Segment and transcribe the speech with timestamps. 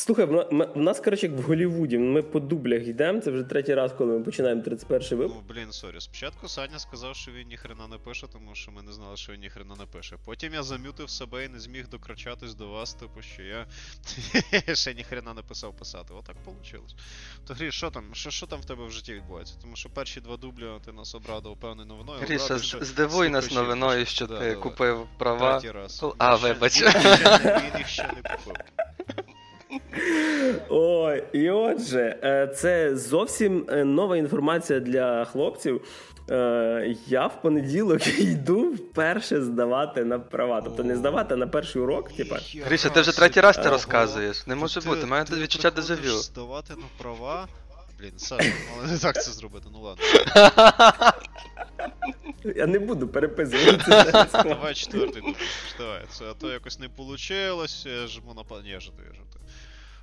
[0.00, 3.20] Слухай, в нас, коротше, як в Голлівуді, ми по дублях йдемо.
[3.20, 5.36] Це вже третій раз, коли ми починаємо 31-й випуск.
[5.36, 6.00] Ну, блін, sorry.
[6.00, 9.40] Спочатку Саня сказав, що він ніхрена не пише, тому що ми не знали, що він
[9.40, 10.16] ніхрена не пише.
[10.24, 13.66] Потім я замютив себе і не зміг докричатись до вас, типу, що я
[14.74, 16.14] ще ніхрена не писав писати.
[16.18, 16.86] Отак вийшло.
[17.46, 18.04] То Гріш, що там?
[18.12, 19.54] Що, що там в тебе в житті відбувається?
[19.62, 22.18] Тому що перші два дублі ти нас обрадував певною новиною.
[22.20, 24.62] Гріша, здивуй нас новиною, що да, ти давай.
[24.62, 25.60] купив права.
[25.60, 26.04] Третій раз.
[26.18, 26.82] А, вибач.
[26.82, 26.88] Він
[27.44, 28.56] він їх ще не купив.
[30.68, 35.80] Ой, і отже, е, це зовсім е, нова інформація для хлопців.
[36.30, 40.60] Е, Я в понеділок йду вперше здавати на права.
[40.64, 42.38] Тобто не здавати а на перший урок, типа.
[42.64, 44.46] Гріша, ти вже третій раз це розказуєш.
[44.46, 46.08] Не може бути, має ти відчуття дежавю.
[46.08, 47.48] здавати на права.
[48.00, 50.04] Блін, Саша, але не так це зробити, ну ладно.
[52.56, 53.84] Я не буду переписувати.
[54.48, 55.34] Давай четвертий дубль.
[55.78, 59.44] Давай, це а то якось не получилось, жму на па- Ні, жартую, жартую.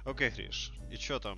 [0.08, 0.72] Окей, Гріш.
[0.92, 1.38] І що там?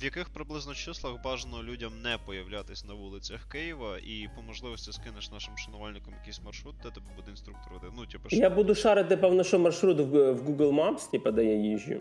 [0.00, 5.30] В яких приблизно числах бажано людям не появлятись на вулицях Києва і по можливості скинеш
[5.30, 7.72] нашим шанувальникам якийсь маршрут, де тебе буде інструктор?
[7.96, 11.44] Ну, типу, що Я буду шарити, певно, що маршрут в в Google Maps, типа, де
[11.44, 12.00] я їжджу.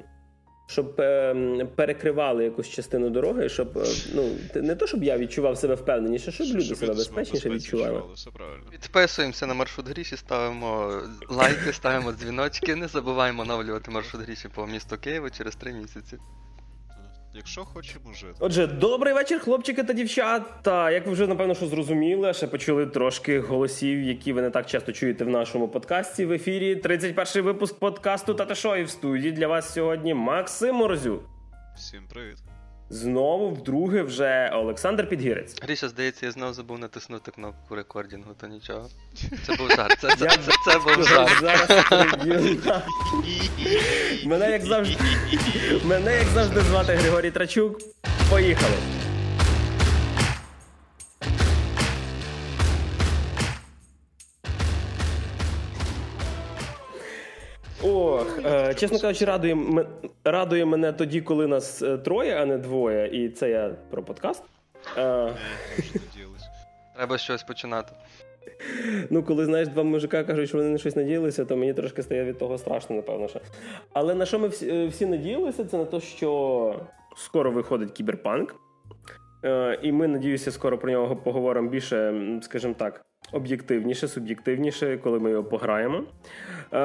[0.69, 5.75] Щоб е, перекривали якусь частину дороги, щоб е, ну не то, щоб я відчував себе
[5.75, 8.01] впевненіше, щоб люди себе безпечніше відчували.
[8.71, 12.75] Підписуємося на маршрут Гріші, ставимо лайки, ставимо дзвіночки.
[12.75, 16.17] Не забуваємо оновлювати маршрут Гріші по місту Києву через три місяці.
[17.38, 18.33] Якщо хочемо жити.
[18.39, 20.91] Отже, добрий вечір, хлопчики та дівчата.
[20.91, 24.91] Як ви вже напевно що зрозуміли, ще почули трошки голосів, які ви не так часто
[24.91, 26.25] чуєте в нашому подкасті.
[26.25, 31.23] В ефірі 31 випуск подкасту Тата Шо і в студії для вас сьогодні Максим Морозюк.
[31.75, 32.46] Всім привіт.
[32.89, 35.61] Знову вдруге вже Олександр Підгірець.
[35.63, 38.89] Гріша, здається, я знову забув натиснути кнопку рекордінгу, то нічого.
[39.45, 39.97] Це був жарт.
[40.02, 41.39] Це, це, це, це був жарт.
[41.41, 41.69] зараз.
[44.25, 45.03] Мене як завжди.
[45.85, 47.80] Мене як завжди звати Григорій Трачук.
[48.30, 48.73] Поїхали.
[58.07, 59.57] Ох, е, чесно кажучи, радує,
[60.23, 63.07] радує мене тоді, коли нас е, троє, а не двоє.
[63.07, 64.43] І це я про подкаст.
[64.97, 65.33] Е.
[66.95, 67.91] Треба щось починати.
[69.09, 72.23] Ну, коли знаєш, два мужика кажуть, що вони на щось надіялися, то мені трошки стає
[72.23, 73.27] від того страшно, напевно.
[73.27, 73.39] Що.
[73.93, 76.75] Але на що ми всі, е, всі надіялися, це на те, що
[77.15, 78.55] скоро виходить кіберпанк.
[79.45, 85.30] Е, І ми, надіюся, скоро про нього поговоримо більше, скажімо так, об'єктивніше, суб'єктивніше, коли ми
[85.32, 85.98] його пограємо.
[86.73, 86.78] Е,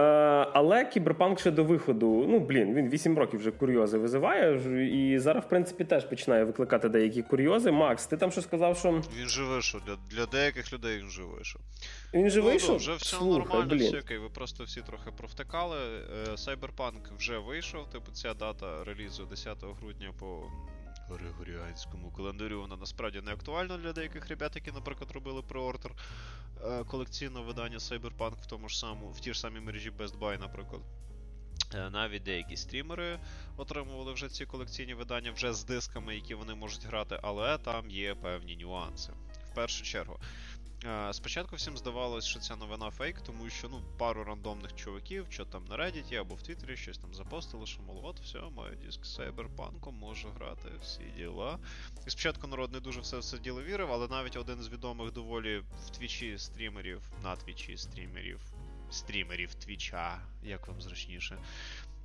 [0.52, 4.60] Але кіберпанк ще до виходу, ну блін, він 8 років вже курйози визиває,
[4.92, 7.70] і зараз, в принципі, теж починає викликати деякі курйози.
[7.70, 9.80] Макс, ти там що сказав, що Він же вийшов.
[9.86, 11.60] Для, для деяких людей він вже вийшов.
[12.14, 12.76] він же Ну, вийшов?
[12.76, 13.88] вже все Слухай, нормально, блін.
[13.88, 15.76] все окей, ви просто всі трохи провтикали.
[16.28, 20.42] Е, Cyberpunk вже вийшов, типу ця дата релізу 10 грудня по
[21.08, 25.92] григоріанському календарю, вона насправді не актуальна для деяких ребят, які, наприклад, робили преордер
[26.64, 30.40] е, колекційного видання Cyberpunk в тому ж самому, в тій ж самій мережі Best Buy,
[30.40, 30.82] наприклад.
[31.74, 33.20] Е, Навіть деякі стрімери
[33.56, 38.14] отримували вже ці колекційні видання вже з дисками, які вони можуть грати, але там є
[38.14, 39.12] певні нюанси.
[39.52, 40.18] В першу чергу,
[41.12, 45.64] Спочатку всім здавалось, що ця новина фейк, тому що ну пару рандомних чуваків, що там
[45.64, 49.18] на Reddit або в Твіттері щось там запостили, що мол, от все, маю диск з
[49.20, 51.58] Cyberpunk, можу грати всі діла.
[52.06, 55.12] І спочатку народ не дуже все в це діло вірив, але навіть один з відомих
[55.12, 58.40] доволі в твічі стрімерів, на твічі стрімерів,
[58.90, 61.38] стрімерів твіча, як вам зручніше.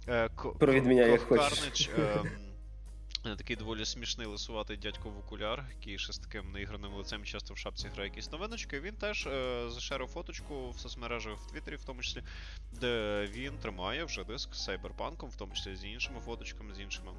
[0.08, 1.59] Е, Ко- Провід мене, як хочеш.
[1.59, 2.32] Карнич, ем, Е,
[3.36, 7.58] Такий доволі смішний лисуватий дядько в окуляр, який ще з таким неіграним лицем часто в
[7.58, 8.80] шапці грає якісь новиночки.
[8.80, 12.24] Він теж е, зашерив фоточку в соцмережах в Твіттері, в тому числі,
[12.72, 17.12] де він тримає вже диск з Cyberpunk, в тому числі з іншими фоточками, з іншими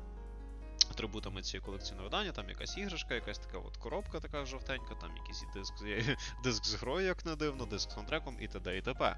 [0.91, 2.33] атрибутами цієї колекційного видання.
[2.33, 5.75] Там якась іграшка, якась така от коробка така жовтенька, там якийсь диск,
[6.45, 8.79] диск з грою, як не дивно, диск з саундтреком і т.д.
[8.79, 9.17] і т.п.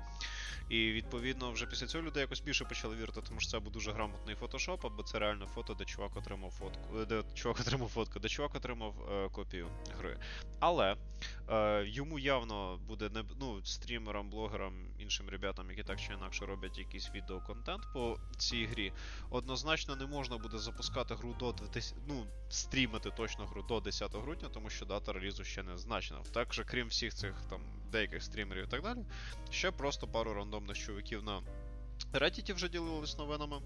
[0.68, 3.92] І відповідно вже після цього люди якось більше почали вірити, тому що це був дуже
[3.92, 8.18] грамотний фотошоп, або це реально фото, де чувак отримав фотку, е, де чувак отримав фотку,
[8.18, 9.68] де чувак отримав е, копію
[9.98, 10.18] гри.
[10.60, 10.96] Але
[11.48, 16.78] е, йому явно буде не ну, стрімерам, блогерам, іншим ребятам, які так чи інакше роблять
[16.78, 18.92] якийсь відеоконтент по цій грі,
[19.30, 24.48] однозначно не можна буде запускати гру до 2000, ну, стрімити точно гру до 10 грудня,
[24.48, 26.20] тому що дата релізу ще не значена.
[26.32, 27.60] Також, крім всіх цих там
[27.92, 28.98] деяких стрімерів і так далі,
[29.50, 31.42] ще просто пару рандомних чуваків на
[32.12, 33.60] Reddit вже ділились новинами.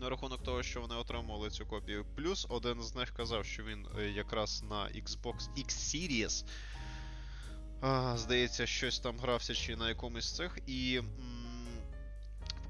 [0.00, 2.06] На рахунок того, що вони отримували цю копію.
[2.16, 6.44] Плюс один з них казав, що він е, якраз на Xbox X Series.
[7.80, 10.58] А, здається, щось там грався чи на якомусь з цих.
[10.66, 11.00] І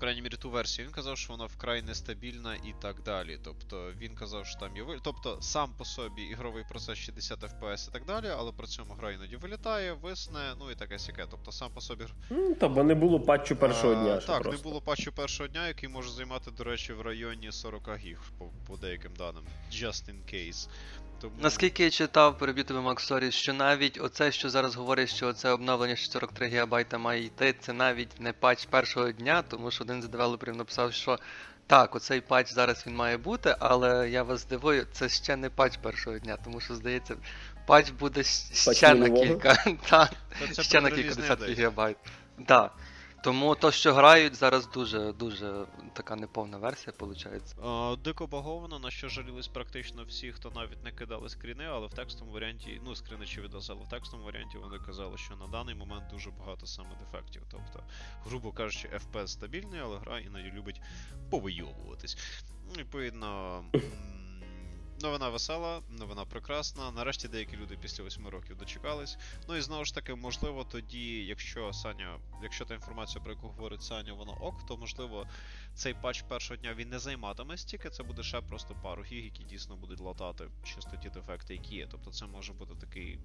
[0.02, 0.86] крайній мірі, ту версію.
[0.86, 3.38] Він казав, що вона вкрай нестабільна і так далі.
[3.44, 7.88] Тобто він казав, що там є ви- Тобто сам по собі ігровий процес 60 FPS
[7.88, 11.26] і так далі, але при цьому гра іноді вилітає, висне, ну і таке сяке.
[11.30, 14.20] Тобто сам по собі Ну, та, бо не було патчу першого дня.
[14.20, 14.62] ще Так, просто.
[14.62, 18.44] не було патчу першого дня, який може займати, до речі, в районі 40 гіг по,
[18.66, 19.44] по деяким даним.
[19.72, 20.68] Just in case.
[21.22, 21.34] Тому...
[21.40, 25.50] Наскільки я читав, переб'ю тебе, Макс, sorry, що навіть оце, що зараз говорить, що оце
[25.50, 30.08] обновлення 43 ГБ має йти, це навіть не патч першого дня, тому що один з
[30.08, 31.18] девелоперів написав, що
[31.66, 35.76] так, оцей патч зараз він має бути, але я вас здивую, це ще не патч
[35.76, 37.16] першого дня, тому що здається,
[37.66, 39.54] патч буде щ- Патч ще на кілька.
[39.90, 40.10] Та
[40.62, 41.96] ще на кілька десятків гігабайт.
[42.46, 42.74] Так.
[43.22, 47.54] Тому то, що грають, зараз дуже дуже така неповна версія, виходить.
[47.64, 51.94] А, Дико баговано, на що жалілись практично всі, хто навіть не кидали скріни, але в
[51.94, 55.74] текстовому варіанті, ну, скріни чи відос, але в текстовому варіанті вони казали, що на даний
[55.74, 57.42] момент дуже багато саме дефектів.
[57.50, 57.82] Тобто,
[58.24, 60.80] грубо кажучи, FPS стабільний, але гра іноді любить
[61.30, 62.16] повийовуватись.
[62.68, 63.64] Ну, Відповідно.
[65.02, 66.90] Новина весела, новина прекрасна.
[66.90, 69.18] Нарешті деякі люди після 8 років дочекались.
[69.48, 73.82] Ну і знову ж таки, можливо, тоді, якщо Саня, якщо та інформація, про яку говорить
[73.82, 75.26] Саня, вона ок, то можливо
[75.74, 79.44] цей патч першого дня він не займатиме стільки, це буде ще просто пару гіг, які
[79.44, 81.88] дійсно будуть латати чисто ті дефекти, які є.
[81.90, 83.18] Тобто це може бути такий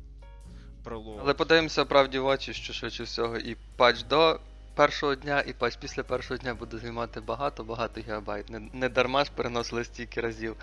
[0.83, 1.19] пролог.
[1.21, 4.39] Але подивимося правді в очі, що швидше всього і патч до
[4.77, 8.49] першого дня, і патч після першого дня буде займати багато-багато гігабайт.
[8.49, 10.55] Не, не дарма ж переносили стільки разів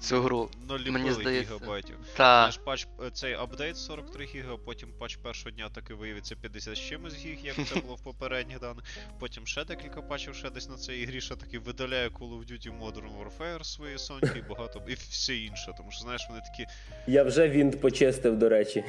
[0.00, 0.50] цю гру.
[0.68, 1.96] Наліпили мені здається, гігабайтів.
[2.16, 6.80] Та Наш патч, цей апдейт 43 гіга, потім патч першого дня таки виявиться 50 з
[6.80, 8.84] чимось гіг, як це було в попередніх даних.
[9.18, 12.78] Потім ще декілька патчів, ще десь на цій ігрі, ще таки видаляє Call of Duty
[12.80, 15.74] Modern Warfare свої соньки і багато і все інше.
[15.76, 16.66] Тому що знаєш, вони такі
[17.06, 18.84] Я вже вінт почистив, до речі.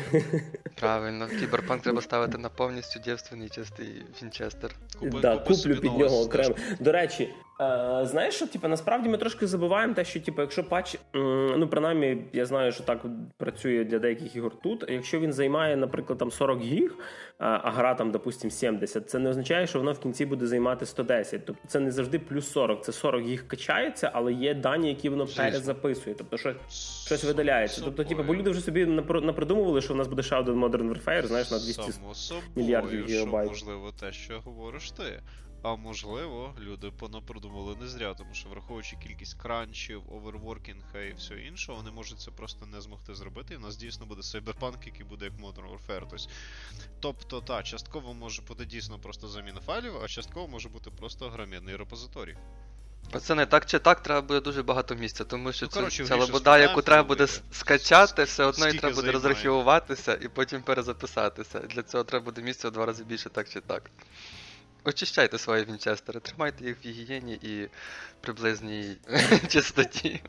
[0.76, 4.69] правильно, кіберпанк треба ставити на повністю дівственний чистий Вінчестер.
[5.00, 6.56] Купи, да, купи куплю собі під нього окремо.
[6.80, 7.30] До речі,
[7.62, 10.98] е, знаєш, що типу, насправді ми трошки забуваємо те, що типу, якщо патч,
[11.58, 13.06] ну принаймні, я знаю, що так
[13.38, 14.86] працює для деяких ігор тут.
[14.90, 16.96] Якщо він займає, наприклад, там 40 гіг,
[17.40, 20.86] а, а гра там, допустим, 70, це не означає, що воно в кінці буде займати
[20.86, 21.46] 110.
[21.46, 22.84] Тобто це не завжди плюс 40.
[22.84, 26.16] Це 40 гіг качається, але є дані, які воно перезаписує.
[26.16, 26.56] Тобто, що
[27.06, 27.82] щось видаляється.
[27.86, 31.26] Тобто, типу, бо люди вже собі напридумували, що в нас буде ще один Modern Warfare,
[31.26, 31.82] знаєш, на 200
[32.56, 33.50] мільярдів гігабайт.
[33.50, 35.04] можливо, те, що говориш ти.
[35.62, 41.72] А можливо, люди понапридумали не зря, тому що враховуючи кількість кранчів, оверворкінга і все інше,
[41.72, 45.26] вони можуть це просто не змогти зробити, і в нас дійсно буде Cyberpunk, який буде
[45.26, 46.08] як Modern Warfare.
[46.10, 46.28] Тобто,
[47.00, 51.76] тобто та, частково може бути дійсно просто заміна файлів, а частково може бути просто громадний
[51.76, 52.38] репозиторій.
[53.12, 56.16] Пацани, так чи так треба буде дуже багато місця, тому що Ну, це, коротше, ця
[56.16, 60.20] лабуда, яку треба буде скачати, все одно і треба буде займає?
[60.22, 61.60] і потім перезаписатися.
[61.60, 63.92] Для цього треба буде місця в два рази більше, так чи так.
[64.86, 67.68] Очищайте свої вінчестери, тримайте їх в гігієні і
[68.22, 68.96] приблизній
[69.48, 70.22] чистоті.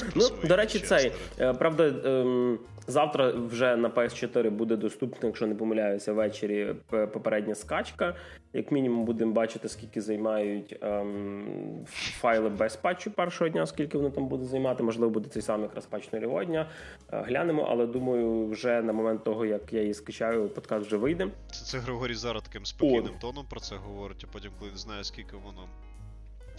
[0.00, 1.12] Про Ну, свої до речі, цей.
[1.40, 8.16] Е, Правда, ем, завтра вже на PS4 буде доступна, якщо не помиляюся, ввечері попередня скачка.
[8.52, 14.26] Як мінімум, будемо бачити, скільки займають ем, файли без патчу першого дня, скільки вони там
[14.28, 14.82] будуть займати.
[14.82, 16.68] Можливо, буде цей самий якраз патч нульового дня.
[17.12, 21.28] Е, Глянемо, але думаю, вже на момент того, як я її скачаю, подкаст вже вийде.
[21.50, 25.04] Це, це Григорій зараз таким спокійним тоном про це говорить, а потім, коли він знає,
[25.04, 25.68] скільки воно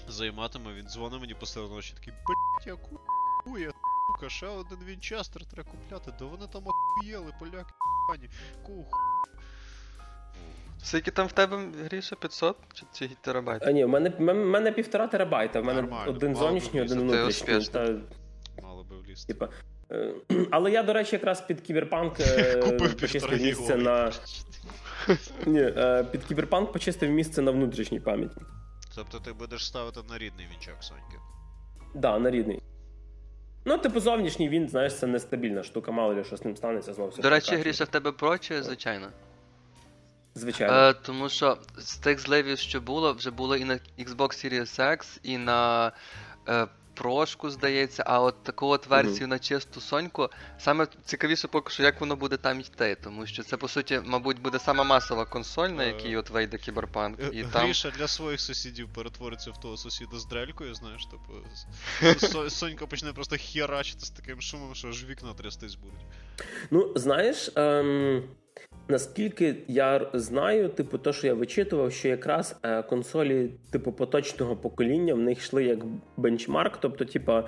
[0.08, 3.00] займатиме, він дзвонить мені посеред ночі такий, блять, яку
[3.44, 3.72] хуя,
[4.08, 7.74] сука, ще один Вінчестер треба купляти, да вони там охуєли, поляки,
[8.10, 8.30] пані,
[8.64, 8.86] ку
[10.84, 13.64] Скільки там в тебе гріше 500 чи, чи терабайт?
[13.66, 15.62] А ні, в мене, в мене півтора терабайта.
[15.62, 17.16] В мене Нормально, один мало зовнішній, один влізти.
[17.16, 17.58] Ти внутрішній.
[17.58, 18.02] успішний.
[18.58, 19.34] Та, Мало би влізти.
[19.34, 19.50] типа,
[19.92, 20.14] е,
[20.52, 24.12] але я, до речі, якраз під кіберпанк е, Купив почистив місце на.
[25.46, 28.42] Ні, е, під кіберпанк почистив місце на внутрішній пам'яті.
[28.96, 31.18] Тобто ти будеш ставити на рідний вінчак Соньки.
[31.96, 32.62] Да, на рідний.
[33.66, 37.10] Ну, типу, зовнішній він, знаєш, це нестабільна штука, мало ли що з ним станеться знову.
[37.10, 37.56] все До речі.
[37.56, 39.08] Гріша, в тебе про чи звичайно?
[40.36, 40.74] Звичайно.
[40.74, 45.20] Е, тому що з тих зливів, що було, вже було і на Xbox Series X,
[45.24, 45.92] і на
[46.48, 50.30] е, прошку, здається, а от таку от версію на чисту соньку.
[50.60, 54.42] Саме цікавіше поки що, як воно буде там йти, тому що це, по суті, мабуть,
[54.42, 57.20] буде сама масова консоль, на Е, якій от вийде кіберпанк.
[57.22, 57.66] Г- І там.
[57.66, 62.50] Гріша для своїх сусідів перетвориться в того сусіда з дрелькою, знаєш, типу.
[62.50, 66.06] Сонька почне просто херачити з таким шумом, що аж вікна трястись будуть.
[66.72, 68.24] Ну, знаєш, ем,
[68.88, 75.14] наскільки я знаю, типу, то, що я вичитував, що якраз е, консолі, типу, поточного покоління
[75.14, 75.80] в них йшли як
[76.18, 77.44] бенчмарк, тобто, типу, е,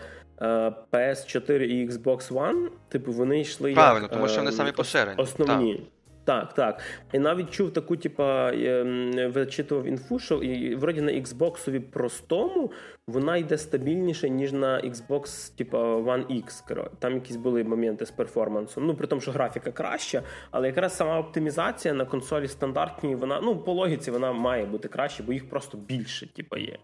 [0.91, 5.21] PS4 і Xbox One, типу, вони йшли Правильно, як, тому що вони ем, самі поширені,
[5.21, 5.75] Основні.
[5.75, 5.83] Так,
[6.27, 6.53] так.
[6.53, 6.81] так.
[7.13, 12.71] І навіть чув таку, типа, ем, вичитував інфу, що і, вроді на Xbox простому
[13.07, 16.87] вона йде стабільніше, ніж на Xbox, типа One X.
[16.99, 18.87] Там якісь були моменти з перформансом.
[18.87, 23.57] Ну, при тому, що графіка краща, але якраз сама оптимізація на консолі стандартній, вона, ну,
[23.57, 26.77] по логіці, вона має бути краще, бо їх просто більше, типа, є.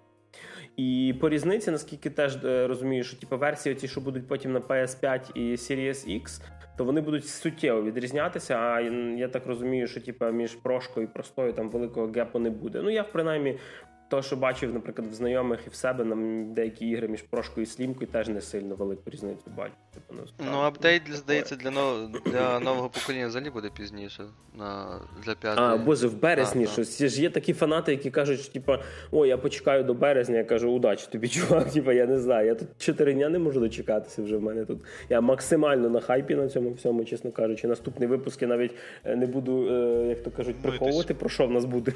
[0.78, 4.60] І по різниці, наскільки теж е, розумію, що типу, версії, ті, що будуть потім на
[4.60, 6.42] PS5 і Series X,
[6.76, 8.56] то вони будуть суттєво відрізнятися.
[8.56, 8.82] А
[9.18, 12.82] я так розумію, що типу, між прошкою і простою там великого гепу не буде.
[12.82, 13.60] Ну я в принаймні
[14.08, 17.66] то, що бачив, наприклад, в знайомих і в себе на деякі ігри між прошкою і
[17.66, 19.74] слімкою, теж не сильно велику різницю бачу.
[19.94, 20.14] Типу,
[20.52, 22.12] ну, апдейт, здається, для нов...
[22.26, 24.24] для нового покоління взагалі буде пізніше.
[24.58, 25.00] На...
[25.26, 25.36] Для.
[25.56, 27.04] А, боже, в березні а, щось.
[27.04, 28.74] Ж є такі фанати, які кажуть, що типу,
[29.12, 31.72] о, я почекаю до березня, я кажу, удачі тобі, чувак.
[31.72, 32.48] Типу, я не знаю.
[32.48, 34.80] Я тут чотири дня не можу дочекатися вже в мене тут.
[35.10, 37.68] Я максимально на хайпі на цьому всьому, чесно кажучи.
[37.68, 38.72] Наступний випуск я навіть
[39.04, 41.92] е, не буду, е, як то кажуть, приховувати, про що в нас буде.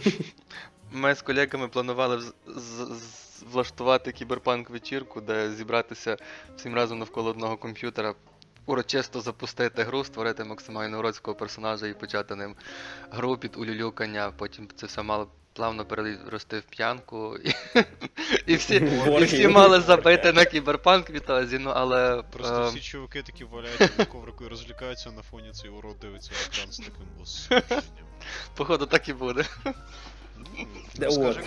[0.91, 2.19] Ми з колегами планували
[3.51, 6.17] влаштувати кіберпанк вечірку, де зібратися
[6.55, 8.15] всім разом навколо одного комп'ютера,
[8.65, 12.55] урочисто запустити гру, створити максимально уродського персонажа і почати ним
[13.11, 14.31] гру під улюлюкання.
[14.37, 15.27] Потім це все мало
[15.57, 17.37] плавно перерости в п'янку.
[17.37, 17.53] І
[18.45, 18.75] і всі
[19.19, 22.23] і всі мали забити на кіберпанк вітазі, ну але.
[22.31, 22.69] Просто е...
[22.69, 26.77] всі чуваки такі валяються на коврику і розлікаються на фоні цей урод дивиться екран з
[26.77, 28.05] таким осудженням.
[28.55, 29.45] Походу, так і буде.
[30.99, 31.43] Розкажи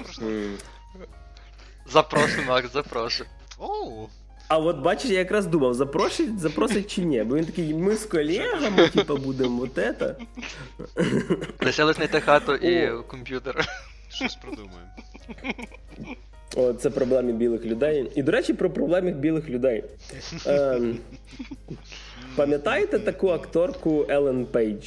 [1.84, 1.92] просто.
[1.92, 3.28] Запрошую, Макс, запрошую.
[3.58, 4.08] Оу.
[4.48, 7.22] А от бачиш, я якраз думав, запросить, запросить чи ні.
[7.22, 10.14] Бо він такий, ми з колегами, типа, будемо от это.
[11.64, 13.66] Лишилось знайти хату і комп'ютер.
[14.08, 14.90] Щось продумаємо.
[16.56, 18.12] О, це проблеми білих людей.
[18.14, 19.84] І, до речі, про проблеми білих людей.
[20.46, 20.98] Ем,
[22.36, 24.86] Пам'ятаєте таку акторку Елен Пейдж?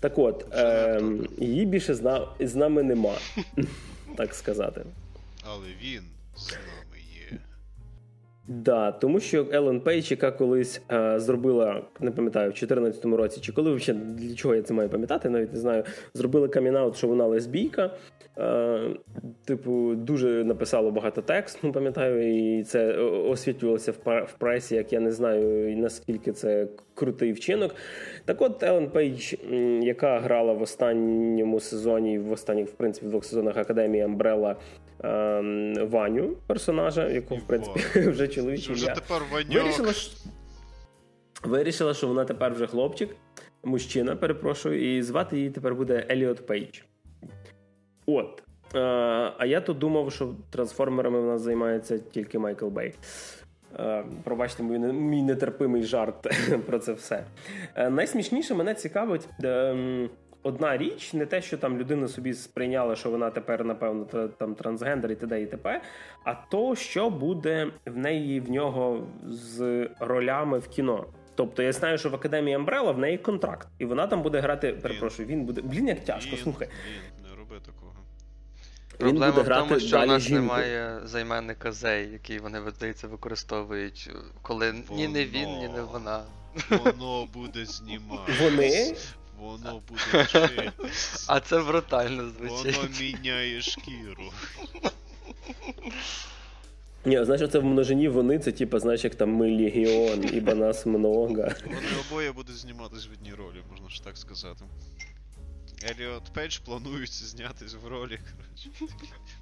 [0.00, 1.02] Так от, е,
[1.38, 3.14] її більше зна, з нами нема,
[4.16, 4.82] так сказати.
[5.44, 6.02] Але він
[6.36, 6.98] з нами
[7.30, 7.38] є.
[8.48, 13.52] Да, тому що Елен Пейдж, яка колись е, зробила, не пам'ятаю, в 2014 році, чи
[13.52, 17.26] коли взагалі для чого я це маю пам'ятати, навіть не знаю, зробила камінаут, що вона
[17.26, 17.90] лесбійка.
[18.38, 18.96] Е,
[19.44, 25.76] типу, дуже написало багато тексту, пам'ятаю, і це освітлювалося в пресі, як я не знаю,
[25.76, 27.74] наскільки це крутий вчинок.
[28.24, 29.34] Так от Елен Пейдж,
[29.82, 34.56] яка грала в останньому сезоні, в останніх, в принципі, в двох сезонах Академії Амбрелла
[35.90, 37.80] Ваню, персонажа, якого, в принципі,
[38.10, 38.74] вже чоловічий.
[38.74, 39.22] Вже тепер.
[39.52, 40.12] Вирішила, що...
[41.42, 43.16] Вирішила, що вона тепер вже хлопчик,
[43.64, 46.80] мужчина, перепрошую, і звати її тепер буде Еліот Пейдж.
[48.06, 48.42] От.
[48.74, 48.78] Е,
[49.38, 52.94] а я тут думав, що трансформерами в нас займається тільки Майкл Бей.
[53.78, 56.26] Е, пробачте мій, мій нетерпимий жарт
[56.66, 57.24] про це все.
[57.74, 59.28] Е, найсмішніше мене цікавить.
[60.42, 64.04] Одна річ, не те, що там людина собі сприйняла, що вона тепер, напевно,
[64.38, 65.42] там трансгендер і т.д.
[65.42, 65.82] і т.п.,
[66.24, 71.06] а то, що буде в неї в нього з ролями в кіно.
[71.34, 74.72] Тобто я знаю, що в Академії Амбрела в неї контракт, і вона там буде грати.
[74.72, 75.62] Перепрошую, він буде.
[75.62, 76.68] Блін, як тяжко, слухай.
[77.22, 77.92] Не роби такого.
[78.98, 80.42] Проблема буде в тому, що у нас жінку.
[80.42, 84.10] немає займенника Зей, який вони здається, використовують,
[84.42, 86.22] коли воно, ні не він, ні не вона.
[86.70, 88.32] Воно буде знімати.
[88.40, 88.94] Вони?
[89.40, 91.24] Воно буде вчитись.
[91.28, 92.76] А це брутально звучить.
[92.76, 94.32] Воно міняє шкіру.
[97.04, 100.86] Ні, знаєш, це в множині вони, це типа, знаєш, як там ми легіон, ібо нас
[100.86, 101.26] много.
[101.26, 101.48] Вони
[102.10, 104.64] обоє будуть зніматись в одній ролі, можна ж так сказати.
[105.82, 108.20] Еліот Пейдж планується знятись в ролі.
[108.36, 108.94] коротше.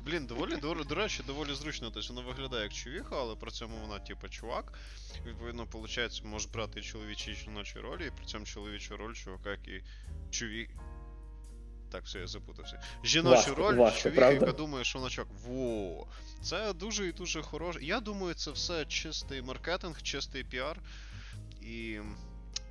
[0.05, 3.77] Блін, доволі до, до речі, доволі зручно, тобто вона виглядає як чувіха, але при цьому
[3.77, 4.73] вона, типу, чувак.
[5.27, 9.83] Відповідно, виходить, може брати чоловічі і жіночі ролі, і при цьому чоловічу роль чувака, який
[10.31, 10.71] чуві.
[11.91, 12.83] Так, все, я запутався.
[13.05, 15.29] Жіночу роль, важко, чоловік, яка думає, що вона чувак.
[15.47, 16.07] Во.
[16.43, 17.79] Це дуже і дуже хороше.
[17.83, 20.81] Я думаю, це все чистий маркетинг, чистий піар.
[21.61, 21.99] І.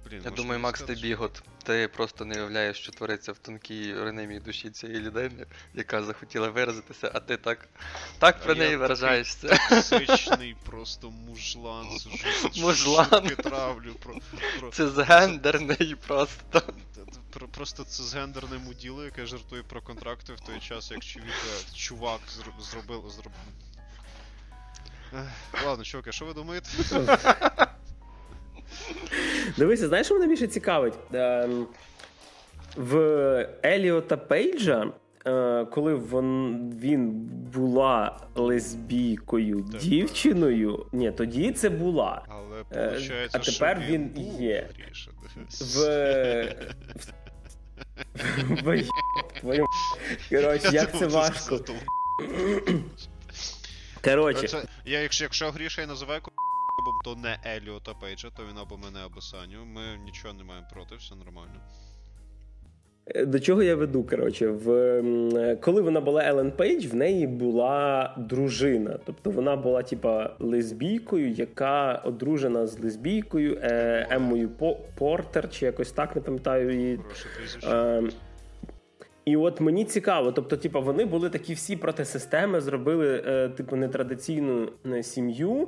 [0.09, 1.43] Блін, Я думаю, Макс, ти бігот.
[1.63, 7.11] Ти просто не уявляєш, що твориться в тонкій ранемій душі цієї людини, яка захотіла виразитися,
[7.13, 7.69] а ти так
[8.19, 9.47] так про неї виражаєшся.
[9.69, 11.87] Токсичний просто мужлан,
[12.57, 13.29] Мужлан.
[13.29, 13.93] травлю.
[13.93, 14.15] Про,
[14.59, 14.71] про...
[14.71, 16.61] Це згендерний просто.
[17.51, 21.33] Просто це згендерне муділо, яке жартує про контракти в той час, як чувіка,
[21.75, 23.09] чувак зробив.
[23.09, 23.31] зробив.
[25.65, 26.69] Ладно, чуваки, що ви думаєте?
[29.57, 30.93] Дивися, знаєш, що мене більше цікавить?
[31.13, 31.67] Ем,
[32.75, 32.95] в
[33.65, 34.87] Еліота Пейджа,
[35.25, 35.95] е, коли
[36.81, 37.11] він
[37.53, 42.25] була лесбійкою так, дівчиною, ні, тоді це була.
[42.29, 42.63] Але
[43.31, 44.69] а тепер він є.
[45.59, 46.55] В,
[50.29, 51.59] Коротше, як це важко.
[54.03, 54.67] Коротше.
[54.85, 56.21] Я, якщо, якщо Гріша я називаю
[57.07, 59.65] то не Еліота Пейджа, то він або мене, або Саню.
[59.65, 61.59] Ми нічого не маємо проти, все нормально.
[63.05, 64.03] Е, до чого я веду?
[64.03, 65.03] Коротше, в
[65.61, 68.99] коли вона була Елен Пейдж, в неї була дружина.
[69.05, 74.49] Тобто вона була, типа, лесбійкою, яка одружена з лесбійкою е, Еммою
[74.97, 76.99] Портер, чи якось так не пам'ятаю її.
[77.63, 78.03] Е,
[79.27, 83.75] і от мені цікаво, тобто, типа, вони були такі всі проти системи, зробили е, типу
[83.75, 85.67] нетрадиційну е, сім'ю.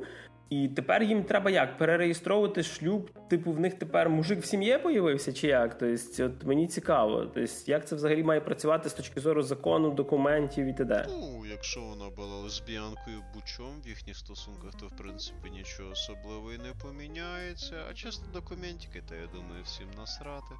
[0.50, 3.12] І тепер їм треба як перереєстровувати шлюб.
[3.30, 5.78] Типу, в них тепер мужик в сім'ї появився, чи як?
[5.78, 7.26] Тобто, от мені цікаво.
[7.34, 11.06] Тобто, як це взагалі має працювати з точки зору закону, документів і т.д.?
[11.10, 16.58] Ну, якщо вона була лесбіянкою бучом в їхніх стосунках, то в принципі нічого особливого і
[16.58, 17.76] не поміняється.
[17.90, 20.56] А чесно, документики, то я думаю, всім насрати.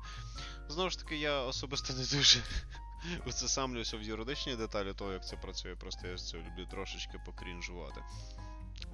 [0.68, 2.40] Знову ж таки, я особисто не дуже.
[3.28, 8.02] Усесамлюся в юридичні деталі того, як це працює, просто я з цього люблю трошечки покрінжувати.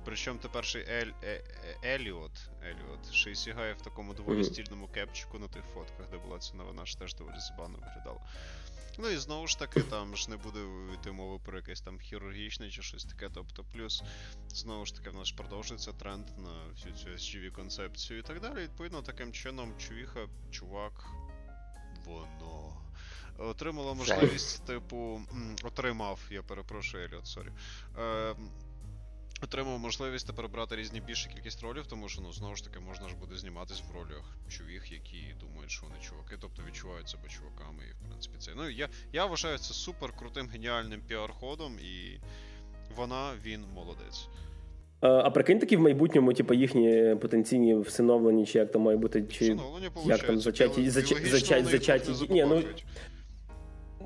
[0.06, 1.44] Причому тепер ще Ель, е,
[1.84, 6.18] е, Еліот, Еліот ще й сягає в такому доволі стільному кепчику на тих фотках, де
[6.18, 8.22] була ця новина, ж теж доволі забавно виглядала.
[8.98, 10.60] Ну і знову ж таки, там ж не буде
[10.94, 13.30] йти мови про якесь там хірургічне чи щось таке.
[13.34, 14.04] Тобто, плюс,
[14.50, 18.56] знову ж таки, в нас продовжується тренд на всю цю SGV концепцію і так далі.
[18.56, 21.06] Відповідно, таким чином, чувіха, чувак,
[22.06, 22.82] воно.
[23.38, 25.22] Отримала можливість, типу,
[25.64, 27.52] отримав, я перепрошую, Еліот, sorry.
[27.98, 28.36] Е,
[29.44, 33.10] Отримав можливість тепер брати різні більшу кількість ролів, тому що ну знову ж таки можна
[33.10, 37.84] ж буде зніматись в ролях чувіх, які думають, що вони чуваки, тобто відчувають себе чуваками.
[37.90, 38.52] І в принципі це.
[38.56, 42.20] Ну я я вважаю це супер крутим геніальним піар-ходом, і
[42.96, 44.28] вона, він молодець.
[45.02, 49.46] А прикинь таки в майбутньому, типу, їхні потенційні всиновлені, чи як там має бути, чи
[49.46, 52.64] Всиновлення, як там зачаті, зачаті, зачаті, зачаті, ні, ну,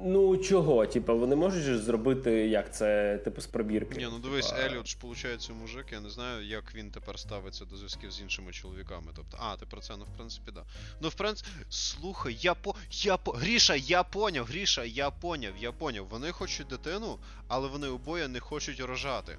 [0.03, 0.85] Ну чого?
[0.85, 3.97] Типа, вони можуть ж зробити як це, типу, з пробірки.
[3.97, 4.61] Ні, ну дивись, типа...
[4.61, 8.51] Еліот ж виходить мужик, я не знаю, як він тепер ставиться до зв'язків з іншими
[8.51, 9.11] чоловіками.
[9.15, 10.63] Тобто, а, ти про це, ну в принципі, да.
[11.01, 12.75] Ну, в принципі, слухай, я по.
[12.91, 13.31] Я по.
[13.31, 16.07] Гріша, я поняв, Гріша, я поняв, я поняв.
[16.09, 19.37] Вони хочуть дитину, але вони обоє не хочуть рожати.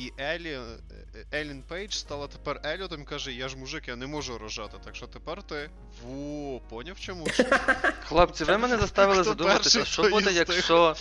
[0.00, 4.06] І Елі, е, Елін Пейдж стала тепер Еліотом і каже: Я ж мужик, я не
[4.06, 4.76] можу рожати.
[4.84, 5.70] Так що тепер ти.
[6.02, 7.26] Во, поняв чому?
[8.08, 10.96] Хлопці, ви мене заставили задуматися, що буде, якщо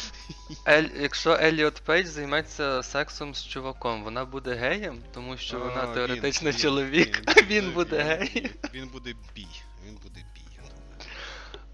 [0.67, 4.03] Ель, якщо Еліот Пейдж займеться сексом з чуваком.
[4.03, 8.51] Вона буде геєм, тому що вона теоретично чоловік, а він буде гей.
[8.73, 9.47] Він буде бі.
[9.87, 10.59] Він буде бі,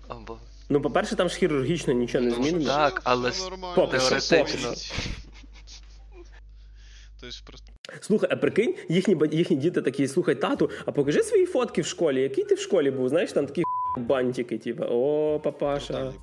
[0.09, 0.39] думаю.
[0.69, 2.65] Ну, по-перше, там ж хірургічно нічого не змінено.
[2.65, 3.31] Так, але
[3.75, 4.73] теоретично.
[7.25, 7.73] Тобто просто.
[8.01, 12.21] Слухай, а прикинь, їхні їхні діти такі, слухай, тату, а покажи свої фотки в школі.
[12.21, 13.09] Який ти в школі був?
[13.09, 13.63] Знаєш, там такі
[13.97, 16.13] бантики, типу, о, папаша.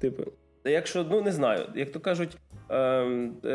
[0.00, 0.32] Типу.
[0.64, 2.36] Якщо, ну не знаю, як то кажуть,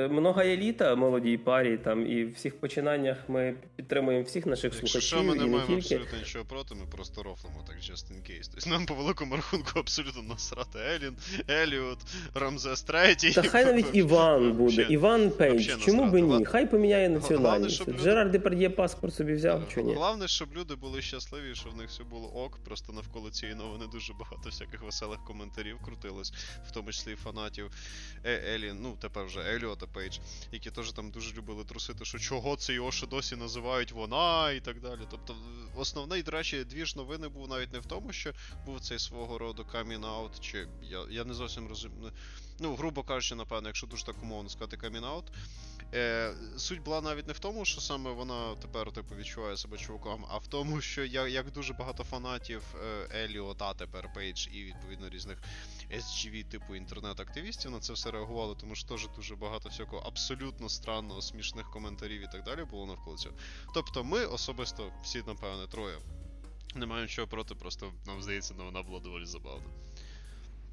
[0.09, 5.07] многая літа молодій парі там і в всіх починаннях ми підтримуємо всіх наших Якщо слухачів.
[5.07, 5.75] Що ми не маємо тільки...
[5.75, 8.49] абсолютно нічого проти, ми просто рофлимо так just in case.
[8.53, 11.15] Тобто нам по великому рахунку абсолютно насрати Елін,
[11.49, 11.97] Еліот,
[12.33, 13.33] Рамзес Третій.
[13.33, 15.77] Та хай навіть Іван буде, Вообще, Іван Пейдж.
[15.85, 16.45] Чому би ні?
[16.45, 17.87] Хай поміняє національність.
[17.87, 17.99] Люди...
[17.99, 19.93] Жерар Депардє паспорт собі взяв, чи ні?
[19.93, 22.59] Головне, щоб люди були щасливі, що в них все було ок.
[22.65, 26.33] Просто навколо цієї новини дуже багато всяких веселих коментарів крутилось,
[26.67, 27.71] в тому числі і фанатів
[28.25, 28.77] е, Елін.
[28.81, 30.17] Ну, тепер вже Еліота Пейдж,
[30.51, 34.59] які теж там дуже любили трусити, що чого це його ще досі називають вона і
[34.59, 35.01] так далі.
[35.11, 35.35] Тобто,
[35.75, 38.33] основний, до речі, движ новини був навіть не в тому, що
[38.65, 42.11] був цей свого роду камін-аут, чи я я не зовсім розумію.
[42.59, 45.23] Ну, грубо кажучи, напевно, якщо дуже так умовно сказати камін-аут.
[45.93, 50.25] Е, Суть була навіть не в тому, що саме вона тепер типу відчуває себе чуваком,
[50.29, 55.09] а в тому, що я, як дуже багато фанатів е, Еліота тепер Пейдж і відповідно
[55.09, 55.37] різних
[55.91, 61.21] SJW типу інтернет-активістів на це все реагували, тому що теж дуже багато всякого абсолютно странного,
[61.21, 63.35] смішних коментарів і так далі було навколо цього.
[63.73, 65.97] Тобто ми особисто, всі, напевне, троє,
[66.75, 69.65] не маємо нічого проти, просто нам здається, вона була доволі забавна.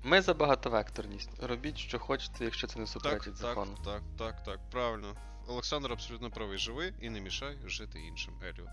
[0.09, 1.31] Ми за багатовекторність.
[1.49, 3.71] Робіть, що хочете, якщо це не суперечить так, закону.
[3.85, 5.07] Так, так, так, так, правильно.
[5.49, 6.59] Олександр абсолютно правий.
[6.59, 8.35] Живи і не мішай жити іншим.
[8.43, 8.69] Еліот.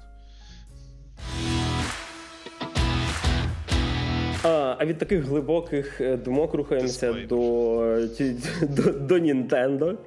[4.43, 8.07] А а від таких глибоких е, думок рухаємося до
[8.61, 9.97] до, до Nintendo.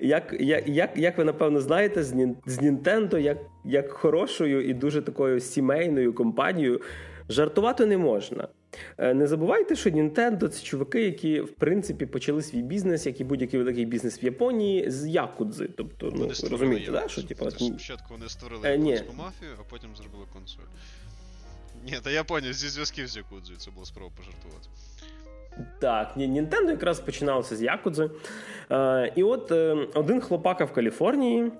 [0.00, 2.04] Як як, як ви напевно знаєте,
[2.46, 6.80] з Nintendo як, як хорошою і дуже такою сімейною компанією
[7.28, 8.48] жартувати не можна.
[8.98, 13.24] Е, не забувайте, що Nintendo– це чуваки, які в принципі почали свій бізнес, як і
[13.24, 15.68] будь-який великий бізнес в Японії, з якудзи.
[15.76, 20.62] Тобто, ну розумієте, да, що типу, спочатку вони створили японську мафію, а потім зробили консоль.
[21.84, 24.68] Ні, та я поняв, зі зв'язків з Якудзою це було спроба пожартувати.
[25.78, 28.10] Так, Нінтендо якраз починалося з Якудзи.
[28.70, 31.52] Е, І от е, один хлопака в Каліфорнії,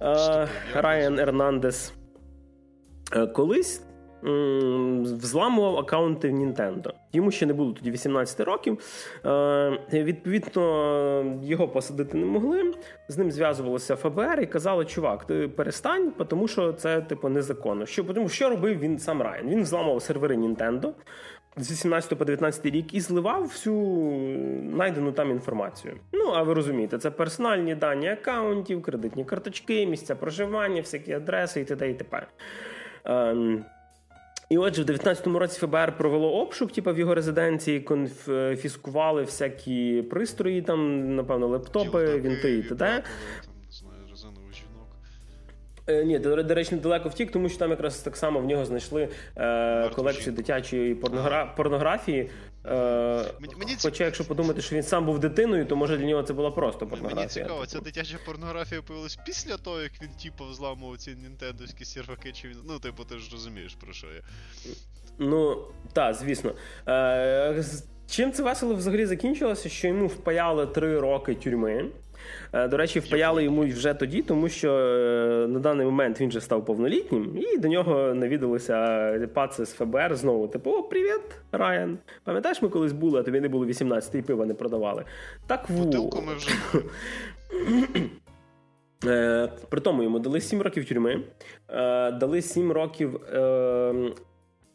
[0.00, 1.92] е, Райан Ернандес,
[3.12, 3.82] е, колись
[5.02, 6.94] взламував аккаунти в Нінтендо.
[7.12, 8.78] Йому ще не було тоді 18 років.
[9.26, 12.72] Е, Відповідно, його посадити не могли.
[13.08, 17.86] З ним зв'язувалося ФБР і казали, чувак, ти перестань, тому що це типу незаконно.
[17.86, 19.48] Що тому, що робив він сам Райан?
[19.48, 20.92] Він взламував сервери Нінтендо.
[21.56, 23.76] З 18 по 19 рік і зливав всю
[24.62, 25.94] найдену там інформацію.
[26.12, 31.64] Ну, а ви розумієте, це персональні дані аккаунтів, кредитні карточки, місця проживання, всякі адреси і
[31.64, 31.90] т.д.
[31.90, 32.26] і т.п.
[34.48, 40.62] І отже, в 19-му році ФБР провело обшук, типу, в його резиденції, конфіскували всякі пристрої,
[40.62, 43.02] там, напевно, лептопи, вінти і т.д.
[45.86, 48.64] Е, ні, до, до речі, недалеко втік, тому що там якраз так само в нього
[48.64, 51.46] знайшли е, колекцію дитячої порногра...
[51.56, 52.30] порнографії.
[52.66, 53.24] Е,
[53.58, 56.50] мені, Хоча, якщо подумати, що він сам був дитиною, то може для нього це була
[56.50, 57.16] просто порнографія.
[57.24, 62.32] Мені цікаво, ця дитяча порнографія появилась після того, як він типу взламував ці нінтендовські серваки,
[62.32, 62.56] чи він.
[62.68, 64.22] Ну, типу, ти ж розумієш, про що я.
[65.18, 66.54] Ну, так, звісно.
[66.88, 67.64] Е,
[68.08, 71.90] Чим це весело взагалі закінчилося, що йому впаяли три роки тюрми.
[72.52, 76.40] Е, до речі, впаяли йому вже тоді, тому що е, на даний момент він вже
[76.40, 80.48] став повнолітнім, і до нього навідалися паци з ФБР знову.
[80.48, 81.20] Типу, о, привіт,
[81.52, 81.98] Райан.
[82.24, 85.04] Пам'ятаєш, ми колись були, а тобі не було 18 і пива не продавали.
[85.46, 86.50] Так Бутилку ми вже.
[89.06, 91.20] Е, при тому йому дали 7 років тюрми,
[92.12, 93.20] дали 7 років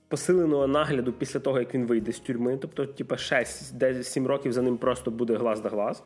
[0.10, 4.78] посиленого нагляду після того, як він вийде з тюрми, тобто, типа 6-7 років за ним
[4.78, 6.04] просто буде глаз до глаз.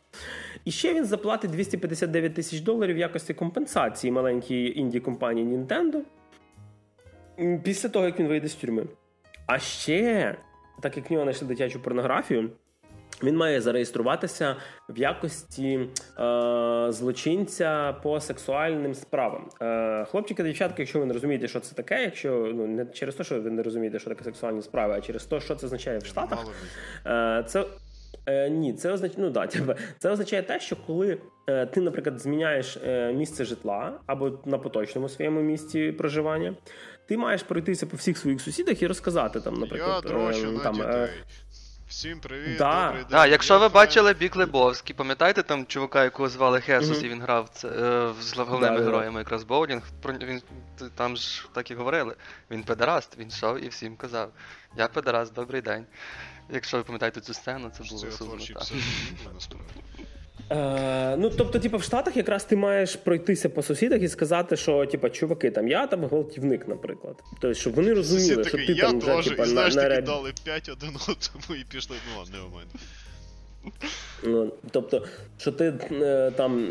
[0.64, 6.00] І ще він заплатить 259 тисяч доларів в якості компенсації маленькій інді компанії Nintendo
[7.62, 8.86] після того, як він вийде з тюрми.
[9.46, 10.36] А ще,
[10.80, 12.50] так як в нього знайшли дитячу порнографію.
[13.24, 14.56] Він має зареєструватися
[14.88, 19.48] в якості е, злочинця по сексуальним справам.
[19.62, 23.24] Е, Хлопчики, дівчатки, якщо ви не розумієте, що це таке, якщо ну не через те,
[23.24, 26.06] що ви не розумієте, що таке сексуальні справи, а через те, що це означає в
[26.06, 26.46] Штатах,
[27.06, 27.64] е, це.
[28.26, 32.20] Е, Ні, це означає, ну да, типу, це означає те, що коли е, ти, наприклад,
[32.20, 36.54] зміняєш е, місце житла або на поточному своєму місці проживання,
[37.06, 40.82] ти маєш пройтися по всіх своїх сусідах і розказати там, наприклад, Я дрочу е, там.
[40.82, 41.08] Е,
[41.94, 42.86] Всім привіт, да.
[42.86, 43.10] добрий день.
[43.10, 47.04] Да, якщо ви бачили Бік Лебовський, пам'ятаєте там чувака, якого звали Хесус, mm-hmm.
[47.04, 50.42] і він грав це, е, з головними да, героями якраз Боулінг, він,
[50.94, 52.14] там ж так і говорили.
[52.50, 54.32] Він педераст, він йшов і всім казав.
[54.76, 55.86] Я педераст, добрий день.
[56.50, 58.44] Якщо ви пам'ятаєте цю сцену, це було сумно.
[60.50, 64.86] Е, Ну, тобто, типу, в Штатах якраз ти маєш пройтися по сусідах і сказати, що
[64.86, 67.22] типу, чуваки, там я там гвалтівник, наприклад.
[67.30, 70.32] Тобто, щоб вони розуміли, що ти я там вже типу, і, знаєш, на, таки дали
[70.44, 72.70] 5 один одному і пішли, ну ладно, не момент.
[74.24, 75.06] Ну, тобто,
[75.38, 76.68] що ти е, там,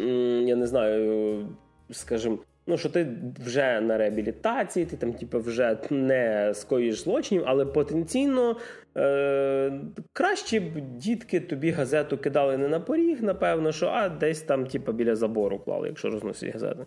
[0.47, 1.47] я не знаю,
[1.91, 3.07] скажімо, Ну, що ти
[3.45, 8.57] вже на реабілітації, ти там, типу, вже не скоїш злочинів, але потенційно
[8.97, 9.71] е,
[10.13, 14.91] краще б дітки тобі газету кидали не на поріг, напевно, що а десь там, типу,
[14.91, 16.85] біля забору клали, якщо розносять газету.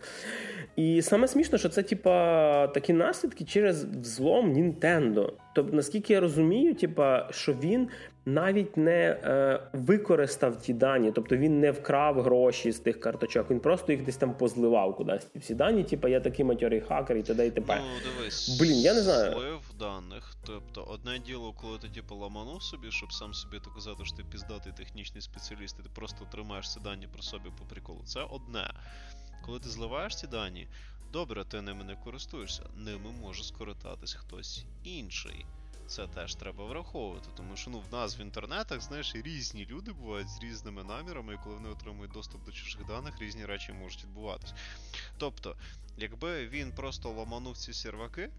[0.77, 2.11] І саме смішно, що це, типу,
[2.75, 5.33] такі наслідки через взлом Нінтендо.
[5.55, 7.89] Тобто, наскільки я розумію, типу, що він
[8.27, 13.61] навіть не е, використав ті дані, тобто він не вкрав гроші з тих карточок, він
[13.61, 15.27] просто їх десь там позливав кудись.
[15.37, 17.47] Всі дані, типу, я такий матьорий хакер і т.д.
[17.47, 17.81] і т.п.
[17.81, 19.33] Ну, дивись, Блін, я не знаю.
[19.33, 20.35] Злив даних.
[20.47, 24.73] Тобто, одне діло, коли ти типу ламанув собі, щоб сам собі доказати, що ти піздатий
[24.77, 28.01] технічний спеціаліст, і ти просто тримаєш ці дані про собі по приколу.
[28.05, 28.75] Це одне.
[29.47, 30.69] Коли ти зливаєш ці дані,
[31.13, 35.47] добре, ти ними не користуєшся, ними може скористатись хтось інший.
[35.87, 40.29] Це теж треба враховувати, тому що ну в нас в інтернетах, знаєш, різні люди бувають
[40.29, 44.55] з різними намірами, і коли вони отримують доступ до чужих даних, різні речі можуть відбуватись.
[45.17, 45.57] Тобто,
[45.97, 48.31] якби він просто ламанув ці серваки,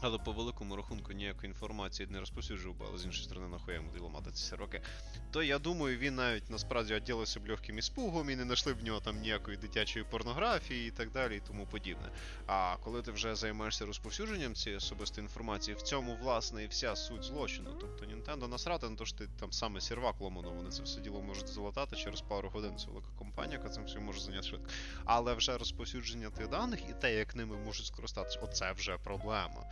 [0.00, 4.30] але по великому рахунку ніякої інформації не розповсюджував, але з іншої сторони, нахуя йому ламати
[4.32, 4.82] ці серваки,
[5.30, 9.00] то я думаю, він навіть насправді відділився б легким іспугом і не знайшли в нього
[9.00, 12.10] там ніякої дитячої порнографії і так далі, і тому подібне.
[12.46, 17.24] А коли ти вже займаєшся розповсюдженням цієї особистої інформації, в цьому, власне, і вся суть
[17.24, 17.70] злочину.
[17.80, 21.22] Тобто Nintendo насрати на те, що ти там саме сервак ломанув, вони це все діло
[21.22, 22.78] можуть залатати через пару годин.
[22.78, 24.68] Це велика компанія, яка цим всім може зайняти швидко.
[25.04, 29.64] Але вже розповсюдження тих даних і те, як ними можуть скористатися, оце вже проблема.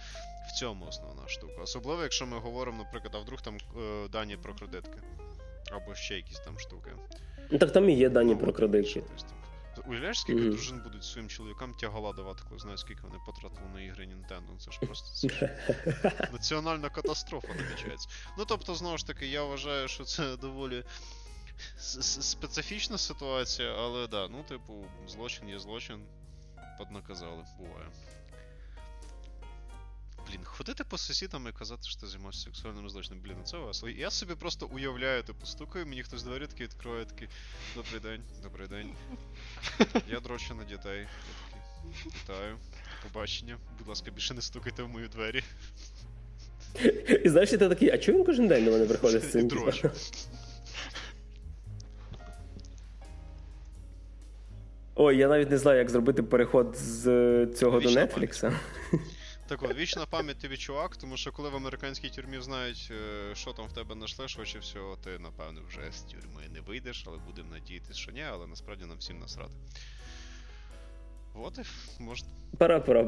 [0.49, 1.63] В цьому основна штука.
[1.63, 5.03] Особливо, якщо ми говоримо, наприклад, а вдруг там е, дані про кредитки.
[5.73, 6.91] Або ще якісь там штуки.
[7.51, 9.03] Ну так там і є дані ну, про кредитки.
[9.87, 10.51] Уявляєш, скільки Мгм.
[10.51, 14.59] дружин будуть своїм чоловікам тягала давати, коли знають, скільки вони потратили на ігри Nintendo.
[14.59, 15.57] Це ж просто це
[16.33, 18.09] національна катастрофа намічається.
[18.39, 20.85] Ну тобто, знову ж таки, я вважаю, що це доволі
[21.79, 26.03] специфічна ситуація, але да, ну, типу, злочин є злочин.
[26.79, 27.87] Поднаказали, буває.
[30.29, 33.91] Блін, ходити по сусідам і казати, що ти займаєшся сексуальним злочином, блін, це весело.
[33.91, 37.29] Я собі просто уявляю, типу, стукаю, мені хтось двері такі відкриває, такий,
[37.75, 38.91] добрий день, добрий день.
[40.09, 40.99] Я дрочу на дітей.
[41.01, 41.07] Я
[42.05, 42.57] такий, Вітаю.
[43.03, 43.59] Побачення.
[43.79, 45.43] Будь ласка, більше не стукайте в мої двері.
[47.25, 49.49] І знаєш, ти такий, а чого він кожен день до мене приходить з І цим?
[49.49, 49.91] дрочу.
[54.95, 58.53] Ой, я навіть не знаю, як зробити переход з е, цього до Вічна Нетфлікса.
[59.49, 63.53] Так от, вічна пам'ять тобі чувак, тому що коли в американській тюрмі знають, е, що
[63.53, 67.51] там в тебе знайшли, швидше всього, ти, напевно, вже з тюрми не вийдеш, але будемо
[67.51, 69.53] надіятися, що ні, але насправді нам всім насрати.
[71.35, 72.29] От і можна.
[72.59, 73.03] Пора пора.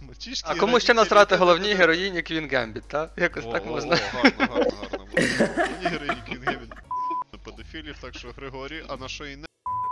[0.00, 3.12] Мальчишки, А кому ще насрати головній героїні Квін Гембіт, так?
[3.16, 3.96] Якось О, так о, можна.
[3.96, 5.06] О, гарно, гарно, гарно.
[5.72, 6.72] Мені героїні Кінгевін
[7.44, 9.46] педофілів, так що Григорій, а на що і не.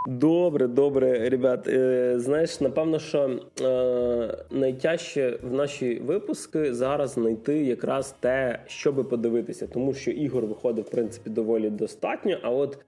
[0.07, 1.69] Добре, добре, ребят.
[1.69, 9.05] Е, знаєш, напевно, що е, найтяжче в наші випуски зараз знайти якраз те, що би
[9.05, 12.37] подивитися, тому що ігор виходить, в принципі, доволі достатньо.
[12.43, 12.79] А от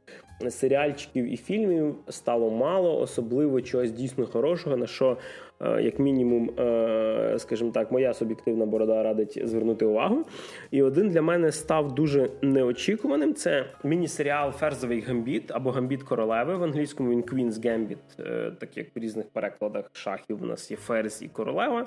[0.51, 5.17] серіальчиків і фільмів стало мало, особливо чогось дійсно хорошого, на що,
[5.63, 10.25] як мінімум, е, скажімо так, моя суб'єктивна борода радить звернути увагу.
[10.71, 13.35] І один для мене став дуже неочікуваним.
[13.35, 16.57] Це міні-серіал Ферзовий гамбіт або Гамбіт королеви.
[16.57, 20.77] В англійському він Queen's Gambit, е, так як в різних перекладах шахів у нас є
[20.77, 21.87] ферзь і королева.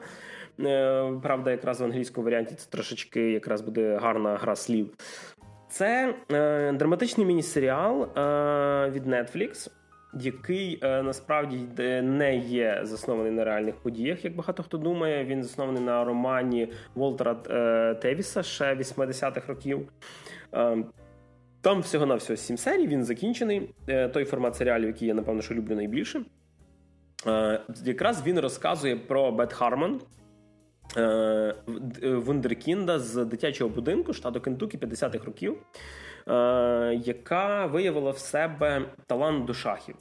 [0.59, 4.89] Е, Правда, якраз в англійському варіанті це трошечки якраз буде гарна гра слів.
[5.69, 9.69] Це е, драматичний міні-серіал е, від Netflix,
[10.15, 11.58] який е, насправді
[12.01, 15.25] не є заснований на реальних подіях, як багато хто думає.
[15.25, 19.91] Він заснований на романі Волтера е, Тевіса ще 80-х років.
[20.54, 20.78] Е,
[21.62, 23.73] там всього-навсього 7 серій, він закінчений.
[24.13, 26.21] Той формат серіалів, який я, напевно, що люблю найбільше.
[27.84, 29.56] Якраз він розказує про Бет
[30.97, 31.56] е,
[32.04, 35.58] вундеркінда з дитячого будинку штату Кентукі 50-х років,
[37.06, 39.95] яка виявила в себе талант до шахів.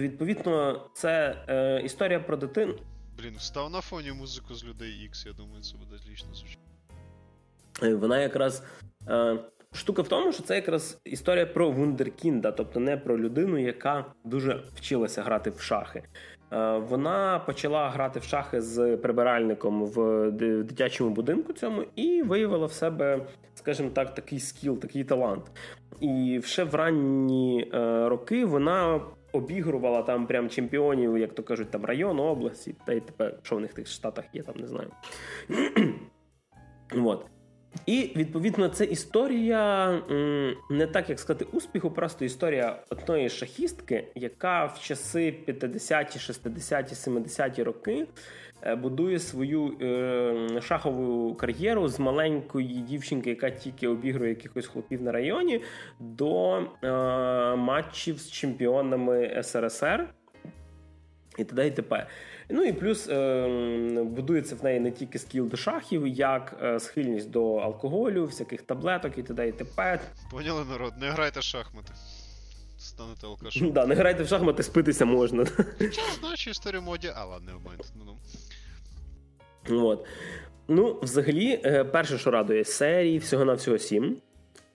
[0.00, 2.74] Відповідно, це е, історія про дитину.
[3.18, 6.60] Блін, став на фоні музику з людей X, я думаю, це буде отлично звучати.
[7.82, 8.62] Е, Вона якраз
[9.08, 9.38] е,
[9.72, 14.62] штука в тому, що це якраз історія про вундеркінда, тобто не про людину, яка дуже
[14.74, 16.02] вчилася грати в шахи.
[16.52, 20.30] Е, Вона почала грати в шахи з прибиральником в
[20.62, 25.50] дитячому будинку цьому і виявила в себе, скажімо так, такий скіл, такий талант.
[26.00, 29.00] І ще в ранні е, роки вона
[29.32, 33.60] обігрувала там прям чемпіонів, як то кажуть, там району, області, та й тепер, що в
[33.60, 34.90] них в тих штатах є, там не знаю.
[37.04, 37.26] От.
[37.86, 39.92] І відповідно це історія
[40.70, 47.62] не так як сказати успіху, просто історія одної шахістки, яка в часи 50-ті, 60-ті, 70-ті
[47.62, 48.06] роки
[48.66, 55.62] будує свою е, шахову кар'єру з маленької дівчинки, яка тільки обігрує якихось хлопів на районі,
[56.00, 56.88] до е,
[57.56, 60.08] матчів з чемпіонами СРСР.
[61.38, 61.66] І т.д.
[61.66, 62.06] і т.п.
[62.50, 67.30] Ну і плюс е, будується в неї не тільки скіл до шахів, як е, схильність
[67.30, 69.48] до алкоголю, всяких таблеток і т.д.
[69.48, 70.00] і т.п.
[70.30, 71.92] Поняли народ, не грайте шахмати.
[72.78, 73.72] Станете алкашом.
[73.72, 75.44] Да, не грайте в шахмати, спитися можна.
[75.78, 77.92] Хоча значить історію моді, а ладно, не момент.
[77.96, 78.16] Ну,
[79.68, 79.86] ну.
[79.86, 80.06] От.
[80.68, 84.16] Ну, взагалі, е, перше, що радує, серії всього-навсього сім.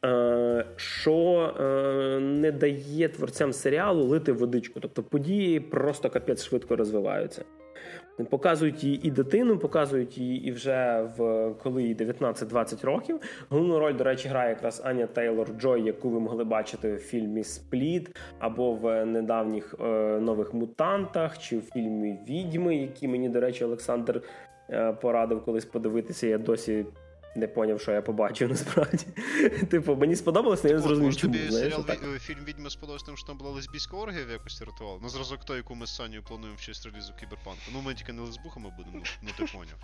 [0.05, 4.79] Е, Що е, не дає творцям серіалу лити водичку.
[4.79, 7.45] Тобто події просто капець швидко розвиваються.
[8.29, 13.19] Показують її і дитину, показують її і вже в коли їй 19-20 років.
[13.49, 17.43] Головну роль, до речі, грає якраз Аня Тейлор Джой, яку ви могли бачити в фільмі
[17.43, 19.83] Спліт або в недавніх е,
[20.19, 24.21] нових мутантах, чи в фільмі Відьми, які мені, до речі, Олександр
[24.69, 26.27] е, порадив колись подивитися.
[26.27, 26.85] Я досі
[27.35, 29.05] не поняв, що я побачив насправді.
[29.69, 31.33] Типу, мені сподобалось, але я не Так зрозумів, чому.
[31.33, 32.03] тобі Знаєш, серіал отак.
[32.03, 34.99] «Ві- е, фільм Відьми сподобався тим, що там була лесбійська оргія в якості ритуал.
[35.01, 37.61] На зразок той, яку ми з Санєю плануємо в честь релізу кіберпанку.
[37.73, 39.75] Ну ми тільки не лесбухами будемо, ну, ну ти поняв.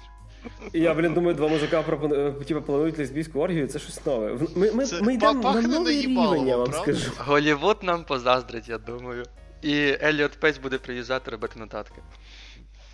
[0.74, 4.38] І Я, блін, думаю, два мужика пропоную, типу, планують лесбійську оргію, це щось нове.
[4.56, 6.94] Ми, ми, Це ми йдемо на пахне новий рівень, я вам правда?
[6.94, 7.12] скажу.
[7.18, 9.26] Голівуд нам позаздрить, я думаю.
[9.62, 12.02] І Еліот Пейдж буде приїжджати робити нотатки.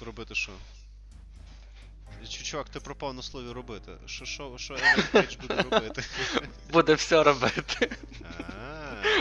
[0.05, 0.51] Робити що?
[2.29, 3.91] Чувак, ти пропав на слові робити.
[4.05, 6.01] Що, що, що Еліот Пейдж буде робити?
[6.73, 7.89] Буде все робити.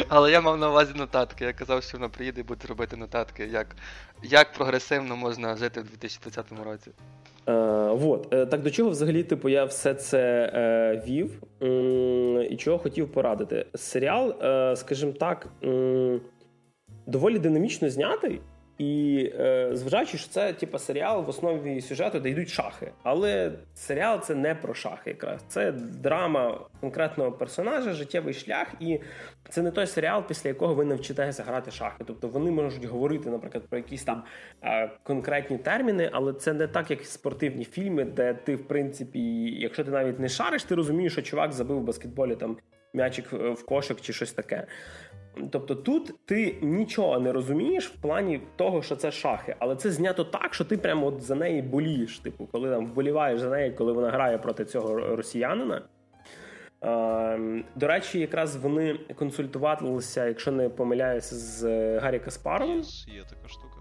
[0.08, 1.44] Але я мав на увазі нотатки.
[1.44, 3.76] Я казав, що вона приїде і буде робити нотатки, як,
[4.22, 6.90] як прогресивно можна жити в 2020 році.
[7.48, 7.52] Е,
[7.92, 8.34] вот.
[8.34, 13.12] Е, так до чого взагалі типу, я все це е, вів м- і чого хотів
[13.12, 13.66] порадити?
[13.74, 16.20] Серіал, е, скажімо так, м-
[17.06, 18.40] доволі динамічно знятий.
[18.78, 22.92] І е, зважаючи, що це типу, серіал в основі сюжету, де йдуть шахи.
[23.02, 29.00] Але серіал це не про шахи, якраз це драма конкретного персонажа, життєвий шлях, і
[29.48, 32.04] це не той серіал, після якого ви навчитеся грати шахи.
[32.06, 34.22] Тобто вони можуть говорити, наприклад, про якісь там
[34.62, 39.20] е, конкретні терміни, але це не так, як спортивні фільми, де ти, в принципі,
[39.60, 42.56] якщо ти навіть не шариш, ти розумієш, що чувак забив в баскетболі там
[42.94, 44.66] м'ячик в кошик чи щось таке.
[45.50, 50.24] Тобто тут ти нічого не розумієш в плані того, що це шахи, але це знято
[50.24, 52.18] так, що ти прямо от за неї болієш.
[52.18, 55.82] Типу, коли там вболіваєш за неї, коли вона грає проти цього росіянина.
[57.74, 61.64] До речі, якраз вони консультувалися, якщо не помиляюся, з
[61.98, 62.82] Гаррі Каспаровим.
[63.06, 63.74] Є така штука.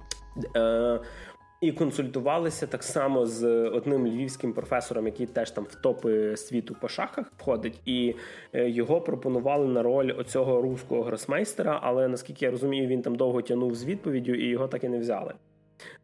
[1.63, 6.87] І консультувалися так само з одним львівським професором, який теж там в топи світу по
[6.87, 8.15] шахах входить, і
[8.53, 11.79] е, його пропонували на роль оцього руського гросмейстера.
[11.83, 14.99] Але наскільки я розумію, він там довго тягнув з відповіддю і його так і не
[14.99, 15.33] взяли.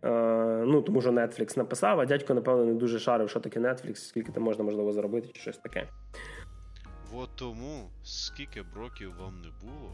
[0.04, 0.10] Е,
[0.68, 4.32] ну тому що Netflix написав, а дядько, напевно, не дуже шарив, що таке Netflix, скільки
[4.32, 5.88] там можна можливо заробити, чи щось таке.
[7.16, 9.92] От тому, скільки б років вам не було,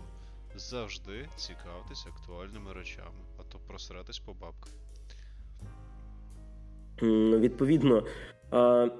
[0.55, 4.73] завжди цікавтесь актуальними речами, а то просратись по бабках.
[7.01, 8.03] Відповідно,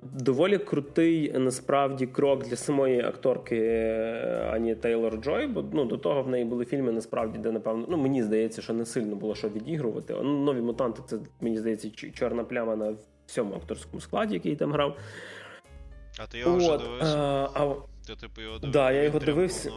[0.02, 6.24] доволі крутий насправді крок для самої акторки е, Ані Тейлор Джой, бо ну, до того
[6.24, 9.50] в неї були фільми, насправді, де, напевно, ну мені здається, що не сильно було що
[9.50, 10.16] відігрувати.
[10.24, 14.98] Ну, Нові мутанти це мені здається чорна пляма на всьому акторському складі, який там грав.
[16.20, 17.18] А ти його вже дивився?
[17.18, 17.76] А, а...
[18.08, 18.80] Ти типу його дивився?
[18.80, 19.72] Да, я його дивився.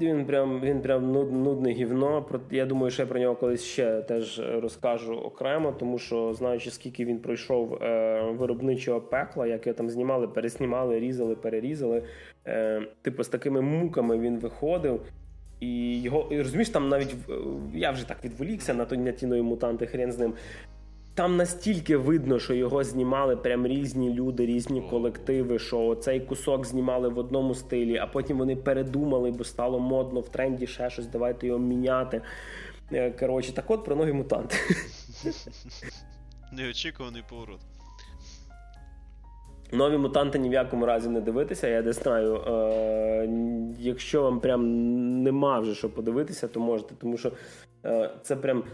[0.00, 2.26] Він прям він прям нудне гівно.
[2.50, 7.04] Я думаю, що я про нього колись ще теж розкажу окремо, тому що знаючи, скільки
[7.04, 12.02] він пройшов е, виробничого пекла, як його там знімали, переснімали, різали, перерізали.
[12.46, 15.00] Е, Типу, з такими муками він виходив.
[15.60, 17.14] І його і розумієш, там навіть
[17.74, 20.34] я вже так відволікся на той на ті нові мутанти, хрен з ним.
[21.18, 25.58] Там настільки видно, що його знімали прям різні люди, різні колективи.
[25.58, 30.28] Що цей кусок знімали в одному стилі, а потім вони передумали, бо стало модно в
[30.28, 31.06] тренді ще щось.
[31.06, 32.22] Давайте його міняти.
[32.92, 34.56] Е, коротше, так от про нові мутанти.
[36.52, 37.60] Неочікуваний поворот.
[39.72, 41.68] Нові мутанти ні в якому разі не дивитися.
[41.68, 42.34] Я не знаю.
[42.36, 43.28] Е,
[43.78, 44.62] Якщо вам прям
[45.22, 47.32] нема вже що подивитися, то можете, тому що
[47.84, 48.64] е, це прям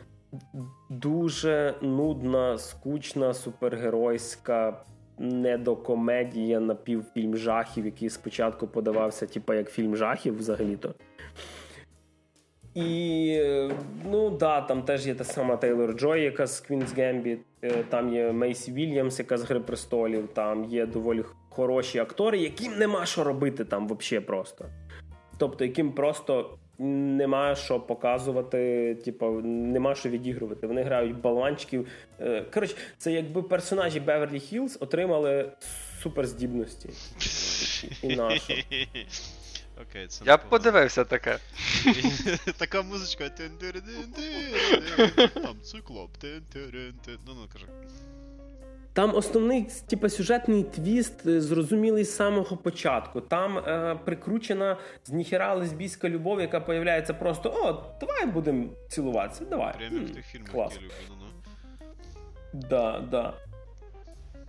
[0.91, 4.85] дуже нудна, скучна, супергеройська
[5.19, 10.95] недокомедія на півфільм жахів, який спочатку подавався, типу, як фільм жахів взагалі-то.
[12.75, 13.41] І
[14.11, 18.15] ну да, там теж є та сама Тейлор Джой, яка з Queen's Gambit, е, там
[18.15, 23.25] є Мейсі Вільямс, яка з Гри престолів, там є доволі хороші актори, яким нема що
[23.25, 24.65] робити там взагалі просто.
[25.39, 30.67] Тобто, яким просто нема що показувати, типу, нема що відігрувати.
[30.67, 31.89] Вони грають болванчиків.
[32.21, 35.53] Е, коротше, це якби персонажі Беверлі Хілз отримали
[36.03, 36.89] суперздібності.
[38.03, 38.53] І нашу.
[39.83, 41.39] Окей, це Я б подивився таке.
[42.59, 43.29] Така музичка.
[45.35, 46.11] Там циклоп.
[46.23, 47.67] Ну, ну, кажи.
[48.95, 53.21] Там основний типу, сюжетний твіст е, зрозумілий з самого початку.
[53.21, 59.45] Там е, прикручена з ніхера лесбійська любов, яка появляється просто: о, давай будемо цілуватися.
[59.45, 59.75] Давай.
[59.79, 60.73] Прямо в тих фільмах, Клас.
[60.75, 61.27] я люблю, ну ну.
[62.53, 63.35] Да, да.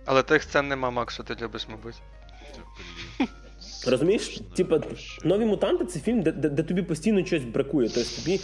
[0.04, 2.02] Але тих сцен нема, Макс, що ти любиш, мабуть.
[3.86, 4.80] Розумієш, типа
[5.24, 7.88] нові мутанти це фільм, де, де де, тобі постійно щось бракує.
[7.94, 8.40] Тобто тобі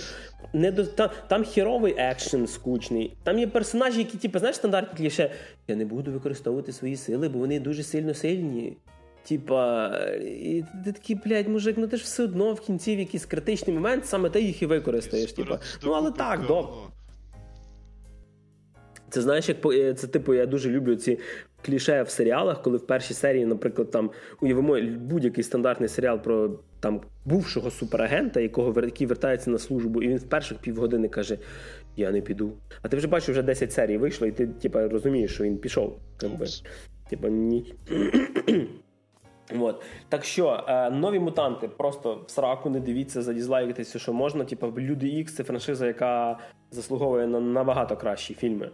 [0.53, 3.17] не до там, там херовий екшен скучний.
[3.23, 5.31] Там є персонажі, які, типу, знаєш, стандартні кліше.
[5.69, 8.77] Я не буду використовувати свої сили, бо вони дуже сильно сильні.
[9.29, 9.89] Типа,
[10.23, 13.75] і ти такий, блядь, мужик, ну ти ж все одно в кінці в якийсь критичний
[13.75, 15.33] момент саме ти їх і використаєш.
[15.33, 16.73] Типа, ну але так, добре.
[19.11, 21.19] Це знаєш, як е, це типу, я дуже люблю ці
[21.65, 26.51] кліше в серіалах, коли в першій серії, наприклад, там уявимо будь-який стандартний серіал про
[26.81, 31.39] там бувшого суперагента, якого який вертається на службу, і він в перших півгодини каже:
[31.97, 32.53] Я не піду.
[32.83, 35.99] А ти вже бачиш, вже 10 серій вийшло, і ти типа, розумієш, що він пішов.
[37.11, 37.75] Типа, ні.
[39.61, 39.83] От.
[40.09, 44.45] Так що, е, нові мутанти, просто в сраку не дивіться, задізлайкайтеся, що можна.
[44.45, 46.39] Типа, Люди Ікс це франшиза, яка
[46.71, 48.71] заслуговує на набагато кращі фільми.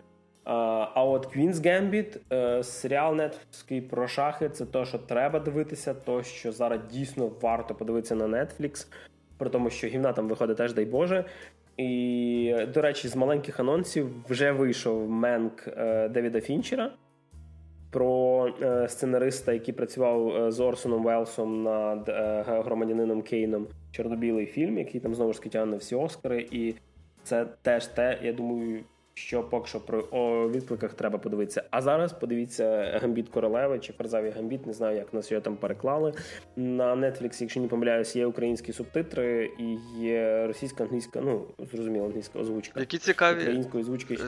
[0.51, 6.23] А от Queen's Gambit, е, серіал Netflix про шахи це те, що треба дивитися, то
[6.23, 8.87] що зараз дійсно варто подивитися на Netflix.
[9.39, 11.25] про тому, що гівна там виходить теж, дай Боже.
[11.77, 16.93] І, до речі, з маленьких анонсів вже вийшов Менк е, Девіда Фінчера
[17.91, 22.11] про е, сценариста, який працював з Орсоном Велсом над
[22.47, 23.67] громадянином Кейном.
[23.91, 26.49] Чорно-білий фільм, який там знову ж таки тягне всі Оскари.
[26.51, 26.75] І
[27.23, 28.85] це теж те, я думаю,
[29.19, 31.65] що поки що про о, відкликах треба подивитися.
[31.71, 36.13] А зараз подивіться Гамбіт Королеви чи Фарзаві Гамбіт, не знаю, як нас його там переклали.
[36.57, 42.39] На Netflix, якщо не помиляюсь, є українські субтитри і є російська, англійська, ну зрозуміло, англійська
[42.39, 42.81] озвучка.
[42.81, 44.19] Які цікаві української озвучки.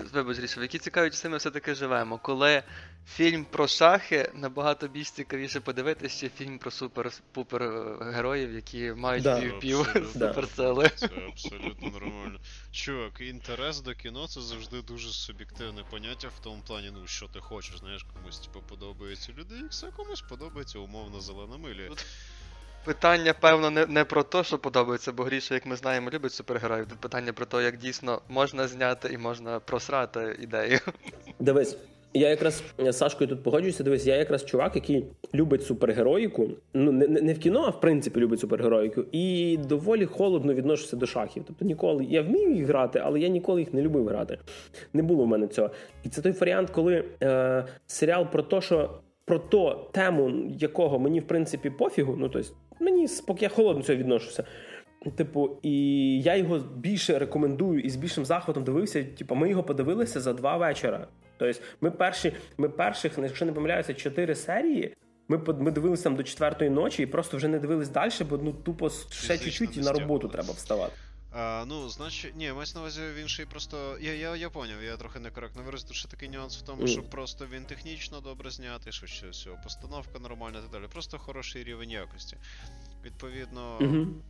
[0.62, 2.62] Які цікаві часи ми все-таки живемо, коли
[3.06, 9.22] фільм про шахи набагато більш цікавіше подивитися, чи фільм про супер-пупер е, героїв, які мають
[9.24, 9.40] Да.
[9.60, 10.28] пів Абсолютно.
[10.28, 10.90] суперсили.
[10.96, 12.38] Це абсолютно нормально.
[12.72, 17.40] Чувак, інтерес до кіно це завжди дуже суб'єктивне поняття в тому плані, ну що ти
[17.40, 21.90] хочеш, знаєш, комусь типу, подобається люди Ікс, а комусь подобається умовно зелена милі.
[22.84, 26.88] Питання, певно, не, не про те, що подобається, бо Гріша, як ми знаємо, любить супергероїв.
[26.88, 30.80] Тут питання про те, як дійсно можна зняти і можна просрати ідею.
[31.38, 31.76] Дивись,
[32.14, 33.84] я якраз з Сашкою тут погоджуюся.
[33.84, 35.04] Дивись, я якраз чувак, який
[35.34, 36.50] любить супергероїку.
[36.74, 39.04] Ну не, не в кіно, а в принципі любить супергероїку.
[39.12, 41.42] І доволі холодно відношуся до шахів.
[41.46, 44.38] Тобто ніколи я вмію їх грати, але я ніколи їх не любив грати.
[44.92, 45.70] Не було в мене цього.
[46.04, 48.90] І це той варіант, коли е, серіал про те, що
[49.24, 52.16] про ту тему, якого мені в принципі пофігу.
[52.18, 52.48] Ну тобто,
[52.80, 53.42] мені спок...
[53.42, 54.44] я холодно цього відношуся.
[55.16, 55.72] Типу, і
[56.22, 59.04] я його більше рекомендую і з більшим захватом дивився.
[59.04, 61.06] Типу, ми його подивилися за два вечора.
[61.36, 64.94] Тобто, ми перші, ми перших, якщо не помиляюся, чотири серії.
[65.28, 68.38] Ми под- ми дивилися там до четвертої ночі і просто вже не дивились далі, бо
[68.42, 70.92] ну тупо ще чуть-чуть і на роботу треба вставати.
[71.32, 73.98] А, ну, значить, ні, мається на увазі він ще й просто.
[74.00, 77.02] Я, я, я поняв, я трохи некоректно виразив, тут ще такий нюанс в тому, що
[77.02, 80.84] просто він технічно добре знятий, ще всього, постановка нормальна і так далі.
[80.92, 82.36] Просто хороший рівень якості.
[83.04, 83.78] Відповідно,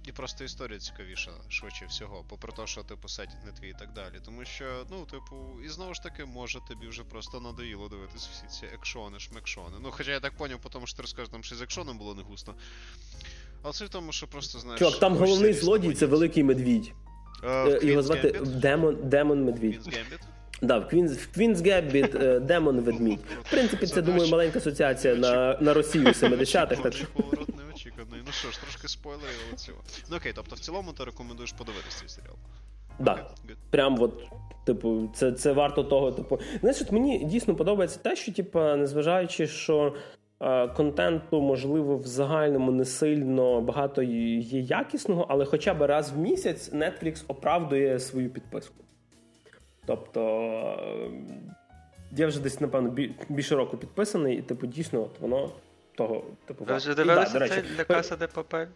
[0.05, 3.92] і просто історія цікавіша, швидше всього, попри те, що типу сетінг не твій і так
[3.92, 4.20] далі.
[4.24, 8.46] Тому що, ну, типу, і знову ж таки, може тобі вже просто надоїло дивитись всі
[8.46, 9.76] ці екшони-шмекшони.
[9.80, 12.22] Ну, хоча я так поняв, тому що ти розкажеш, там ще з екшоном було не
[12.22, 12.55] густо.
[13.62, 14.78] Але це в тому, що просто знаєш.
[14.78, 16.92] Чувак, там головний злодій це великий медвідь.
[17.44, 19.98] Е, Е, Його звати Демон, Демон Медвідь.
[20.62, 23.20] Да, в Queen's, в Queen's Gambit е, Демон Ведмідь.
[23.44, 26.76] В принципі, це думаю маленька асоціація на, на Росію 70-х.
[26.82, 28.20] Так що Поворот неочікуваний.
[28.26, 29.78] Ну що ж, трошки спойлерів, але цього.
[30.11, 32.34] Ну окей, тобто в цілому ти рекомендуєш подивитись цей серіал.
[32.98, 33.12] да.
[33.12, 33.54] Good.
[33.70, 34.22] Прям от,
[34.66, 36.12] типу, це, це варто того.
[36.12, 39.94] Типу, знаєш, от мені дійсно подобається те, що, типу, незважаючи, що
[40.76, 46.72] контенту, можливо, в загальному не сильно багато є якісного, але хоча б раз в місяць
[46.72, 48.74] Netflix оправдує свою підписку.
[49.86, 50.20] Тобто.
[51.05, 51.11] е,
[52.16, 55.51] Я вже десь, напевно, бі- більше року підписаний, і типу, дійсно, от воно
[55.95, 58.66] того, типу, Ви вже да, дивилися речі, цей для Каса де Папель?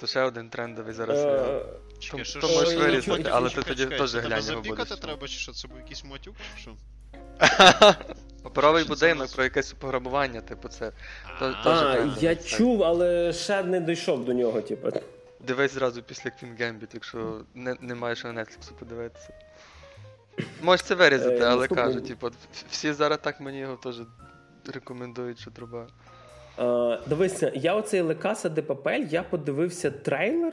[0.00, 1.18] Це ще один трендовий зараз.
[1.24, 1.62] е.
[1.98, 5.38] Чекай, що ж- можеш вирізати, але чекай, ти тоді теж це тебе запікати треба, чи
[5.38, 6.70] що це був якийсь матюк, чи що?
[8.46, 10.92] Паперовий Що це будинок нас- про якесь пограбування, типу, це.
[11.38, 12.44] То- А, теж А, трендовий, я так.
[12.44, 14.88] чув, але ще не дійшов до нього, типу.
[15.46, 19.28] Дивись зразу після Queen Gambit, якщо не, не маєш на Netflix подивитися.
[20.62, 22.32] Можеш це вирізати, Е, але наступний- кажу, типу, в-
[22.70, 23.96] всі зараз так мені його теж
[24.74, 25.86] рекомендують, що труба.
[26.58, 30.52] Е, дивися, я оцей Лекаса де Папель, я подивився трейлер.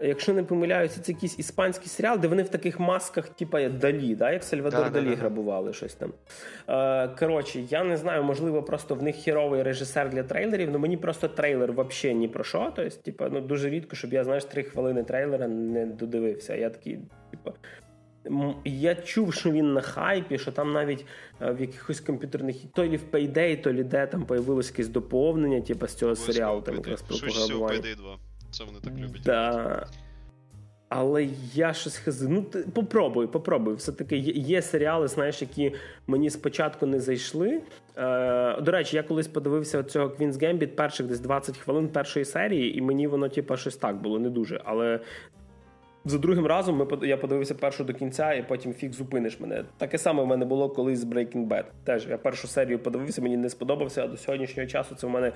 [0.00, 4.14] Якщо не помиляюся, це якийсь іспанський серіал, де вони в таких масках, типа як Далі,
[4.14, 4.32] да?
[4.32, 5.16] як Сальвадор Да, да, Далі да, да.
[5.16, 6.12] грабували щось там.
[6.68, 10.96] Е, коротше, я не знаю, можливо, просто в них хіровий режисер для трейлерів, але мені
[10.96, 12.72] просто трейлер взагалі ні про що.
[12.76, 16.54] Тобто, типа, ну дуже рідко, щоб я, знаєш, три хвилини трейлера не додивився.
[16.54, 16.98] Я такий,
[17.30, 17.52] типа.
[18.64, 21.06] Я чув, що він на хайпі, що там навіть
[21.42, 25.60] е, в якихось комп'ютерних то лі в Payday, то лі де там появилось якесь доповнення,
[25.60, 27.82] типу, з цього обов'язково серіалу, там якраз про пограбування.
[28.48, 28.58] Payday 2.
[28.58, 29.22] Це вони так люблять.
[29.24, 29.86] Да.
[30.88, 32.28] Але я щось хази.
[32.28, 33.74] Ну, ти попробуй, попробуй.
[33.74, 35.74] Все-таки є, серіали, знаєш, які
[36.06, 37.60] мені спочатку не зайшли.
[37.96, 42.78] Е, до речі, я колись подивився цього Queen's Gambit перших десь 20 хвилин першої серії,
[42.78, 44.60] і мені воно, типу, щось так було не дуже.
[44.64, 45.00] Але
[46.04, 49.64] за другим разом ми, я подивився першу до кінця, і потім фіг зупиниш мене.
[49.76, 51.64] Таке саме в мене було колись з Breaking Bad.
[51.84, 55.32] Теж я першу серію подивився, мені не сподобався, а до сьогоднішнього часу це в мене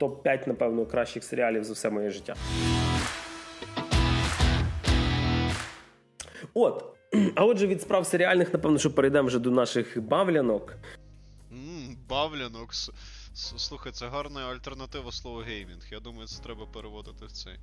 [0.00, 2.34] топ-5, напевно, кращих серіалів за все моє життя.
[6.54, 6.84] От.
[7.34, 10.76] А отже, від справ серіальних, напевно, що перейдемо вже до наших бавлянок.
[11.50, 12.70] Ммм, бавлянок.
[13.34, 15.86] Слухай, це гарна альтернатива слову геймінг.
[15.90, 17.54] Я думаю, це треба переводити в цей.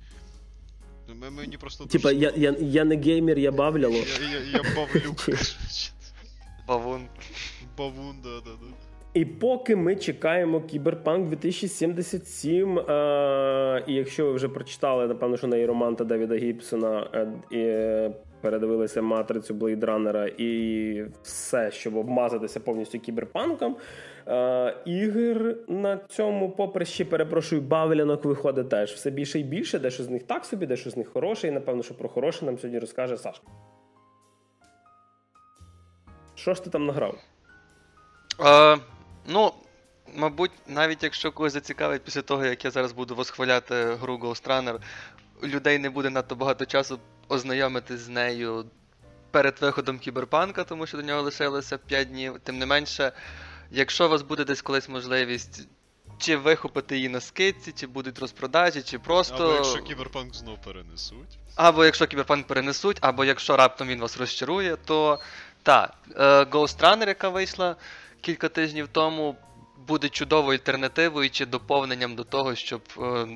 [1.10, 3.94] М- Мені просто Типа, я, я, я не геймер, я бавляло.
[3.94, 5.28] Я, я, я бавлюк.
[6.68, 7.02] Бавун.
[7.78, 8.66] Бавун, да, да, да.
[9.14, 16.04] І поки ми чекаємо Кіберпанк 2077, е, і якщо ви вже прочитали, напевно, що нейроманта
[16.04, 17.58] Девіда Гібсона е, і
[18.42, 23.76] передивилися матрицю, Blade Runner 'а і все, щоб обмазатися повністю кіберпанком.
[24.28, 30.10] Е, ігор на цьому поприщі, перепрошую, бавлянок виходить теж все більше і більше, дещо з
[30.10, 33.16] них так собі, дещо з них хороше, і напевно, що про хороше нам сьогодні розкаже
[33.16, 33.46] Сашка.
[36.34, 37.14] Що ж ти там награв?
[38.40, 38.78] Е,
[39.28, 39.52] ну,
[40.16, 44.78] мабуть, навіть якщо когось зацікавить після того, як я зараз буду восхваляти гру Ghost Runner,
[45.42, 48.64] у людей не буде надто багато часу ознайомитись з нею
[49.30, 52.40] перед виходом кіберпанка, тому що до нього лишилося 5 днів.
[52.44, 53.12] Тим не менше,
[53.70, 55.68] якщо у вас буде десь колись можливість.
[56.18, 59.44] Чи вихопити її на скидці, чи будуть розпродажі, чи просто.
[59.44, 61.38] Або якщо кіберпанк знов перенесуть.
[61.54, 65.20] Або якщо кіберпанк перенесуть, або якщо раптом він вас розчарує, то
[65.62, 67.76] так, е, Ghost Runner, яка вийшла
[68.20, 69.36] кілька тижнів тому,
[69.86, 73.26] буде чудовою альтернативою чи доповненням до того, щоб е,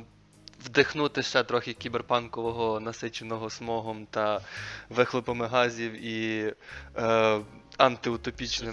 [0.66, 4.40] вдихнути ще трохи кіберпанкового насиченого смогом та
[4.88, 6.54] вихлопами газів і
[6.96, 7.40] е,
[7.78, 8.72] антиутопічними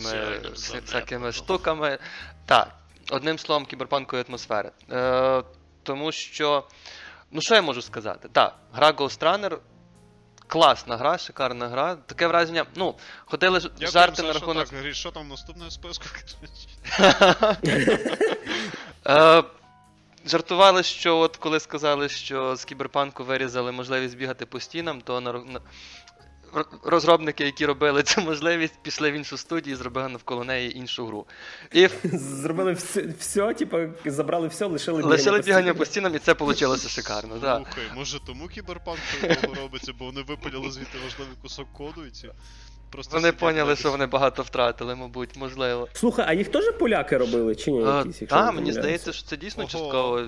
[0.53, 1.99] вся- всякими штуками.
[2.45, 2.75] Так,
[3.11, 4.71] одним словом, кіберпанкової атмосфери.
[4.91, 5.43] Е,
[5.83, 6.67] тому що.
[7.31, 8.29] Ну, що я можу сказати?
[8.31, 9.57] Так, гра Ghost Runner
[10.47, 11.95] класна гра, шикарна гра.
[11.95, 12.65] Таке враження.
[12.75, 14.69] Ну, ходили Дякую, жарти на рахунок.
[14.69, 16.05] Так, Гріш, що там наступне в списку?
[20.25, 25.33] Жартували, що от коли сказали, що з кіберпанку вирізали можливість бігати по стінам, то на,
[25.33, 25.59] на...
[26.83, 31.25] розробники, які робили цю можливість, пішли в іншу студію і зробили навколо неї іншу гру.
[31.71, 36.77] І Зробили все, все типу, забрали все, лишили лишили бігання по стінам, і це вийшло
[36.77, 37.39] шикарно.
[37.39, 37.57] Так.
[37.57, 38.99] Слухай, може тому кіберпанк
[39.61, 42.29] робиться, бо вони випиляли звідти важливий кусок коду і ці.
[42.93, 45.87] Просто Вони поняли, що вони багато втратили, мабуть, можливо.
[45.93, 47.79] Слухай, а їх теж поляки робили, чи ні?
[47.79, 49.71] якісь, якщо Так, мені здається, що це дійсно Ого.
[49.71, 50.21] частково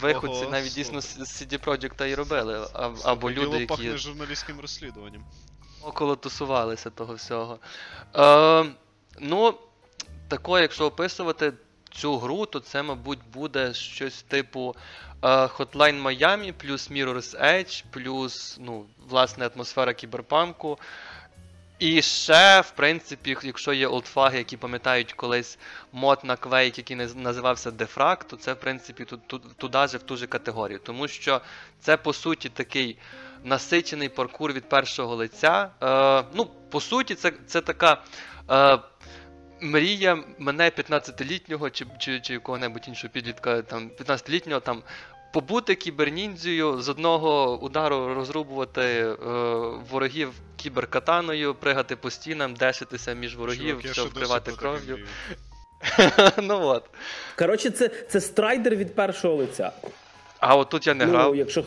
[0.00, 4.60] виходці, Ого, навіть дійсно з CD Projekt і робили, а- або Діло люди, пахне журналістським
[4.60, 5.24] розслідуванням.
[5.82, 7.58] около тусувалися того всього.
[8.16, 8.64] Е,
[9.20, 9.54] ну,
[10.28, 11.52] тако, якщо описувати
[11.90, 14.74] цю гру, то це, мабуть, буде щось типу
[15.22, 20.78] е, Hotline Miami плюс Mirror's Edge, плюс, ну, власне, атмосфера кіберпанку.
[21.80, 25.58] І ще, в принципі, якщо є олдфаги, які пам'ятають колись
[25.92, 30.02] мод на Quake, який наз- називався Defrag, то це, в принципі, тут, туди же в
[30.02, 30.78] ту же категорію.
[30.78, 31.40] Тому що
[31.80, 32.98] це, по суті, такий
[33.44, 35.70] насичений паркур від першого лиця.
[35.82, 38.02] Е, ну, по суті, це, це така.
[38.50, 38.78] Е,
[39.62, 44.82] Мрія мене 15-літнього чи, чи, чи якого-небудь іншого підлітка, там 15-літнього там
[45.32, 49.16] побути кіберніндзею, з одного удару розрубувати е,
[49.90, 54.98] ворогів кіберкатаною, пригати по стінам, дешитися між ворогів, Чувак, все вкривати кров'ю.
[56.42, 56.84] ну от.
[57.38, 59.72] Коротше, це, це страйдер від першого лиця.
[60.38, 61.36] А от тут я не ну, грав.
[61.36, 61.64] якщо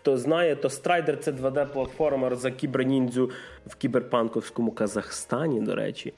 [0.00, 3.30] хто знає, то страйдер це 2D-платформер за кіберніндзю
[3.66, 6.14] в кіберпанковському Казахстані, до речі.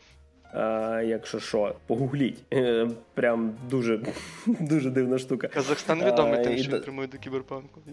[0.56, 2.42] А, якщо що, погугліть.
[2.52, 4.00] Е, Прям дуже,
[4.46, 5.48] дуже дивна штука.
[5.48, 7.80] Казахстан відомий тим, що прямує до кіберпанку.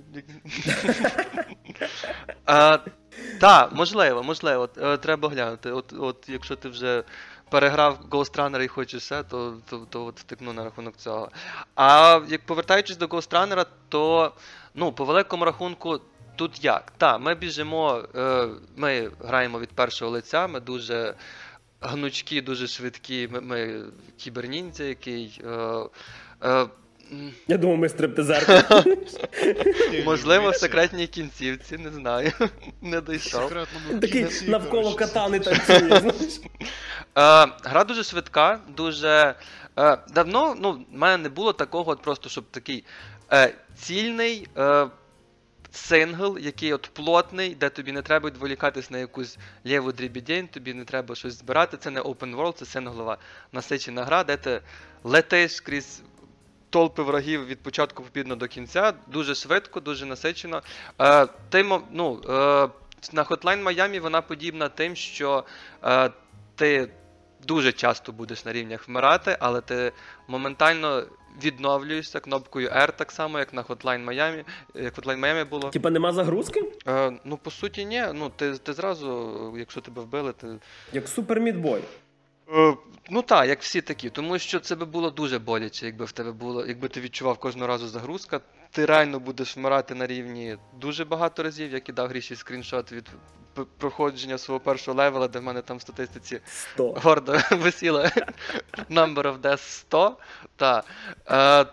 [3.39, 4.69] Так, можливо, можливо.
[4.81, 5.71] Е, Треба глянути.
[5.71, 7.03] От, от якщо ти вже
[7.49, 11.29] переграв Ghost Runner і хочеш все, то, то, то от втикну на рахунок цього.
[11.75, 14.31] А як повертаючись до Ghost Runner, то
[14.75, 15.99] ну, по великому рахунку.
[16.35, 16.93] Тут як?
[16.97, 21.13] Так, ми біжимо, е, ми граємо від першого лиця, ми дуже
[21.83, 23.29] гнучкі, дуже швидкі.
[23.31, 23.83] Ми, ми
[24.17, 25.41] кіберніндзя, який.
[25.45, 25.49] Е,
[26.43, 26.65] е,
[27.47, 28.63] Я думав, ми стриптизерки.
[30.05, 32.31] Можливо, в секретній кінцівці, не знаю.
[32.81, 33.53] Не дійшов.
[34.01, 36.39] Такий навколо катани танцює, знаєш.
[37.17, 39.35] Е, гра дуже швидка, дуже.
[39.79, 42.83] Е, давно ну, в мене не було такого, от просто, щоб такий
[43.31, 44.47] е, цільний
[45.73, 50.85] сингл, який от плотний, де тобі не треба відволікатись на якусь ліву дрібідень, тобі не
[50.85, 51.77] треба щось збирати.
[51.77, 53.17] Це не open world, це синглова
[53.51, 54.61] насичена гра, де ти
[55.03, 56.01] летиш крізь.
[56.69, 60.61] Толпи ворогів від початку побідно до кінця, дуже швидко, дуже насичено.
[61.01, 62.29] Е, ти, ну, е,
[63.13, 65.45] на Hotline Miami вона подібна тим, що
[65.83, 66.09] е,
[66.55, 66.89] ти
[67.43, 69.91] дуже часто будеш на рівнях вмирати, але ти
[70.27, 71.03] моментально
[71.43, 74.43] відновлюєшся кнопкою R, так само, як на Hotline Miami,
[74.75, 75.69] як Hotline Miami було.
[75.69, 76.63] Типа нема загрузки?
[76.87, 78.03] Е, ну, по суті, ні.
[78.13, 80.47] Ну, ти, ти зразу, якщо тебе вбили, ти.
[80.93, 81.07] Як
[81.39, 81.79] Meat Boy.
[81.79, 82.02] Е,
[83.09, 86.31] ну так, як всі такі, тому що це би було дуже боляче, якби в тебе
[86.31, 88.41] було, якби ти відчував кожного разу загрузка.
[88.71, 93.09] Ти реально будеш вмирати на рівні дуже багато разів, я кидав Гріші скріншот від
[93.77, 96.93] проходження свого першого левела, де в мене там в статистиці 100.
[97.03, 98.01] гордо висіло
[98.89, 100.17] number of deaths 100.
[100.55, 100.83] Та,
[101.29, 101.65] е,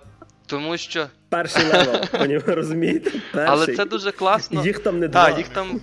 [0.47, 1.07] тому що.
[1.29, 2.01] Перший левел,
[2.47, 3.11] розумієте?
[3.11, 3.55] Перший.
[3.55, 4.64] Але це дуже класно.
[4.64, 5.27] Їх там не два.
[5.27, 5.81] Так, їх там.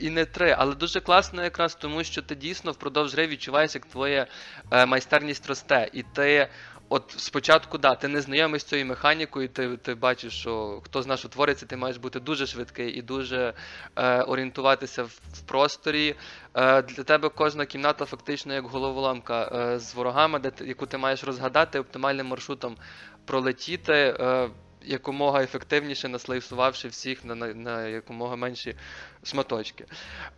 [0.00, 3.86] І не три, але дуже класно якраз тому, що ти дійсно впродовж гри відчуваєш, як
[3.86, 4.26] твоя
[4.70, 5.90] е, майстерність росте.
[5.92, 6.48] І ти,
[6.88, 11.18] от спочатку, да, ти не знайомий з цією механікою, ти, ти бачиш, що хто знає,
[11.18, 13.54] що твориться, ти маєш бути дуже швидкий і дуже
[13.96, 16.14] е, орієнтуватися в, просторі.
[16.54, 21.24] Е, для тебе кожна кімната фактично як головоломка е, з ворогами, де яку ти маєш
[21.24, 22.76] розгадати оптимальним маршрутом
[23.24, 24.16] пролетіти.
[24.20, 24.50] Е,
[24.82, 28.76] Якомога ефективніше наслайсувавши всіх на, на, на якомога менші
[29.22, 29.84] шматочки.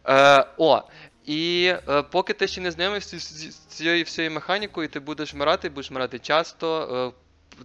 [0.07, 0.83] Е, о,
[1.25, 5.91] і е, поки ти ще не знайомий з, цією всією механікою, ти будеш вмирати, будеш
[5.91, 7.13] вмирати часто.
[7.17, 7.23] Е,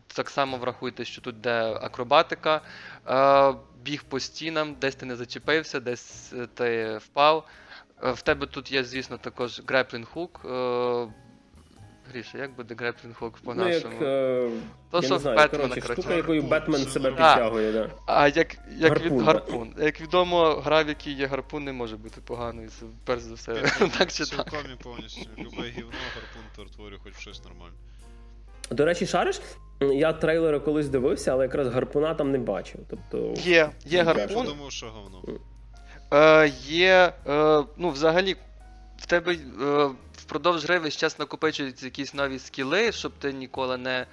[0.08, 2.62] так само врахуйте, що тут де акробатика,
[3.08, 3.54] е,
[3.84, 7.48] біг по стінам, десь ти не зачепився, десь е, ти впав.
[8.04, 10.42] Е, в тебе тут є, звісно, також греплінг хук.
[10.46, 11.08] Е,
[12.12, 14.06] Гріша, як буде греплінг хук Ну, як, по-нашому?
[14.06, 14.50] е,
[14.92, 16.02] То, я що не знаю, Бетмена, коротше, коротше.
[16.02, 17.90] штука, якою Гарпун, Бетмен себе підтягує, да.
[18.06, 19.24] А як, як Гарпун, від да.
[19.26, 19.74] гарпун.
[19.80, 22.70] Як відомо, гра, в якій є гарпун, не може бути поганою.
[22.70, 23.54] Це перш за все.
[23.98, 24.50] так чи так.
[24.50, 25.30] Цілком і повністю.
[25.38, 27.76] Любе гівно, гарпун перетворює хоч щось нормальне.
[28.72, 29.42] До речі, шариш?
[29.82, 32.82] Я трейлери колись дивився, але якраз гарпуна там не бачив.
[32.90, 34.46] Тобто, Є, є Я гарпун.
[34.46, 35.40] подумав, що говно.
[36.14, 38.36] Е, є, е, ну, взагалі,
[38.98, 44.06] в тебе е, впродовж гри весь час накопичуються якісь нові скіли, щоб ти ніколи не,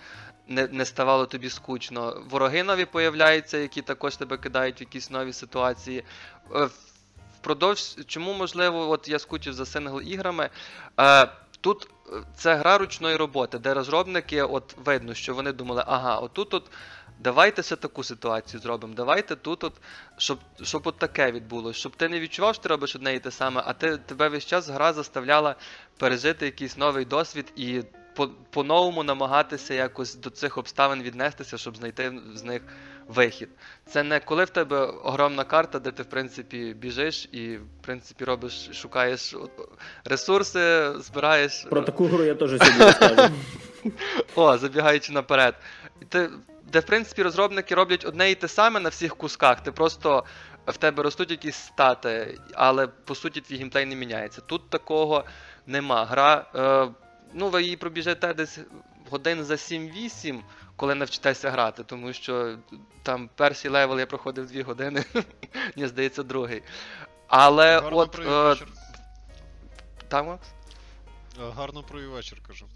[0.49, 2.23] не, не ставало тобі скучно.
[2.31, 6.05] Вороги нові появляються, які також тебе кидають в якісь нові ситуації.
[6.55, 6.69] Е,
[7.41, 10.51] впродовж, чому можливо, от я скучив за сингл іграми.
[11.01, 11.29] Е,
[11.65, 11.89] Тут
[12.37, 16.71] це гра ручної роботи, де розробники, от видно, що вони думали, ага, отут от
[17.21, 19.73] давайте ще таку ситуацію зробимо, давайте тут, от,
[20.17, 23.31] щоб, щоб от таке відбулося, щоб ти не відчував, що ти робиш одне і те
[23.31, 25.55] саме, а ти, тебе весь час гра заставляла
[25.99, 27.83] пережити якийсь новий досвід і
[28.15, 32.63] по- по-новому намагатися якось до цих обставин віднестися, щоб знайти з них
[33.09, 33.49] вихід.
[33.87, 38.25] Це не коли в тебе огромна карта, де ти, в принципі, біжиш і, в принципі,
[38.25, 39.35] робиш, шукаєш
[40.05, 41.67] ресурси, збираєш.
[41.71, 43.33] про таку гру я теж сьогодні розкажу.
[44.35, 45.55] О, забігаючи наперед.
[46.09, 46.31] Ти,
[46.73, 49.63] де, в принципі, розробники роблять одне і те саме на всіх кусках.
[49.63, 50.25] Ти просто
[50.67, 54.41] в тебе ростуть якісь стати, але по суті твій геймплей не міняється.
[54.41, 55.25] Тут такого
[55.67, 56.05] нема.
[56.05, 56.89] Гра, е,
[57.33, 58.59] ну, ви її пробіжете десь
[59.11, 60.41] годин за 7-8,
[60.77, 62.59] коли навчитеся грати, тому що
[63.03, 65.05] там перший левел я проходив 2 години,
[65.77, 66.63] мені здається, другий.
[67.27, 68.19] Але Гарно от.
[68.19, 68.65] Е,
[70.09, 70.47] там, Макс?
[71.41, 72.67] Е, Гарно провів вечір, кажу.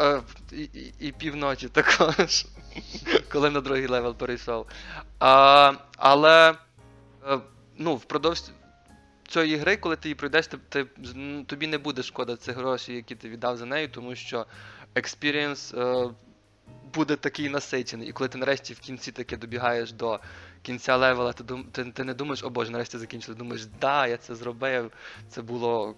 [0.00, 0.22] Е,
[0.52, 0.62] і,
[0.98, 2.46] і, півночі також,
[3.32, 4.66] коли на другий левел перейшов.
[5.18, 6.54] А, але
[7.28, 7.38] е,
[7.76, 8.50] ну, впродовж
[9.28, 10.86] цієї гри, коли ти її пройдеш, ти, ти,
[11.46, 14.46] тобі не буде шкода цих грошей, які ти віддав за нею, тому що
[14.94, 16.10] experience е,
[16.94, 18.08] буде такий насичений.
[18.08, 20.20] І коли ти нарешті в кінці таки добігаєш до
[20.62, 23.36] кінця левела, ти, ти, ти не думаєш, о боже, нарешті закінчили.
[23.36, 24.90] Думаєш, да, я це зробив,
[25.28, 25.94] це було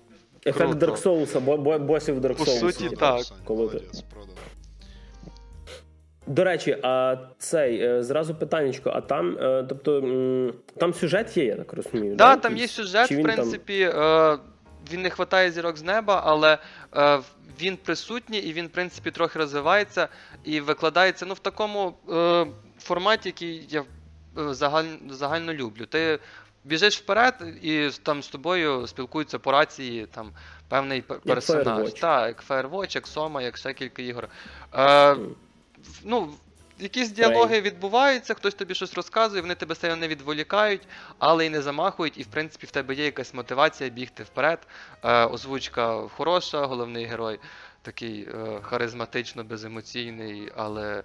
[0.47, 0.87] Ефект Круто.
[0.87, 2.61] Dark Souls, бо, бо, босів Dark По Souls.
[2.61, 3.39] суті, Продав, так.
[3.45, 3.81] Коли ти-
[6.27, 10.01] До речі, а цей е, зразу питаннячко, а там, е, тобто,
[10.77, 12.15] там сюжет є, я так розумію.
[12.15, 14.39] Да, да, там є сюжет, в він там- принципі, е,
[14.93, 16.59] він не хватає зірок з неба, але
[17.61, 20.09] він присутній і він, в принципі, трохи розвивається
[20.45, 21.95] і викладається ну, в такому
[22.79, 25.87] форматі, який я е, загаль, загально люблю.
[25.87, 26.19] Ти
[26.67, 30.33] біжиш вперед, і там з тобою спілкуються по рації там,
[30.69, 31.93] певний персонаж.
[31.93, 34.29] Так, як Firewatch, як Сома, як ще кілька ігор.
[34.75, 35.17] Е,
[36.05, 36.35] ну,
[36.79, 40.83] Якісь діалоги відбуваються, хтось тобі щось розказує, вони тебе сильно не відволікають,
[41.19, 44.67] але й не замахують, і в принципі в тебе є якась мотивація бігти вперед.
[45.03, 47.39] Е, озвучка хороша, головний герой
[47.87, 51.03] такий е, харизматично беземоційний, але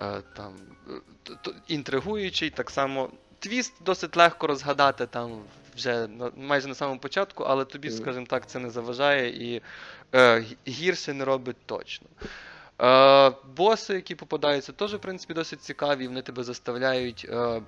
[0.00, 0.52] е, там
[0.88, 2.50] е, інтригуючий.
[2.50, 3.10] Так само
[3.44, 5.42] твіст досить легко розгадати там
[5.76, 9.62] вже на, майже на самому початку, але тобі, скажімо так, це не заважає і
[10.14, 12.06] е, гірше не робить точно.
[12.82, 16.06] Е, боси, які попадаються, теж, в принципі, досить цікаві.
[16.06, 17.62] Вони тебе заставляють е,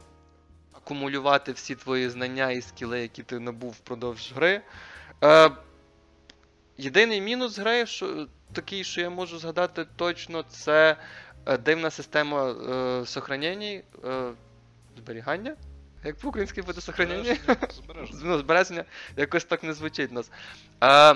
[0.72, 4.62] акумулювати всі твої знання і скіли, які ти набув впродовж гри.
[5.24, 5.50] Е,
[6.78, 10.96] єдиний мінус гри, що, такий, що я можу згадати точно, це
[11.46, 14.32] е, дивна система е, сохранень, е,
[14.96, 15.56] зберігання.
[16.06, 17.34] Як по-українськи буде сохранення?
[17.34, 18.20] Збереження, збереження.
[18.24, 18.84] ну, збереження
[19.16, 20.30] якось так не звучить нас.
[20.84, 21.14] Е,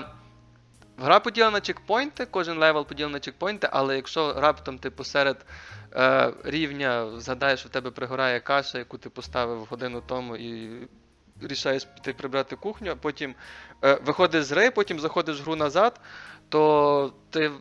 [0.97, 5.45] гра поділена на чекпоінти, кожен левел поділений на чекпоінти, але якщо раптом ти посеред
[5.93, 10.69] е, рівня згадаєш, що в тебе пригорає каша, яку ти поставив годину тому, і
[11.41, 13.35] рішаєш піти прибрати кухню, а потім
[13.83, 15.99] е, виходиш з гри, потім заходиш в гру назад,
[16.49, 17.51] то ти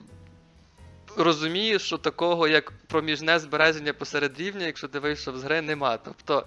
[1.16, 5.96] розумієш, що такого, як проміжне збереження посеред рівня, якщо ти вийшов з гри, нема.
[5.96, 6.46] Тобто,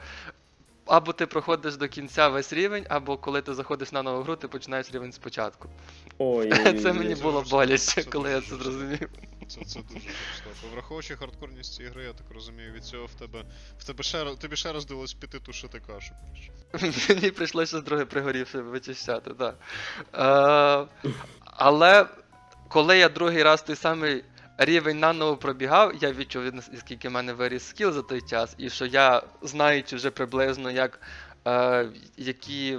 [0.86, 4.48] або ти проходиш до кінця весь рівень, або коли ти заходиш на нову гру, ти
[4.48, 5.70] починаєш рівень спочатку.
[6.18, 6.50] Ой,
[6.82, 7.58] Це мені це було жорстко.
[7.58, 8.72] боляче, Це коли я дуже це жорстко.
[8.72, 9.10] зрозумів.
[9.48, 10.74] Це, це дуже жорстоко.
[10.74, 13.44] Враховуючи хардкорність цієї гри, я так розумію, від цього в тебе.
[13.80, 16.14] В тебе ще раз тобі ще раз довелось піти тушити кашу.
[17.10, 19.56] Мені прийшлося з друге пригорівши вичищати, так.
[20.14, 21.12] Е,
[21.44, 22.06] але
[22.70, 24.24] коли я другий раз той самий
[24.58, 28.86] рівень наново пробігав, я відчув, наскільки в мене виріс скіл за той час, і що
[28.86, 31.02] я, знаючи вже приблизно, як,
[31.48, 31.88] е,
[32.18, 32.78] які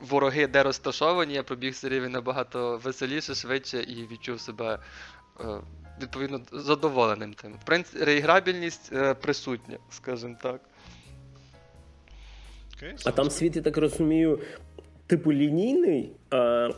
[0.00, 4.78] вороги де розташовані, я пробіг цей рівень набагато веселіше, швидше і відчув себе.
[5.40, 5.44] е,
[6.02, 7.52] Відповідно, задоволеним тим.
[7.52, 10.60] В принципі, реіграбільність е, присутня, скажімо так.
[13.04, 14.40] А там світ, я так розумію,
[15.06, 16.12] типу лінійний.
[16.30, 16.68] А,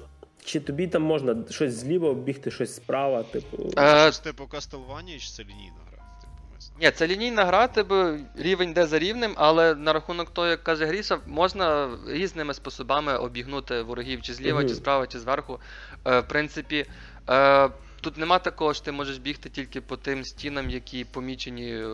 [0.46, 3.56] чи тобі там можна щось зліва оббігти, щось справа, типу.
[3.78, 6.02] Е, Це типу Castlevania, чи це лінійна гра?
[6.20, 6.32] Типу.
[6.80, 10.86] Ні, це лінійна гра, тебе рівень йде за рівнем, але на рахунок того, як каже
[10.86, 14.68] Гріша, можна різними способами обігнути ворогів чи зліва, Мгм.
[14.68, 15.60] чи справа, чи зверху.
[16.06, 16.86] Е, в принципі,
[17.30, 17.68] е,
[18.00, 21.88] тут нема такого, що ти можеш бігти тільки по тим стінам, які помічені е,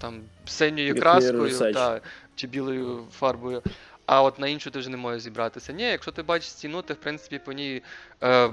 [0.00, 2.00] там синьою краскою та,
[2.36, 3.62] чи білою фарбою.
[4.06, 5.72] А от на іншу ти вже не можеш зібратися.
[5.72, 7.82] Ні, якщо ти бачиш стіну, ти в принципі по ній
[8.22, 8.50] е,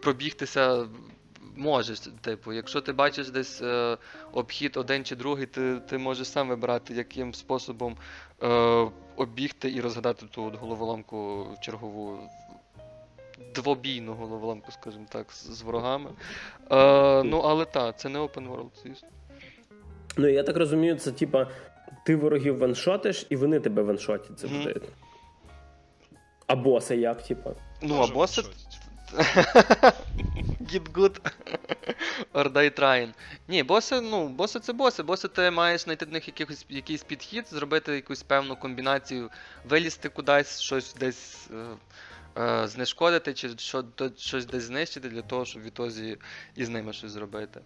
[0.00, 0.86] пробігтися
[1.56, 2.00] можеш.
[2.20, 3.96] Типу, якщо ти бачиш десь е,
[4.32, 7.96] обхід один чи другий, ти, ти можеш сам вибирати, яким способом
[8.42, 8.48] е,
[9.16, 12.18] обігти і розгадати ту от головоломку чергову.
[13.54, 16.10] Двобійну головоломку, скажімо так, з, ворогами.
[16.70, 19.08] Е, ну, але так, це не open world, звісно.
[20.16, 21.46] Ну я так розумію, це типа
[22.04, 24.80] ти ворогів ваншотиш, і вони тебе ваншотять завжди.
[26.46, 27.50] А боси як, типа?
[27.82, 28.42] Ну, а боси.
[30.72, 31.20] Get good.
[32.34, 33.12] Or die trying.
[33.48, 35.02] Ні, боси, ну, боси це боси.
[35.02, 39.30] Боси ти маєш знайти до них якихось, якийсь підхід, зробити якусь певну комбінацію,
[39.68, 41.66] вилізти кудись, щось десь е,
[42.38, 46.18] е, знешкодити, чи що, то- щось десь знищити для того, щоб відтоді
[46.56, 47.60] і з ними щось зробити.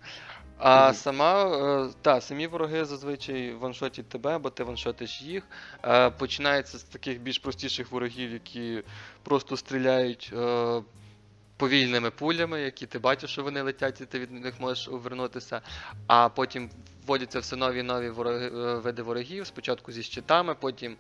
[0.59, 0.95] А Мгм.
[0.95, 5.43] сама, е, та, самі вороги зазвичай ваншотять тебе, бо ти ваншотиш їх.
[5.85, 8.83] Е, починається з таких більш простіших ворогів, які
[9.23, 10.33] просто стріляють.
[10.37, 10.83] Е,
[11.57, 15.61] повільними пулями, які ти бачиш, що вони летять, і ти від них можеш увернутися.
[16.07, 16.71] А потім
[17.07, 20.97] вводяться все нові нові вороги, е, види ворогів, спочатку зі щитами, потім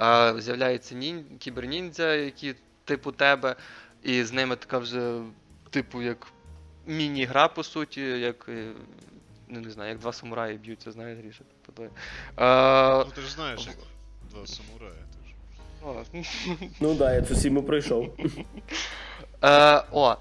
[0.00, 2.54] е, з'являються нін, кіберніндзя, які
[2.90, 3.56] типу тебе,
[4.02, 5.20] і з ними така вже,
[5.70, 6.26] типу, як
[6.86, 8.46] міні-гра, по суті, як.
[8.48, 8.72] е,
[9.52, 11.44] Ну, не знаю, як два самураї б'ються, знаєш, Гріша.
[11.66, 11.82] Типу.
[13.06, 13.76] Ну ти ж знаєш, як
[14.30, 14.92] два самурая.
[14.92, 15.34] Ти ж.
[15.84, 16.04] о,
[16.80, 18.16] Ну да, я цю сіму пройшов.
[19.44, 20.16] Е, о.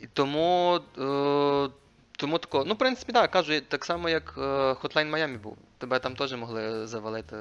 [0.00, 0.80] І тому.
[0.98, 1.68] Е,
[2.16, 2.64] тому тако.
[2.66, 4.36] Ну, в принципі, так, кажу, так само, як
[4.82, 5.56] Hotline Miami був.
[5.82, 7.36] Тебе там теж могли завалити,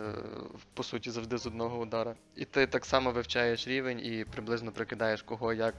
[0.74, 2.16] по суті, завжди з одного удара.
[2.36, 5.76] І ти так само вивчаєш рівень і приблизно прикидаєш кого як,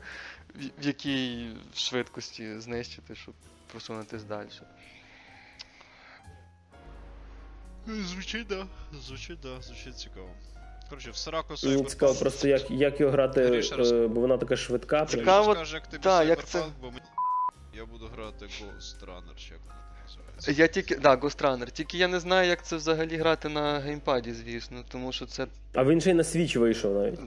[0.54, 3.34] в, в якій швидкості знищити, щоб
[3.72, 4.48] просунутись далі.
[7.86, 8.66] Звучить, да.
[8.92, 10.30] Звучить, да, звучить цікаво.
[10.88, 14.56] Коротше, в Сарако Мені цікаво просто, як, як його грати, Гріша, е, бо вона така
[14.56, 15.04] швидка.
[15.04, 15.08] прям.
[15.08, 15.56] Цікаво.
[15.72, 17.06] Як тобі та, як це- бо мені...
[17.74, 19.81] Я буду грати Ghost Runner, чи як воно.
[20.48, 20.96] Я тільки.
[20.96, 21.70] Да, Ghost Runner.
[21.70, 25.84] Тільки я не знаю, як це взагалі грати на геймпаді, звісно, тому що це А
[25.84, 27.20] він ще й на свіч вийшов навіть.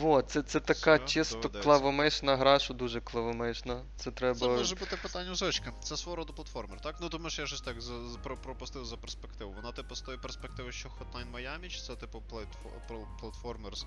[0.00, 1.62] Во, це, це така Все, чисто доведеться.
[1.64, 3.80] клавомишна гра, що дуже клавомишна.
[3.96, 4.38] Це треба.
[4.38, 5.72] Це може бути питання зочка.
[5.82, 6.96] Це свого роду платформер, так?
[7.00, 9.52] Ну тому що я щось так за, за- про, пропустив за перспективу.
[9.56, 13.86] Вона типу з тої перспективи, що Hotline Miami, чи це типу платфо- про- платформер з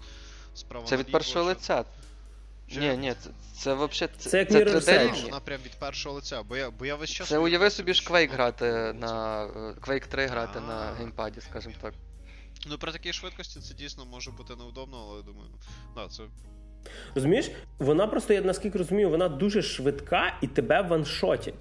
[0.55, 1.83] справа Це від наліво, першого що- лиця.
[2.68, 5.05] Чи- Ні, ні, це, це взагалі Це, Це як це Mirror's 3D Edge.
[5.07, 5.22] рівні.
[5.24, 7.28] Вона прям від першого лиця, бо я, бо я весь час.
[7.30, 9.49] Це уяви собі ж Quake грати на е,
[9.82, 10.93] Quake 3 грати на А.
[10.93, 11.93] геймпаді, скажімо так.
[12.68, 15.49] Ну при такій швидкості це дійсно може бути неудобно, але я думаю,
[15.95, 16.24] да, це
[17.16, 21.53] Розумієш, вона просто, я наскільки розумію, вона дуже швидка і тебе ваншотять.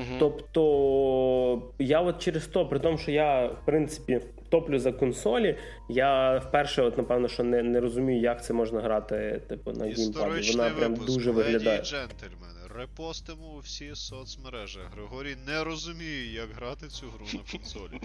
[0.00, 0.16] Угу.
[0.18, 6.38] Тобто, я от через то, при тому, що я, в принципі, топлю за консолі, я
[6.38, 10.50] вперше, от, напевно, що не, не розумію, як це можна грати, типу, на геймпаді.
[10.50, 11.18] Вона прям випуск.
[11.18, 11.82] дуже Леді виглядає.
[11.82, 14.78] джентльмени, репостимо у всі соцмережі.
[14.94, 18.00] Григорій не розуміє, як грати цю гру на консолі.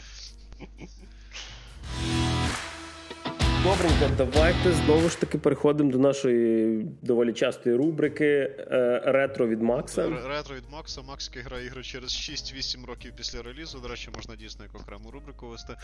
[3.65, 10.09] Добренько, давайте знову ж таки переходимо до нашої доволі частої рубрики е, ретро від Макса.
[10.09, 11.01] Ретро від Макса.
[11.01, 13.79] Макс грає ігри через 6-8 років після релізу.
[13.79, 15.75] До речі, можна дійсно як окрему рубрику вести.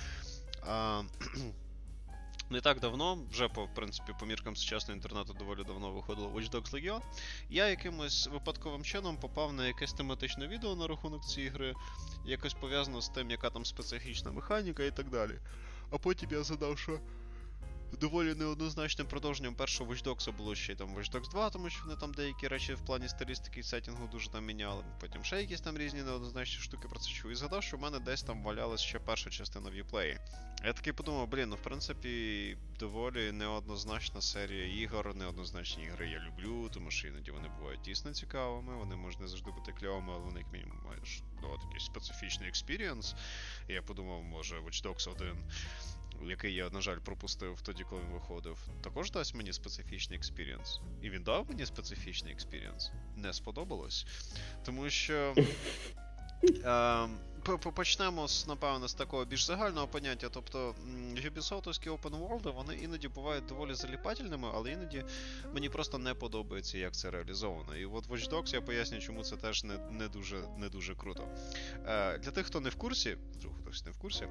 [0.68, 1.02] А,
[2.50, 6.74] не так давно, вже по принципі, по міркам сучасного інтернету доволі давно виходило Watch Dogs
[6.74, 7.00] Legion.
[7.50, 11.74] Я якимось випадковим чином попав на якесь тематичне відео на рахунок цієї гри,
[12.26, 15.34] якось пов'язано з тим, яка там специфічна механіка і так далі.
[15.92, 17.00] А потім я задав, що
[17.98, 21.96] доволі неоднозначним продовженням першого Watch Dogs було ще там Watch Dogs 2, тому що вони
[21.96, 24.84] там деякі речі в плані стилістики і сеттінгу дуже там міняли.
[25.00, 27.32] Потім ще якісь там різні неоднозначні штуки про це чув.
[27.32, 30.18] І згадав, що в мене десь там валялась ще перша частина в Uplay.
[30.66, 36.70] Я такий подумав, блін, ну в принципі, доволі неоднозначна серія ігор, неоднозначні ігри я люблю,
[36.70, 40.40] тому що іноді вони бувають дійсно цікавими, вони можуть не завжди бути кльовими, але вони
[40.40, 43.16] як мінімум маєш ну, такий специфічний experience.
[43.68, 45.38] Я подумав, може, Watch Dogs 1
[46.30, 50.80] який я, на жаль, пропустив тоді, коли він виходив, також дасть мені специфічний experience.
[51.02, 52.92] І він дав мені специфічний experience.
[53.16, 54.06] Не сподобалось.
[54.66, 55.36] Тому що.
[56.44, 57.08] Е,
[57.74, 60.30] Почнемо з, напевно, з такого більш загального поняття.
[60.30, 60.76] Тобто
[61.16, 65.06] Ubisoftовські open world, вони іноді бувають доволі заліпательними, але іноді
[65.54, 67.76] мені просто не подобається, як це реалізовано.
[67.76, 71.28] І от Watch Dogs я поясню, чому це теж не не, дуже не дуже круто.
[71.86, 73.18] Е, Для тих, хто не в курсі,
[73.62, 74.28] хтось не в курсі,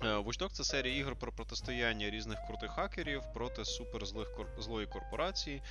[0.00, 4.46] Watch Dogs— це серія ігор про протистояння різних крутих хакерів проти суперзлих кор...
[4.58, 5.62] злої корпорації,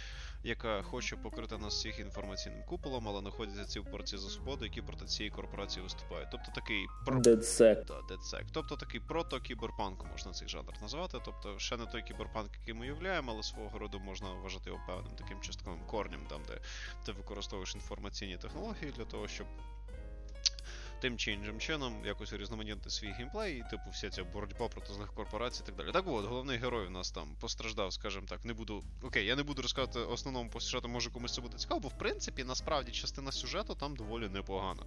[0.44, 5.06] яка хоче покрити нас всіх інформаційним куполом, але знаходяться ці порці за свободу, які проти
[5.06, 6.28] цієї корпорації виступають.
[6.32, 7.20] Тобто такий про...
[7.20, 7.86] DedSec.
[7.86, 8.46] Да, DedSec.
[8.52, 11.18] Тобто такий прото-кіберпанк можна цей жанр назвати.
[11.26, 15.16] Тобто ще не той кіберпанк, який ми уявляємо, але свого роду можна вважати його певним
[15.16, 16.60] таким частковим корнем, там де
[17.06, 19.48] ти використовуєш інформаційні технології для того, щоб
[21.00, 25.14] тим чи іншим чином якось урізноманітнити свій геймплей, і типу вся ця боротьба проти злих
[25.14, 25.92] корпорацій і так далі.
[25.92, 28.84] Так от, головний герой у нас там постраждав, скажімо так, не буду.
[29.04, 31.98] Окей, я не буду розказувати основному по сюжету, може комусь це буде цікаво, бо в
[31.98, 34.84] принципі насправді частина сюжету там доволі непогана.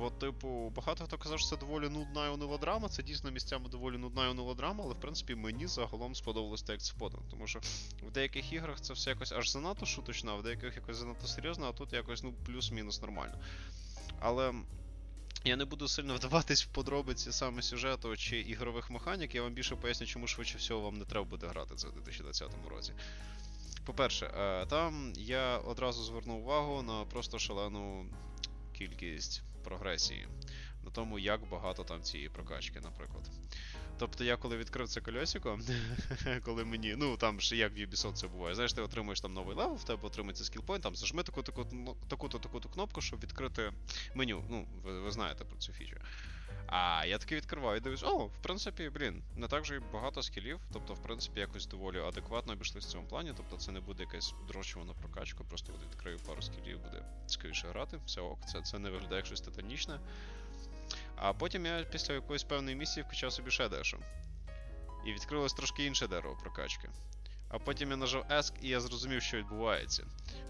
[0.00, 2.88] От, типу, багато хто казав, що це доволі нудна і унила драма.
[2.88, 6.72] Це дійсно місцями доволі нудна і унила драма, але в принципі мені загалом сподобалось те,
[6.72, 7.22] як це подано.
[7.30, 7.60] Тому що
[8.02, 11.66] в деяких іграх це все якось аж занадто шуточно, а в деяких якось занадто серйозно,
[11.66, 13.38] а тут якось ну плюс-мінус нормально.
[14.20, 14.52] Але
[15.44, 19.76] я не буду сильно вдаватись в подробиці саме сюжету чи ігрових механік, я вам більше
[19.76, 22.92] поясню, чому швидше всього вам не треба буде грати це в 2020 році.
[23.84, 28.06] По-перше, е, там я одразу звернув увагу на просто шалену
[28.72, 30.28] кількість прогресії,
[30.84, 33.30] на тому, як багато там цієї прокачки, наприклад.
[33.98, 35.58] Тобто я коли відкрив це кольосико,
[36.44, 39.56] коли мені, ну там ж як в Ubisoft це буває, знаєш, ти отримуєш там новий
[39.56, 41.22] левел, в тебе отримується skill point, там зажми
[41.72, 43.72] ну, таку-то таку-то кнопку, щоб відкрити
[44.14, 44.44] меню.
[44.50, 45.96] Ну, ви, ви знаєте про цю фічу.
[46.66, 50.22] А я таки відкриваю і дивлюсь, о, в принципі, блін, не так же і багато
[50.22, 54.02] скілів, тобто, в принципі, якось доволі адекватно обійшлися в цьому плані, тобто це не буде
[54.02, 58.90] якась дрочувана прокачка, просто відкрию пару скілів, буде цікавіше грати, все ок, це, це не
[58.90, 60.00] виглядає як щось титанічне.
[61.16, 63.98] А потім я після якоїсь певної місії вкачав собі ще дещо.
[65.06, 66.88] І відкрилось трошки інше дерево прокачки.
[67.48, 70.06] А потім я нажав Ask і я зрозумів, що відбувається.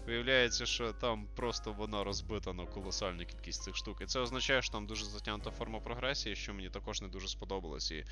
[0.07, 4.01] Виявляється, що там просто вона розбита на колосальну кількість цих штук.
[4.01, 7.91] І це означає, що там дуже затягнута форма прогресії, що мені також не дуже сподобалось.
[7.91, 8.05] І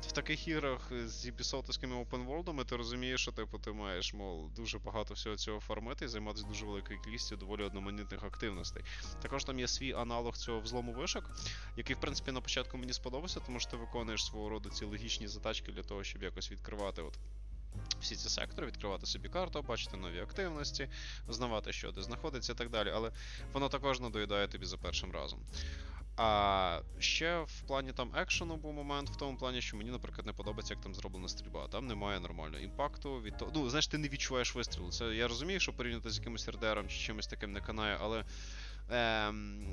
[0.00, 5.14] в таких іграх з Ubisoftськими опенворлдами ти розумієш, що типу, ти маєш, мов, дуже багато
[5.14, 8.82] всього цього формити і займатися дуже великою кількістю доволі одноманітних активностей.
[9.22, 11.30] Також там є свій аналог цього взлому вишок,
[11.76, 15.28] який, в принципі, на початку мені сподобався, тому що ти виконуєш свого роду ці логічні
[15.28, 17.02] затачки для того, щоб якось відкривати.
[17.02, 17.18] от
[18.00, 20.88] всі ці сектори, відкривати собі карту, бачити нові активності,
[21.28, 22.90] знавати, що де знаходиться і так далі.
[22.94, 23.12] Але
[23.52, 25.40] воно також надоїдає тобі за першим разом.
[26.16, 30.32] А ще в плані там екшену був момент, в тому плані, що мені, наприклад, не
[30.32, 31.68] подобається, як там зроблена стрільба.
[31.68, 33.52] Там немає нормального імпакту від того.
[33.54, 34.90] Ну, знаєш, ти не відчуваєш вистрілу.
[34.90, 38.24] Це я розумію, що порівняти з якимось РДРом чи чимось таким не канає, але
[38.90, 39.66] Ем,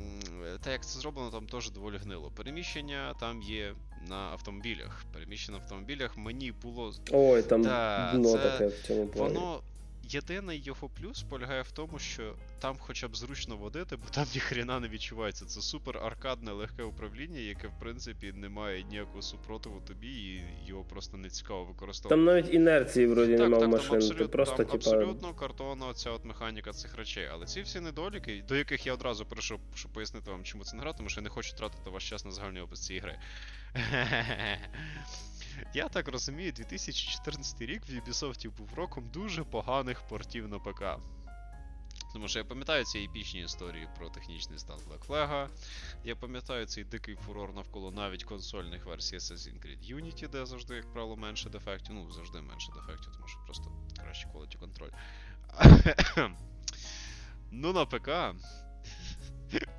[0.64, 2.32] Те, як це зроблено, там теж доволі гнило.
[2.32, 3.76] Переміщення там є
[4.07, 5.05] на автомобілях.
[5.14, 6.93] Переміщення на автомобілях мені було.
[7.12, 8.38] Ой, там да, дно це...
[8.38, 9.34] таке в цьому плані.
[9.34, 9.62] Воно
[10.10, 14.80] Єдиний його плюс полягає в тому, що там хоча б зручно водити, бо там ніхрена
[14.80, 15.45] не відчувається.
[15.45, 20.84] Це супер аркадне легке управління, яке в принципі не має ніякого супротиву тобі, і його
[20.84, 22.16] просто не цікаво використовувати.
[22.16, 23.89] Там навіть інерції вроді так, немає так, машин.
[23.89, 24.76] Там абсолютно, Ти просто, там типа...
[24.76, 27.30] абсолютно картонна ця от механіка цих речей.
[27.32, 30.82] Але ці всі недоліки, до яких я одразу прийшов, щоб пояснити вам, чому це не
[30.82, 33.20] гра, тому що я не хочу тратити ваш час на загальний опис цієї гри.
[35.74, 40.84] Я так розумію, 2014 рік в Ubisoft був роком дуже поганих портів на ПК.
[42.14, 45.49] Тому що я пам'ятаю ці епічні історії про технічний стан Black Flag,
[46.03, 50.93] Я пам'ятаю цей дикий фурор навколо навіть консольних версій Assassin's Creed Unity, де завжди, як
[50.93, 51.95] правило, менше дефектів.
[51.95, 54.91] Ну, завжди менше дефектів, тому що просто краще quality контроль.
[57.51, 58.10] ну, на ПК.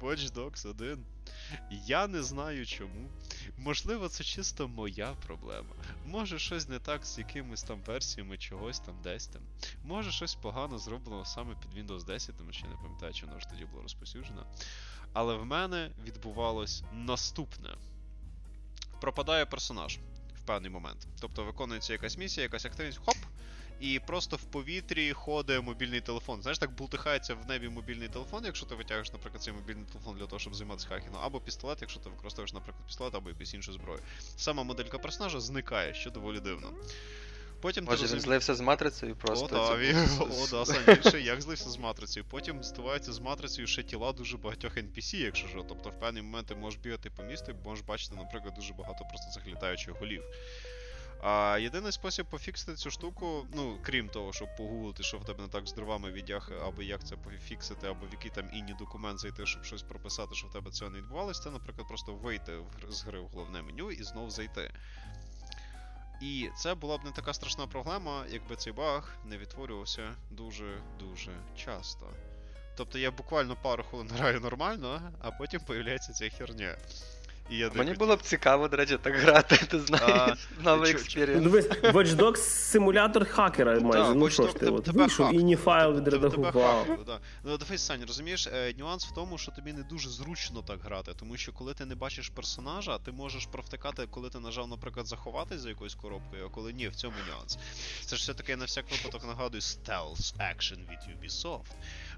[0.01, 1.05] Watch Dogs 1.
[1.71, 3.11] Я не знаю чому.
[3.63, 5.75] Можливо, це чисто моя проблема.
[6.05, 9.43] Може щось не так з якимись там версіями чогось там десь там.
[9.85, 13.49] Може щось погано зроблено саме під Windows 10, тому я не пам'ятаю, чи воно ж
[13.49, 14.47] тоді було розповсюджено.
[15.13, 17.75] Але в мене відбувалось наступне:
[19.01, 19.99] пропадає персонаж
[20.35, 21.07] в певний момент.
[21.21, 23.17] Тобто виконується якась місія, якась активність, хоп!
[23.81, 26.43] І просто в повітрі ходить мобільний телефон.
[26.43, 30.27] Знаєш, так бултихається в небі мобільний телефон, якщо ти витягуєш, наприклад, цей мобільний телефон для
[30.27, 34.01] того, щоб займатися хакінгом, або пістолет, якщо ти використовуєш, наприклад, пістолет або якусь іншу зброю.
[34.37, 36.73] Сама моделька персонажа зникає, що доволі дивно.
[37.61, 39.69] Потім Може, ти він злився з матрицею просто.
[39.69, 39.97] це він...
[40.21, 42.27] О, да, сам більше, як злився з матрицею.
[42.31, 45.65] Потім здиваються з матрицею ще тіла дуже багатьох NPC, якщо що.
[45.69, 49.05] Тобто в певний момент ти можеш бігати по місту і можеш бачити, наприклад, дуже багато
[49.05, 50.23] просто заглітаючих голів.
[51.23, 55.49] А єдиний спосіб пофіксити цю штуку, ну, крім того, щоб погуглити, що в тебе не
[55.49, 59.47] так з дровами відях, або як це пофіксити, або в який там інні документ зайти,
[59.47, 62.59] щоб щось прописати, що в тебе цього не відбувалося, це, наприклад, просто вийти
[62.89, 64.71] з гри в головне меню і знов зайти.
[66.21, 72.07] І це була б не така страшна проблема, якби цей баг не відтворювався дуже-дуже часто.
[72.77, 76.77] Тобто я буквально пару хвилин граю нормально, а потім появляється ця херня.
[77.51, 81.69] І я Мені було б цікаво, до речі, так грати, ти знаєш, новий Ну, дивись,
[81.69, 84.15] Watch Dogs симулятор хакера майже.
[84.15, 86.87] Ну що ж ти, от вийшов і ні файл тебе відредагував.
[87.45, 91.13] Ну дивись, Саня, розумієш, е, нюанс в тому, що тобі не дуже зручно так грати,
[91.21, 95.61] тому що коли ти не бачиш персонажа, ти можеш провтикати, коли ти нажав, наприклад, заховатись
[95.61, 97.59] за якоюсь коробкою, а коли ні, в цьому нюанс.
[98.07, 101.71] Це ж все-таки на всяк випадок нагадую stealth action від Ubisoft.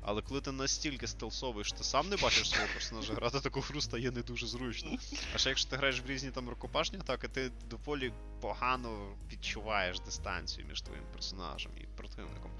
[0.02, 3.80] Але коли ти настільки стелсовий, що ти сам не бачиш свого персонажа, грати таку гру
[3.80, 4.90] стає не дуже зручно.
[5.34, 10.66] А ще якщо ти граєш в різні там рукопашні атаки, ти доволі погано відчуваєш дистанцію
[10.66, 12.50] між твоїм персонажем і противником.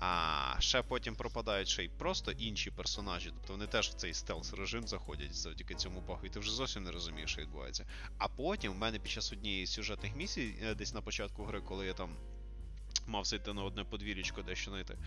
[0.00, 4.52] А ще потім пропадають ще й просто інші персонажі, тобто вони теж в цей стелс
[4.52, 7.86] режим заходять завдяки цьому багу, і ти вже зовсім не розумієш, що відбувається.
[8.18, 11.60] А потім в мене під час однієї з сюжетних місій, е, десь на початку гри,
[11.60, 12.10] коли я там
[13.06, 14.98] мав зайти на одне подвір'ячко дещо знайти,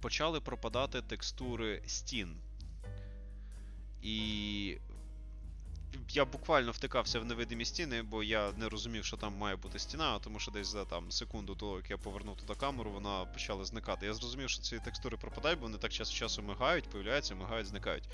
[0.00, 2.36] почали пропадати текстури стін.
[4.02, 4.78] І
[6.08, 10.18] я буквально втикався в невидимі стіни, бо я не розумів, що там має бути стіна,
[10.18, 14.06] тому що десь за там секунду того, як я повернув туди камеру, вона почала зникати.
[14.06, 18.04] Я зрозумів, що ці текстури пропадають, бо вони так час часу мигають, появляються, мигають, зникають.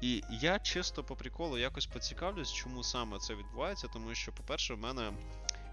[0.00, 4.78] І я чисто по приколу якось поцікавлюсь, чому саме це відбувається, тому що, по-перше, в
[4.78, 5.12] мене.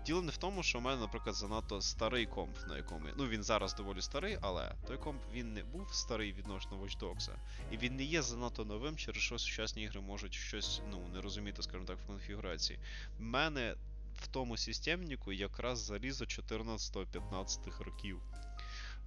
[0.08, 3.05] Діло не в тому, що в мене, наприклад, занадто старий комп, на якому.
[3.18, 7.30] Ну, він зараз доволі старий, але той комп він не був старий відносно Watch Dogs,
[7.72, 11.64] і він не є занадто новим, через що сучасні ігри можуть щось ну, не розуміти,
[11.64, 12.80] скажімо так, в конфігурації.
[13.20, 13.76] В мене
[14.22, 18.22] в тому системнику якраз залізо 14-15 років.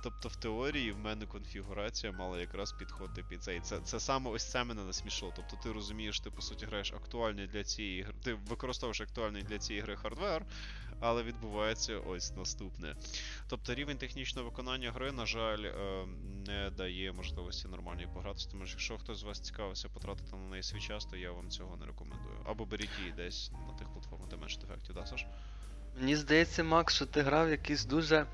[0.03, 3.61] Тобто, в теорії в мене конфігурація мала якраз підходити під цей.
[3.61, 5.33] Це, це саме ось це мене насмішило.
[5.37, 8.15] Тобто ти розумієш, ти по суті граєш актуальний для цієї гри.
[8.23, 10.47] Ти використовуєш актуальний для цієї гри хардвер,
[11.01, 12.97] але відбувається ось наступне.
[13.49, 16.07] Тобто рівень технічного виконання гри, на жаль, е,
[16.47, 18.49] не дає можливості нормальної погратися.
[18.51, 21.51] Тому що якщо хтось з вас цікавився потратити на неї свій час, то я вам
[21.51, 22.37] цього не рекомендую.
[22.45, 25.27] Або беріть її десь на тих платформах, де менше дефектів, да, Саш?
[26.01, 28.27] Мені здається, Макс, що ти грав якийсь дуже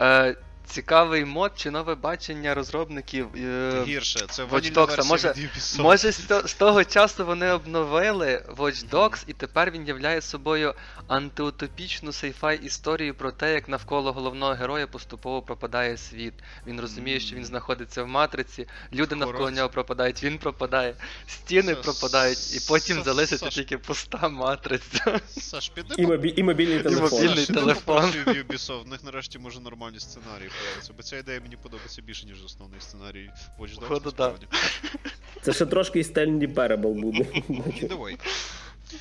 [0.00, 0.36] е,
[0.70, 3.28] цікавий мод чи нове бачення розробників.
[3.36, 5.34] Е, Гірше, це Watch Dogs, може-
[5.78, 10.74] Може, з, з того часу вони обновили Watch Dogs, і тепер він являє собою
[11.08, 16.34] антиутопічну сейфай історію про те, як навколо головного героя поступово пропадає світ.
[16.66, 20.94] Він розуміє, що він знаходиться в матриці, люди навколо нього пропадають, він пропадає,
[21.26, 25.20] стіни пропадають, і потім залишиться тільки пуста матриця.
[25.28, 25.94] Саш, піди
[26.36, 27.10] І, мобільний телефон.
[27.22, 28.04] мобільний телефон.
[28.26, 32.44] Ubisoft, в них нарешті може нормальні сценарії появляться, бо ця ідея мені подобається більше, ніж
[32.44, 34.46] основний сценарій Watch Dogs, Походу, насправді.
[35.42, 37.86] Це ще трошки і Stanley Parable буде.
[37.88, 38.18] Давай.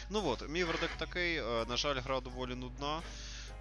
[0.09, 3.01] Ну от, мій вердикт такий, е, на жаль, гра доволі нудна.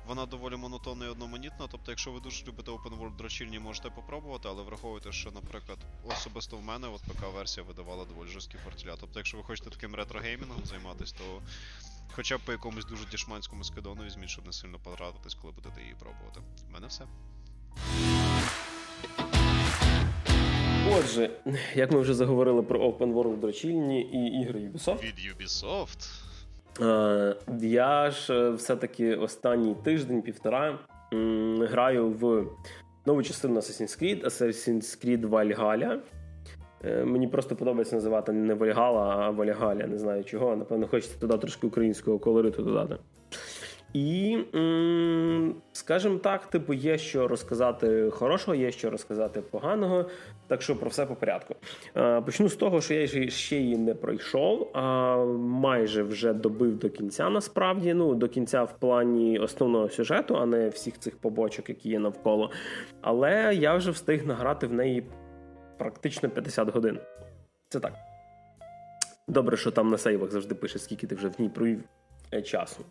[0.06, 4.48] Вона доволі монотонна і одноманітна, тобто, якщо ви дуже любите Open World дрочільні, можете попробувати,
[4.48, 8.96] але враховуйте, що, наприклад, особисто в мене от ПК-версія видавала доволі жорсткі фортіля.
[9.00, 11.42] Тобто, якщо ви хочете таким ретро-геймінгом займатися, то
[12.12, 15.94] хоча б по якомусь дуже дішманському скидону візьміть, щоб не сильно потратитись, коли будете її
[15.94, 16.40] пробувати.
[16.68, 17.04] У мене все.
[20.98, 21.30] Отже,
[21.74, 26.10] як ми вже заговорили про Open World дрочільні і ігри Ubisoft, Від Ubisoft.
[27.60, 30.78] я ж е, все-таки останній тиждень-півтора
[31.60, 32.46] граю в
[33.06, 35.98] нову частину Assassin's Creed, Assassin's Creed Valhalla.
[36.84, 39.86] Е, Мені просто подобається називати не Вальгала, а Вальгаля.
[39.86, 40.56] Не знаю чого.
[40.56, 42.96] Напевно, хочеться туди трошки українського колориту додати.
[43.92, 44.38] І,
[45.72, 50.06] скажімо так, типу, є що розказати хорошого, є що розказати поганого.
[50.46, 51.54] Так що про все по порядку.
[52.24, 57.30] Почну з того, що я ще її не пройшов, а майже вже добив до кінця,
[57.30, 57.94] насправді.
[57.94, 62.50] Ну, до кінця в плані основного сюжету, а не всіх цих побочок, які є навколо.
[63.00, 65.06] Але я вже встиг награти в неї
[65.78, 66.98] практично 50 годин.
[67.68, 67.92] Це так.
[69.28, 71.80] Добре, що там на сейвах завжди пише, скільки ти вже в ній провів
[72.34, 72.84] е, часу.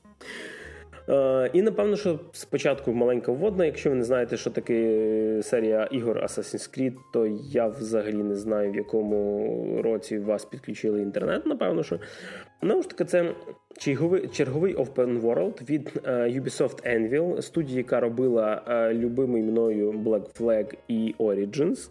[1.09, 3.65] Е, І напевно, що спочатку маленька вводна.
[3.65, 8.71] Якщо ви не знаєте, що таке серія ігор Assassin's Creed, то я взагалі не знаю,
[8.71, 11.45] в якому році вас підключили інтернет.
[11.45, 11.99] Напевно, що
[12.61, 13.35] Ну ж таки, це
[13.77, 20.41] черговий черговий open world від uh, Ubisoft Anvil, студії, яка робила uh, любимий мною Black
[20.41, 21.89] Flag і Origins.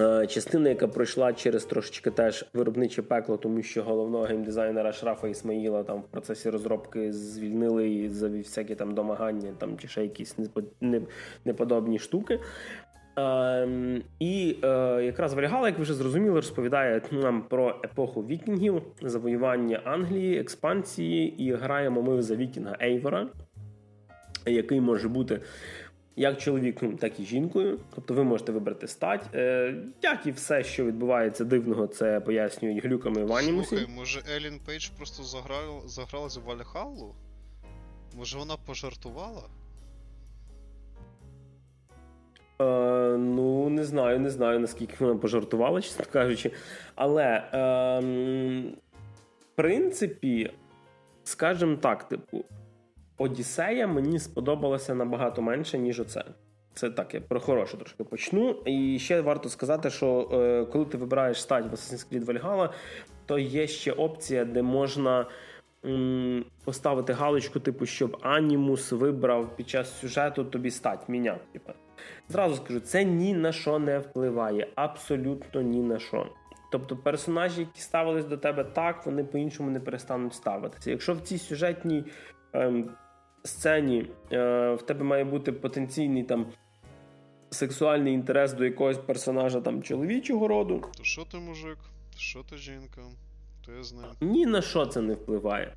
[0.00, 5.82] Е, частина, яка пройшла через трошечки теж виробниче пекло, тому що головного геймдизайнера Ашрафа Ісмаїла
[5.82, 10.36] там в процесі розробки звільнили за всякі там домагання там чи ще якісь
[11.44, 12.40] неподобні штуки.
[13.18, 13.68] Е,
[14.18, 14.68] І е,
[15.04, 21.52] якраз Вальхалла, як ви вже зрозуміли, розповідає нам про епоху вікінгів, завоювання Англії, експансії, і
[21.52, 23.28] граємо ми за Вікінга Ейвор,
[24.46, 25.40] який може бути
[26.16, 27.78] як чоловіком, так і жінкою.
[27.94, 29.22] Тобто ви можете вибрати стать.
[29.34, 33.68] Е, Як і все, що відбувається дивного, це пояснюють глюками в анімусі.
[33.68, 37.14] Слухай, може Елін Пейдж просто заграла, заграла за Вальхаллу?
[38.16, 39.42] Може вона пожартувала?
[42.60, 46.50] Е, Ну, не знаю, не знаю, наскільки вона пожартувала, чесно кажучи.
[46.94, 48.00] Але, е,
[49.40, 50.50] в принципі,
[51.24, 52.44] скажімо так, типу.
[53.18, 56.24] Одіссея мені сподобалася набагато менше, ніж оце.
[56.74, 58.50] Це так, я про хороше трошки почну.
[58.50, 62.70] І ще варто сказати, що е, коли ти вибираєш стать в Assassin's Creed Valhalla,
[63.26, 65.26] то є ще опція, де можна
[65.84, 71.40] м, поставити галочку, типу, щоб анімус вибрав під час сюжету тобі стать міняти.
[71.52, 71.72] Типу.
[72.28, 74.68] Зразу скажу, це ні на що не впливає.
[74.74, 76.26] Абсолютно ні на що.
[76.72, 80.90] Тобто персонажі, які ставились до тебе так, вони по-іншому не перестануть ставитися.
[80.90, 82.04] Якщо в цій сюжетній
[82.52, 82.90] ем,
[83.44, 86.46] сцені е, в тебе має бути потенційний там
[87.50, 90.84] сексуальний інтерес до якогось персонажа там чоловічого роду.
[90.96, 91.78] То що ти мужик?
[92.16, 93.00] Що ти жінка?
[93.66, 94.12] То я знаю.
[94.20, 95.74] Ні на що це не впливає.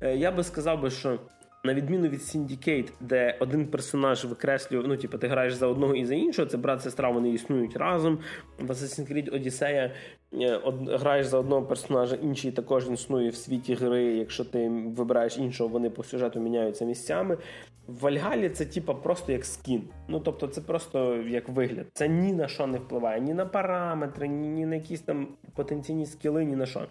[0.00, 1.18] Е, я би сказав би, що
[1.64, 6.04] на відміну від Syndicate, де один персонаж викреслює, ну, типу, ти граєш за одного і
[6.04, 8.18] за іншого, це брат-сестра, вони існують разом.
[8.58, 9.90] В Assassin's Creed Odyssey
[10.32, 10.60] е,
[10.98, 14.02] граєш за одного персонажа, інший також існує в світі гри.
[14.02, 17.38] Якщо ти вибираєш іншого, вони по сюжету міняються місцями.
[17.86, 19.82] В Вальгалі це типа просто як скін.
[20.08, 21.86] Ну тобто, це просто як вигляд.
[21.92, 26.44] Це ні на що не впливає, ні на параметри, ні, на якісь там потенційні скіли,
[26.44, 26.86] ні на що.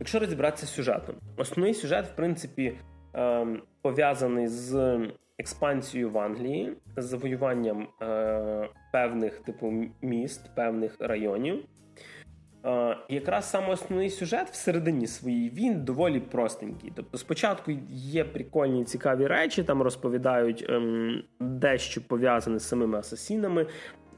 [0.00, 2.74] Якщо розібратися з сюжетом, основний сюжет, в принципі,
[3.82, 4.98] пов'язаний з
[5.38, 11.64] експансією в Англії, з завоюванням е, певних типу міст, певних районів.
[12.64, 16.92] Uh, якраз саме основний сюжет всередині своїй він доволі простенький.
[16.96, 23.66] Тобто, спочатку є прикольні цікаві речі, там розповідають um, дещо пов'язане з самими асасінами.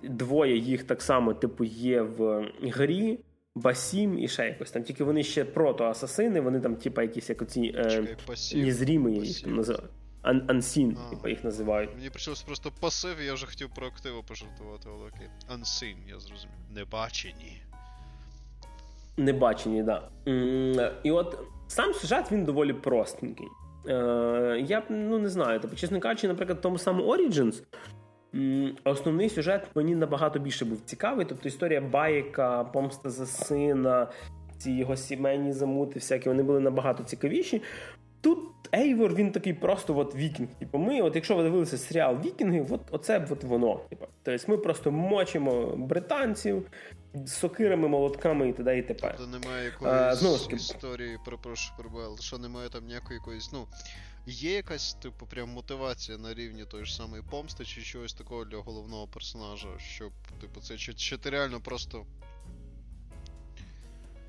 [0.02, 3.18] Двоє їх так само, типу, є в грі.
[3.56, 4.82] Басім і ще якось там.
[4.82, 8.16] Тільки вони ще прото-асасини, вони там, типа, якісь як оці е,
[8.54, 9.90] незрімі їх там називають.
[10.24, 11.90] Unseen, типа їх називають.
[11.96, 15.28] Мені прийшлося просто пасив, і я вже хотів про активо пожартувати, але окей.
[15.54, 16.56] Unseen, я зрозумів.
[16.74, 17.62] Небачені.
[19.16, 20.10] Небачені, так.
[20.74, 20.94] Да.
[21.02, 21.38] І от
[21.68, 23.46] сам сюжет він доволі простенький.
[23.88, 27.62] Е, Я ну не знаю, тобто, чесно кажучи, наприклад, в тому самому Origins
[28.84, 31.26] Основний сюжет мені набагато більше був цікавий.
[31.26, 34.08] Тобто історія Байка, помста за сина,
[34.58, 37.62] ці його сімейні замути, всякі вони були набагато цікавіші.
[38.20, 38.38] Тут
[38.74, 40.48] Ейвор він такий просто от вікінг.
[40.58, 43.80] Типу, ми, от якщо ви дивилися серіал Вікінги, от оце от воно.
[43.90, 44.06] Типу.
[44.22, 46.70] Тобто ми просто мочимо британців
[47.26, 48.78] сокирами, молотками і т.д.
[48.78, 49.14] і т.п.
[49.16, 53.66] Тобто немає якоїсь а, історії, перепрошую, перебували, що немає там ніякої якоїсь, ну.
[54.28, 58.58] Є якась, типу, прям мотивація на рівні тої ж самої помсти, чи чогось такого для
[58.58, 62.06] головного персонажа, щоб, типу, це чи, чи ти реально просто.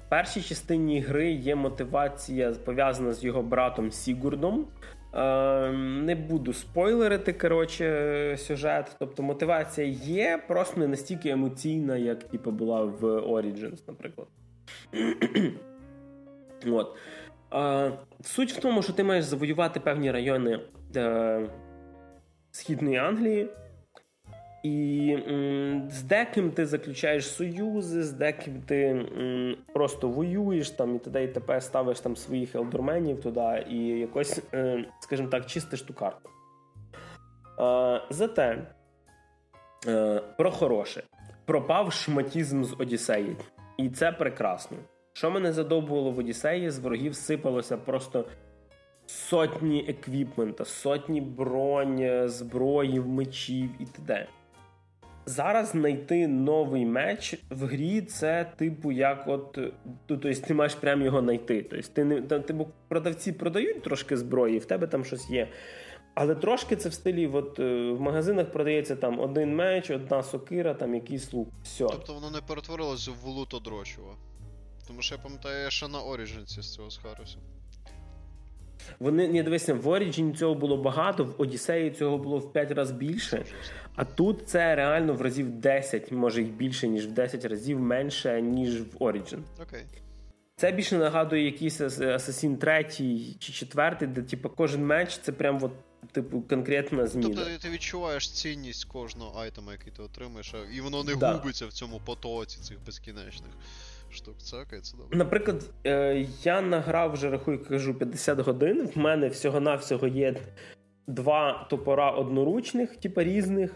[0.05, 4.67] В першій частині гри є мотивація пов'язана з його братом Сігурдом.
[5.13, 8.95] Е, Не буду спойлерити, коротше, сюжет.
[8.99, 14.27] Тобто мотивація є, просто не настільки емоційна, як типу, була в Origins, наприклад.
[16.67, 16.97] От.
[18.21, 20.59] Суть в тому, що ти маєш завоювати певні райони
[20.95, 21.49] е,
[22.51, 23.49] Східної Англії.
[24.63, 25.17] І
[25.89, 29.05] з деким ти заключаєш союзи, з деким ти
[29.73, 31.23] просто воюєш там і т.д.
[31.23, 31.61] і т.п.
[31.61, 36.29] ставиш там своїх елдорменів туди і якось, е, скажімо так, чистиш ту карту.
[38.09, 38.67] Зате
[39.87, 41.03] е, про хороше.
[41.45, 43.35] Пропав шматізм з Одіссеї.
[43.77, 44.77] І це прекрасно.
[45.17, 48.25] Що мене задовбувало в Одіссеї, з ворогів сипалося просто
[49.05, 54.27] сотні еквіпмента, сотні бронь, зброї, мечів і т.д.
[55.25, 59.59] Зараз знайти новий меч в грі це, типу, як от.
[60.05, 61.63] Тобто ти маєш прямо його знайти.
[61.63, 65.47] Тобто ти не типу, продавці продають трошки зброї, в тебе там щось є.
[66.13, 70.73] Але трошки це в стилі, от е, в магазинах продається там один меч, одна сокира,
[70.73, 71.49] там якийсь лук.
[71.63, 71.87] Все.
[71.91, 74.15] Тобто воно не перетворилося в луто дрочува.
[74.87, 77.37] Тому що я пам'ятаю, я ще на Origins з цього схарився.
[78.99, 82.97] Вони не дивися, в Origin цього було багато, в Одіссеї цього було в 5 разів
[82.97, 83.45] більше.
[83.95, 88.41] А тут це реально в разів 10, може й більше, ніж в 10 разів менше,
[88.41, 89.39] ніж в Origin.
[89.61, 89.85] Окей.
[90.55, 95.71] Це більше нагадує якийсь Assassin 3 чи 4, де типу, кожен меч це прям от,
[96.11, 97.35] типу, конкретна зміна.
[97.35, 101.33] Тобто ти відчуваєш цінність кожного айтема, який ти отримаєш, і воно не да.
[101.33, 103.51] губиться в цьому потоці цих безкінечних
[104.17, 104.35] штук.
[104.37, 104.65] Це
[104.97, 105.17] добре.
[105.17, 108.89] Наприклад, е, я награв вже рахую, кажу 50 годин.
[108.95, 110.35] В мене всього-навсього є
[111.07, 113.71] два топора одноручних, типу різних,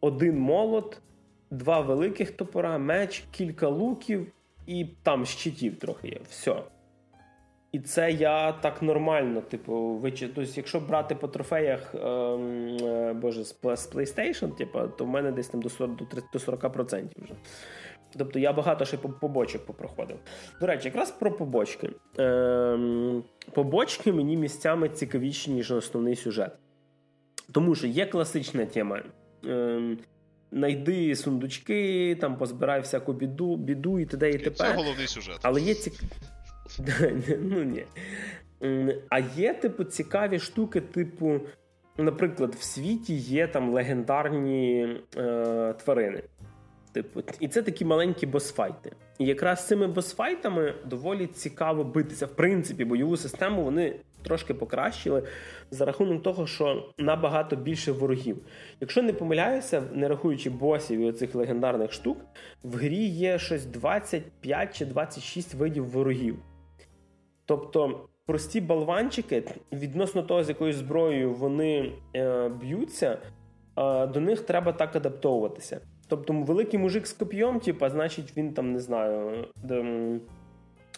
[0.00, 1.00] один молот,
[1.50, 4.32] два великих топора, меч, кілька луків
[4.66, 6.20] і там щитів трохи є.
[6.28, 6.62] Все.
[7.72, 10.28] І це я так нормально, типу, вичи...
[10.34, 15.48] тобто, якщо брати по трофеях ем, е, боже, з PlayStation, типу, то в мене десь
[15.48, 17.34] там до 40%, до 40% вже.
[18.16, 20.16] Тобто я багато ще побочок попроходив.
[20.60, 21.90] До речі, якраз про побочки.
[22.18, 26.52] Ем, Побочки мені місцями цікавіші, ніж основний сюжет.
[27.52, 29.02] Тому що є класична тема.
[29.44, 29.98] Ем,
[30.52, 34.30] Найди сундучки, там позбирай всяку біду, біду і т.д.
[34.30, 34.56] і т.п.
[34.56, 35.38] Це головний сюжет.
[35.42, 35.92] Але є цік...
[37.40, 37.84] ну, ні.
[39.08, 41.40] А є, типу, цікаві штуки, типу,
[41.98, 46.22] наприклад, в світі є там легендарні е, тварини.
[46.92, 48.92] Типу, І це такі маленькі босфайти.
[49.18, 52.26] І якраз цими босфайтами доволі цікаво битися.
[52.26, 55.22] В принципі, бойову систему вони трошки покращили
[55.70, 58.38] за рахунок того, що набагато більше ворогів.
[58.80, 62.18] Якщо не помиляюся, не рахуючи босів і оцих легендарних штук,
[62.62, 66.38] в грі є щось 25 чи 26 видів ворогів.
[67.44, 68.06] Тобто.
[68.26, 69.42] Прості болванчики,
[69.72, 73.18] відносно того, з якою зброєю вони е, б'ються,
[73.78, 75.80] е, до них треба так адаптовуватися.
[76.10, 79.46] Тобто, великий мужик з коп'єм, типа, значить, він там не знаю.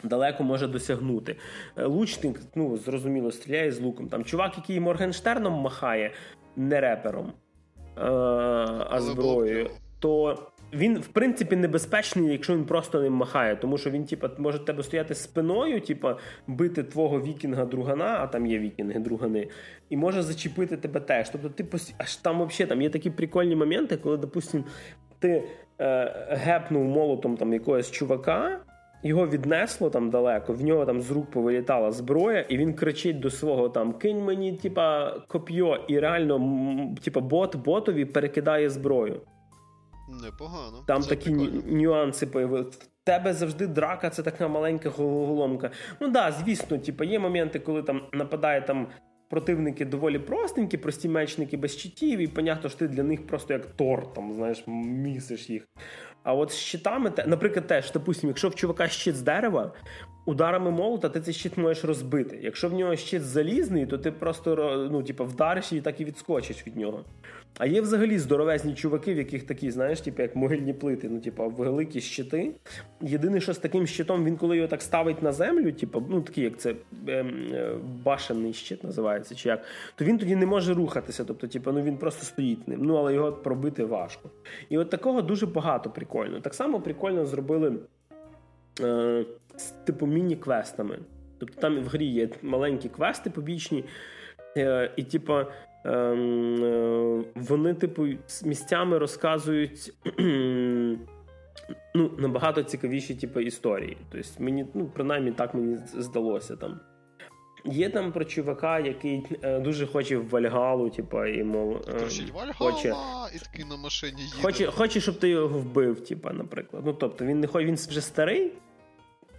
[0.05, 1.37] Далеко може досягнути.
[1.77, 4.09] Е, лучник, ну, зрозуміло, стріляє з луком.
[4.09, 6.13] Там Чувак, який Моргенштерном махає,
[6.57, 7.33] не репером,
[7.97, 8.09] а,
[8.91, 10.39] а зброєю, то
[10.73, 13.57] він, в принципі, небезпечний, якщо він просто ним махає.
[13.57, 16.17] Тому що він, типа, може тебе стояти спиною, типа,
[16.47, 19.49] бити твого вікінга-другана, а там є вікінги-другани,
[19.91, 21.31] і може зачепити тебе теж.
[21.31, 21.67] Тобто, ти
[21.99, 24.65] аж там взагалі там є такі прикольні моменти, коли, допустим,
[25.23, 25.45] ти
[25.81, 28.61] е, гепнув молотом там якогось чувака.
[29.05, 33.31] Його віднесло там далеко, в нього там з рук повилітала зброя, і він кричить до
[33.31, 36.41] свого там кинь мені, типа, коп'йо, і реально,
[37.05, 39.21] типа, бот ботові перекидає зброю.
[40.25, 40.85] Непогано.
[40.87, 41.63] Там це такі прикольно.
[41.67, 42.79] нюанси появилися.
[42.81, 45.71] В тебе завжди драка, це така маленька головоломка.
[46.01, 48.87] Ну да, звісно, типу, є моменти, коли там нападає там.
[49.33, 53.67] Противники доволі простенькі, прості мечники без щитів, і понятно, що ти для них просто як
[53.67, 55.69] торт, там, знаєш, місиш їх.
[56.23, 59.73] А от з щитами, наприклад, теж, допустим, якщо в чувака щит з дерева,
[60.27, 62.39] ударами молота ти цей щит можеш розбити.
[62.43, 64.57] Якщо в нього щит залізний, то ти просто
[64.93, 67.05] ну, типу, вдариш і так і відскочиш від нього.
[67.59, 71.49] А є взагалі здоровезні чуваки, в яких такі, знаєш, типу, як могильні плити, ну, типу,
[71.49, 72.51] великі щити.
[73.01, 76.45] Єдине, що з таким щитом, він коли його так ставить на землю, типу, ну такий,
[76.45, 76.75] як це
[77.09, 77.75] ем, е,
[78.05, 79.65] башенний щит називається, чи як,
[79.95, 81.25] то він тоді не може рухатися.
[81.25, 82.81] Тобто, типу, ну він просто стоїть ним.
[82.83, 84.31] Ну, але його пробити важко.
[84.69, 86.41] І от такого дуже багато прикольно.
[86.41, 87.79] Так само прикольно зробили.
[88.81, 89.25] Е,
[89.57, 90.99] з типу міні-квестами.
[91.39, 93.85] Тобто там в грі є маленькі квести побічні,
[94.57, 95.47] е, і, е,
[97.35, 98.07] вони, типу,
[98.45, 99.95] місцями розказують
[101.95, 103.97] ну, набагато цікавіші типу, історії.
[104.11, 106.81] Тобто, мені, ну, принаймні, так мені здалося там.
[107.65, 111.77] Є там про чувака, який е, дуже хоче в Вальгалу, типа, і мов.
[111.89, 112.95] Е, Кричить Вальгала, хоче,
[113.37, 114.43] і такий на машині їде.
[114.43, 116.83] Хоче, хоче, щоб ти його вбив, типа, наприклад.
[116.87, 118.53] Ну, тобто, він не хоче, він вже старий,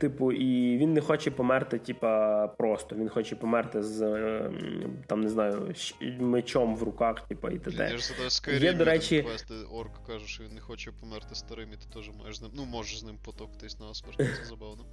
[0.03, 2.95] Типу, і він не хоче померти, типа, просто.
[2.95, 5.73] Він хоче померти з ем, там, не знаю,
[6.19, 7.89] мечом в руках, типа, і т.д.
[7.91, 11.69] Я ж Skyrim, Є, до речі- квести, орк каже, що він не хоче померти старим,
[11.73, 12.51] і ти теж маєш з ним.
[12.55, 14.85] Ну, можеш з ним потоктись на смерть, це забавно.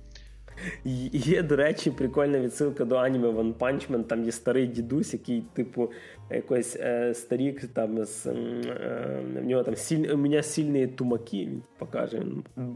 [1.12, 4.04] Є, до речі, прикольна відсилка до аніме One Punch Man.
[4.04, 5.90] Там є старий дідусь, який, типу,
[6.30, 11.62] якийсь е, старік там з е, в нього там сіль, у мене сильні тумаки, він
[11.78, 12.22] покаже.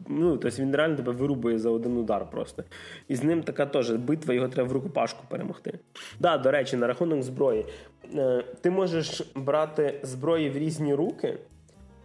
[0.09, 2.65] Ну, тобто він реально тебе вирубує за один удар просто.
[3.09, 5.79] І з ним така теж битва, його треба в рукопашку перемогти.
[6.21, 7.67] Да, до речі, на рахунок зброї.
[8.15, 11.39] Е, ти можеш брати зброї в різні руки.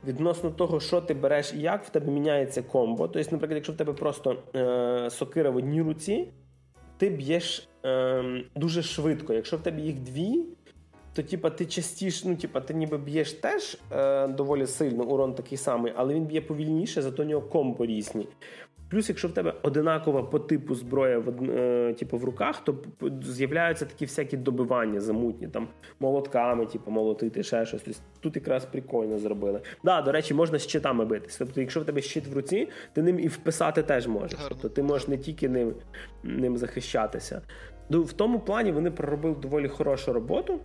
[0.07, 3.07] Відносно того, що ти береш і як в тебе міняється комбо.
[3.07, 6.27] Тобто, наприклад, якщо в тебе просто е, сокира в одній руці,
[6.97, 8.23] ти б'єш е,
[8.55, 9.33] дуже швидко.
[9.33, 10.45] Якщо в тебе їх дві,
[11.13, 15.57] то тіпа, ти частіше, ну тіпа, ти ніби б'єш теж е, доволі сильно, урон такий
[15.57, 18.27] самий, але він б'є повільніше, зато у нього комбо різні.
[18.89, 22.75] Плюс, якщо в тебе одинакова по типу зброя в, е, типу, в руках, то
[23.23, 25.67] з'являються такі всякі добивання замутні, там
[25.99, 27.81] молотками, типу, молотити, ще щось.
[27.81, 29.61] Тобто тут якраз прикольно зробили.
[29.83, 31.37] Да, до речі, можна щитами битись.
[31.37, 34.39] Тобто, якщо в тебе щит в руці, ти ним і вписати теж можеш.
[34.49, 35.73] Тобто ти можеш не тільки ним,
[36.23, 37.41] ним захищатися.
[37.89, 40.59] Ну, в тому плані вони проробили доволі хорошу роботу.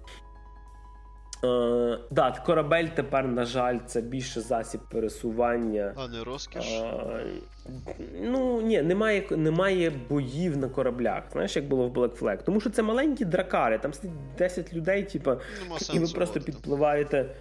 [1.44, 5.92] Е, да, корабель тепер, на жаль, це більше засіб пересування.
[5.96, 6.80] А не розкіш.
[6.82, 7.24] Е,
[8.22, 12.38] ну ні, немає, немає боїв на кораблях, знаєш, як було в Black Flag.
[12.44, 15.32] Тому що це маленькі дракари, там сидить 10 людей, типу,
[15.94, 17.34] і ви просто підпливаєте.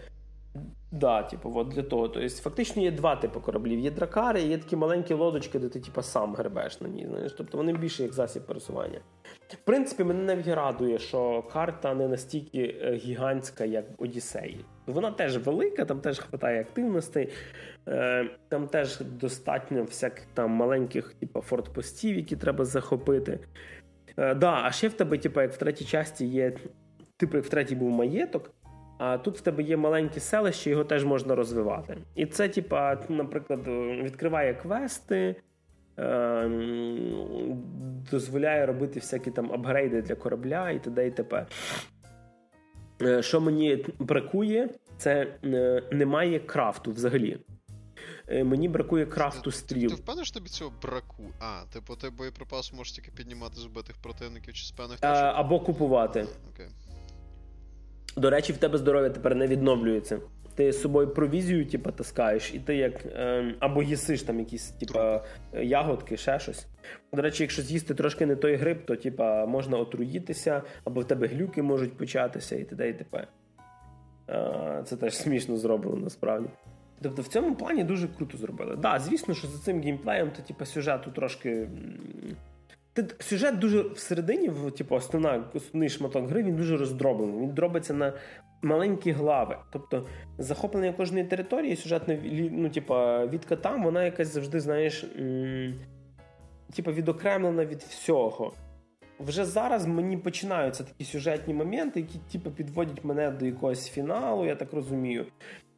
[0.93, 2.07] Да, типу, от для того.
[2.07, 3.79] Тобто, фактично є два типи кораблів.
[3.79, 7.07] Є дракари, і є такі маленькі лодочки, де ти типу, сам гребеш на ній.
[7.09, 7.33] Знаєш?
[7.37, 8.99] Тобто вони більше як засіб пересування.
[9.47, 14.65] В принципі, мене навіть радує, що карта не настільки е, гігантська, як в Одіссеї.
[14.87, 17.29] Вона теж велика, там теж хватає активностей,
[17.87, 23.39] е, там теж достатньо всяких там маленьких, типу, фортпостів, які треба захопити.
[24.17, 26.53] Е, да, а ще в тебе, типу, як в третій часті є,
[27.17, 28.51] типу, як в третій був маєток.
[28.97, 31.97] А тут в тебе є маленьке селище, його теж можна розвивати.
[32.15, 33.59] І це, типа, наприклад,
[34.03, 35.35] відкриває квести,
[35.99, 36.49] е,
[38.11, 41.07] дозволяє робити всякі там апгрейди для корабля і т.д.
[41.07, 41.45] і т.п.
[43.01, 47.39] Е, Що мені бракує, це е, немає крафту взагалі.
[48.27, 49.89] Е, Мені бракує крафту Ти- стріл.
[49.89, 51.23] Ти впевнений, що тобі цього браку?
[51.39, 54.99] А, типу, ти боєприпас можеш тільки піднімати з убитих противників чи точок?
[55.03, 56.25] Або купувати.
[56.53, 56.67] Окей.
[58.17, 60.19] До речі, в тебе здоров'я тепер не відновлюється.
[60.55, 64.99] Ти з собою провізію, типу, таскаєш, і ти як е, або їсиш там якісь, типу,
[65.53, 66.67] ягодки, ще щось.
[67.13, 71.27] До речі, якщо з'їсти трошки не той гриб, то типа можна отруїтися, або в тебе
[71.27, 72.89] глюки можуть початися, і т.д.
[72.89, 73.27] і т.п.
[74.29, 76.49] Е, Це теж смішно зроблено насправді.
[77.01, 78.71] Тобто в цьому плані дуже круто зробили.
[78.71, 81.67] Так, да, звісно, що за цим геймплеєм, то типу, сюжету трошки.
[83.19, 87.41] Сюжет дуже всередині, типу, основна, основний шматок гри, він дуже роздроблений.
[87.41, 88.13] Він дробиться на
[88.61, 89.57] маленькі глави.
[89.71, 90.07] Тобто
[90.37, 92.17] захоплення кожної території, сюжетна
[92.51, 92.93] ну, типу,
[93.29, 95.73] відка там, вона якась завжди, знаєш, м,
[96.75, 98.53] типу, відокремлена від всього.
[99.19, 104.55] Вже зараз мені починаються такі сюжетні моменти, які типу, підводять мене до якогось фіналу, я
[104.55, 105.25] так розумію.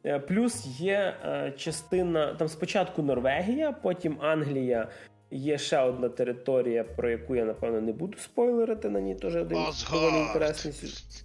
[0.04, 4.88] Е, Плюс є е, частина там спочатку Норвегія, потім Англія.
[5.36, 8.90] Є ще одна територія, про яку я напевно не буду спойлерити.
[8.90, 9.58] На ній теж один
[9.92, 11.24] доволі інтересний сюжет.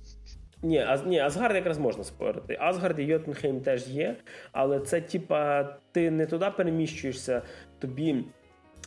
[0.63, 2.57] Ні, Аз, ні, Асгард якраз можна спойлерити.
[2.59, 4.15] Асгард і Йотунхейм теж є,
[4.51, 7.41] але це типа ти не туди переміщуєшся,
[7.79, 8.23] тобі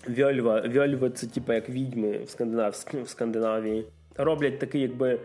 [0.08, 3.86] Вьольва, Вьольва це типа як відьми в, Скандинав, в Скандинавії.
[4.16, 5.20] Роблять такий, якби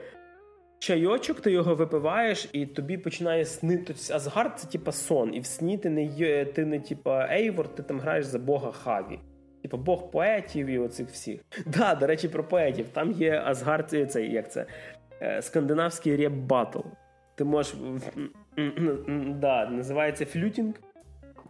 [0.79, 3.83] чайочок, ти його випиваєш, і тобі починає снитись.
[3.87, 5.33] Тобто Асгард це типа сон.
[5.33, 8.71] І в сні ти не є, ти не типа Ейвор, ти там граєш за Бога
[8.71, 9.19] Хаві.
[9.61, 11.41] Типа Бог поетів і оцих всіх.
[11.65, 12.85] Да, до речі, про поетів.
[12.93, 14.65] Там є Асгард, е, цей, як це?
[15.21, 16.79] Е, Скандинавський реп-батл.
[17.35, 17.75] Ти можеш.
[19.39, 20.73] Да, називається flyting.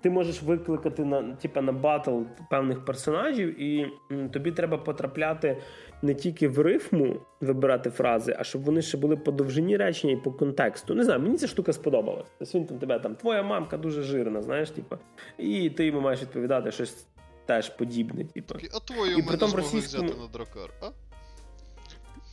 [0.02, 3.88] Ти можеш викликати на, типа, на батл певних персонажів, і
[4.31, 5.57] тобі треба потрапляти
[6.02, 10.18] не тільки в рифму, вибирати фрази, а щоб вони ще були по довжині речення і
[10.18, 10.95] по контексту.
[10.95, 12.27] Не знаю, мені ця штука сподобалась.
[12.40, 14.98] Тобто він там тебе там, твоя мамка дуже жирна, знаєш, типа,
[15.38, 17.07] і ти йому маєш відповідати щось
[17.49, 18.26] теж подібне.
[18.26, 18.55] Типу.
[18.73, 20.89] А твою І ми при не російському- взяти на дракар, а?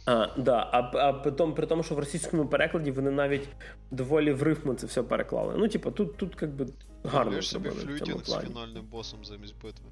[0.06, 3.48] А, да, а, а при, тому, при тому, що в російському перекладі вони навіть
[3.90, 5.54] доволі в рифму це все переклали.
[5.56, 6.66] Ну, типу, тут, тут як би
[7.04, 9.86] гарно собі flyting з фінальним босом замість битви.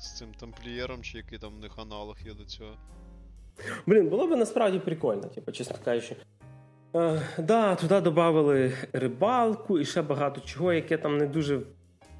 [0.00, 2.70] З цим тамплієром, чи який там в них аналог є до цього.
[3.86, 6.16] Блін, було б насправді прикольно, типу, чесно кажучи.
[6.96, 11.60] Е, да, туди додали рибалку і ще багато чого, яке там не дуже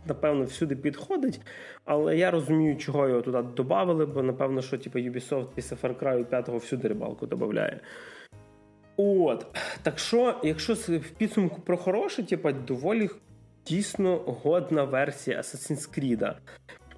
[0.07, 1.41] напевно, всюди підходить.
[1.85, 6.25] Але я розумію, чого його туди додали, бо напевно, що типу, Ubisoft після Far Cry
[6.25, 7.81] 5 всюди рибалку додає.
[8.97, 9.47] От.
[9.83, 13.09] Так що, якщо в підсумку про хороше, типу, доволі
[13.67, 16.35] дійсно годна версія Assassin's Creed.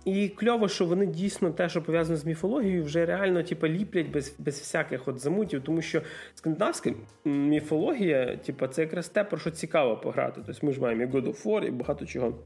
[0.05, 4.35] І кльово, що вони дійсно те, що пов'язано з міфологією, вже реально типу, ліплять без
[4.39, 6.03] без всяких от замутів, тому що
[6.35, 6.91] скандинавська
[7.25, 10.41] міфологія, типу, це якраз те, про що цікаво пограти.
[10.47, 12.39] Тобто ми ж маємо і God of War, і багато чого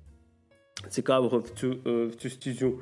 [0.89, 2.81] цікавого в цю е, в цю стізю.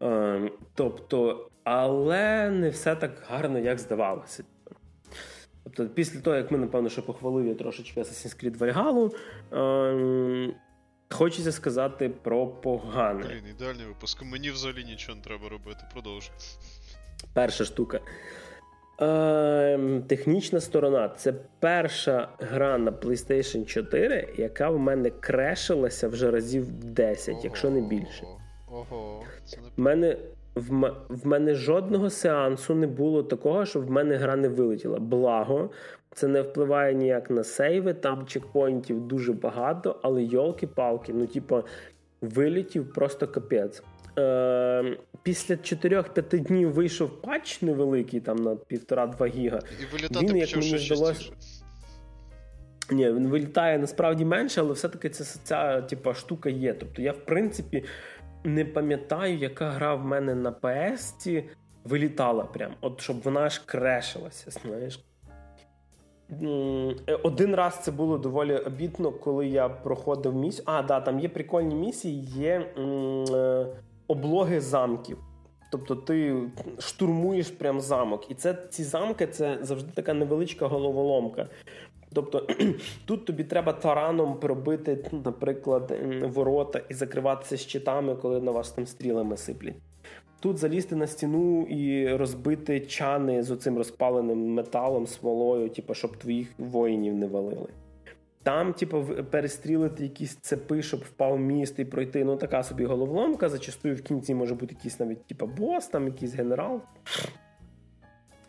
[0.00, 4.44] Ем, тобто, але не все так гарно, як здавалося.
[5.64, 9.10] Тобто, після того, як ми, напевно, що похвалив я трошечки Assassin's Creed Valhalla,
[9.52, 10.54] ем,
[11.12, 13.24] Хочеться сказати про погане.
[13.28, 14.22] Блін, ідеальний випуск.
[14.22, 15.80] Мені взагалі нічого не треба робити.
[15.92, 16.32] Продовжуй.
[17.32, 18.00] Перша штука.
[19.02, 21.08] Е, Технічна сторона.
[21.08, 27.70] Це перша гра на PlayStation 4, яка в мене крешилася вже разів 10, ого, якщо
[27.70, 28.24] не більше.
[28.70, 29.68] Ого, це не...
[29.76, 30.16] В мене
[30.54, 34.98] в, в мене жодного сеансу не було такого, що в мене гра не вилетіла.
[34.98, 35.70] Благо,
[36.14, 41.62] це не впливає ніяк на сейви, там чекпоінтів дуже багато, але йолки-палки, ну, типу,
[42.20, 43.82] вилітів просто капець.
[44.18, 49.60] Е, Після 4-5 днів вийшов патч невеликий, там на 1,5-2 гіга.
[49.82, 51.32] І вилітати він, як мені здалося.
[52.90, 56.74] Ні, він вилітає насправді менше, але все-таки ця, ця типу, штука є.
[56.74, 57.84] Тобто я, в принципі,
[58.44, 61.44] не пам'ятаю, яка гра в мене на PS
[61.84, 62.74] вилітала прям.
[62.80, 65.00] От щоб вона аж крешилася, знаєш.
[67.06, 70.64] Е, один раз це було доволі обідно, коли я проходив місію.
[70.66, 73.66] А, да, там є прикольні місії, є е,
[74.12, 75.18] облоги замків.
[75.70, 76.36] Тобто ти
[76.78, 78.30] штурмуєш прям замок.
[78.30, 81.48] І це ці замки це завжди така невеличка головоломка.
[82.12, 82.46] Тобто
[83.04, 89.36] тут тобі треба тараном пробити, наприклад, ворота і закриватися щитами, коли на вас там стрілами
[89.36, 89.76] сиплять.
[90.40, 96.48] Тут залізти на стіну і розбити чани з оцим розпаленим металом, смолою, типу, щоб твоїх
[96.58, 97.68] воїнів не валили.
[98.42, 102.24] Там, типу, перестрілити якісь цепи, щоб впав міст і пройти.
[102.24, 103.48] Ну, така собі головоломка.
[103.48, 106.80] Зачастую в кінці може бути якийсь навіть типу, бос, там якийсь генерал.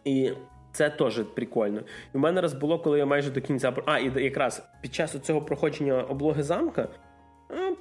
[0.06, 0.32] І
[0.72, 1.80] це теж прикольно.
[2.15, 3.74] І в мене раз було, коли я майже до кінця.
[3.86, 6.88] А, і якраз під час цього проходження облоги замка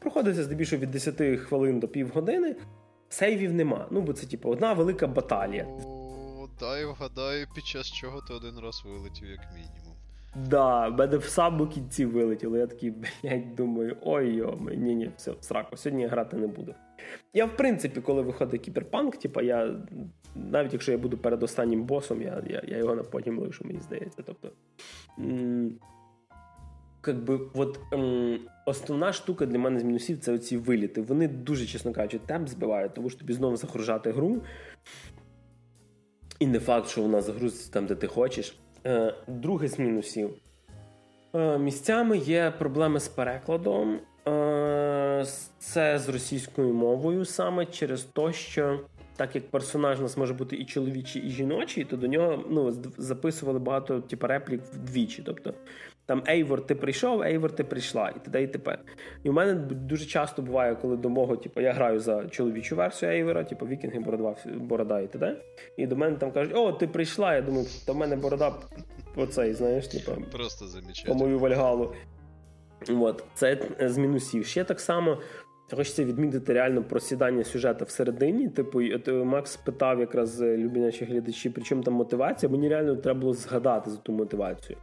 [0.02, 2.56] проходиться здебільшого від 10 хвилин до півгодини
[3.09, 3.86] сейвів нема.
[3.90, 5.66] Ну, бо це, типу, одна велика баталія.
[6.60, 9.91] Дай вгадаю, під час чого ти один раз вилетів, як мінімум.
[10.36, 12.56] Да, мене в самому кінці вилетіло.
[12.56, 16.74] Я такий, блядь, думаю, ой йо, ні, ні, все, сраку, сьогодні я грати не буду.
[17.34, 19.76] Я, в принципі, коли виходить кіберпанк, типу, я
[20.34, 24.22] навіть якщо я буду перед останнім босом, я я, я його потім лишу, мені здається.
[24.26, 24.50] Тобто,
[25.18, 25.78] м-
[27.00, 31.02] как би, от, ем, основна штука для мене з мінусів це оці виліти.
[31.02, 34.42] Вони дуже, чесно кажучи, темп збивають, тому що тобі знову загружати гру.
[36.38, 38.56] І не факт, що вона загрузиться там, де ти хочеш.
[38.86, 40.30] Е, Друге з мінусів.
[41.34, 43.98] Е, Місцями є проблеми з перекладом.
[44.28, 45.24] Е,
[45.59, 48.80] Це з російською мовою саме через те, що
[49.16, 52.72] так як персонаж у нас може бути і чоловічий, і жіночий, то до нього ну,
[52.98, 55.22] записували багато типу, реплік вдвічі.
[55.26, 55.54] Тобто
[56.06, 58.42] там Ейвор, ти прийшов, Ейвор, ти прийшла, і т.д.
[58.42, 58.78] і тепер.
[59.22, 63.12] І в мене дуже часто буває, коли до мого, типу, я граю за чоловічу версію
[63.12, 65.36] Ейвора, типу Вікінги, борода, борода і т.д.
[65.76, 67.34] І до мене там кажуть, о, ти прийшла.
[67.34, 68.52] Я думаю, то в мене борода
[69.16, 70.66] оцей, знаєш, типу, Просто
[71.06, 71.94] по мою вальгалу.
[72.88, 74.46] От, Це з мінусів.
[74.46, 75.18] Ще так само.
[75.76, 78.48] Хочеться відмітити реально просідання сюжету всередині.
[78.48, 78.80] Типу,
[79.24, 82.52] Макс питав якраз любі наші глядачі, при чому там мотивація.
[82.52, 84.78] Мені реально треба було згадати за ту мотивацію.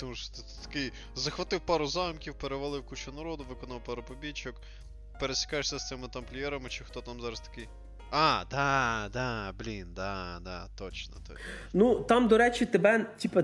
[0.00, 0.32] Тому що
[0.72, 4.54] такий захватив пару замків, перевалив кучу народу, виконав пару побічок,
[5.20, 7.68] пересікаєшся з цими тамплієрами, чи хто там зараз такий.
[8.10, 11.14] А, да, да, блін, да, да, точно.
[11.28, 11.44] точно.
[11.72, 13.42] Ну, там, до речі, тебе, типа,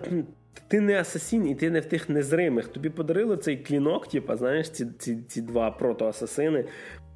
[0.68, 2.68] ти не асасін, і ти не в тих незримих.
[2.68, 6.64] Тобі подарили цей клінок, типа, знаєш, ці ці, ці два протоасасини.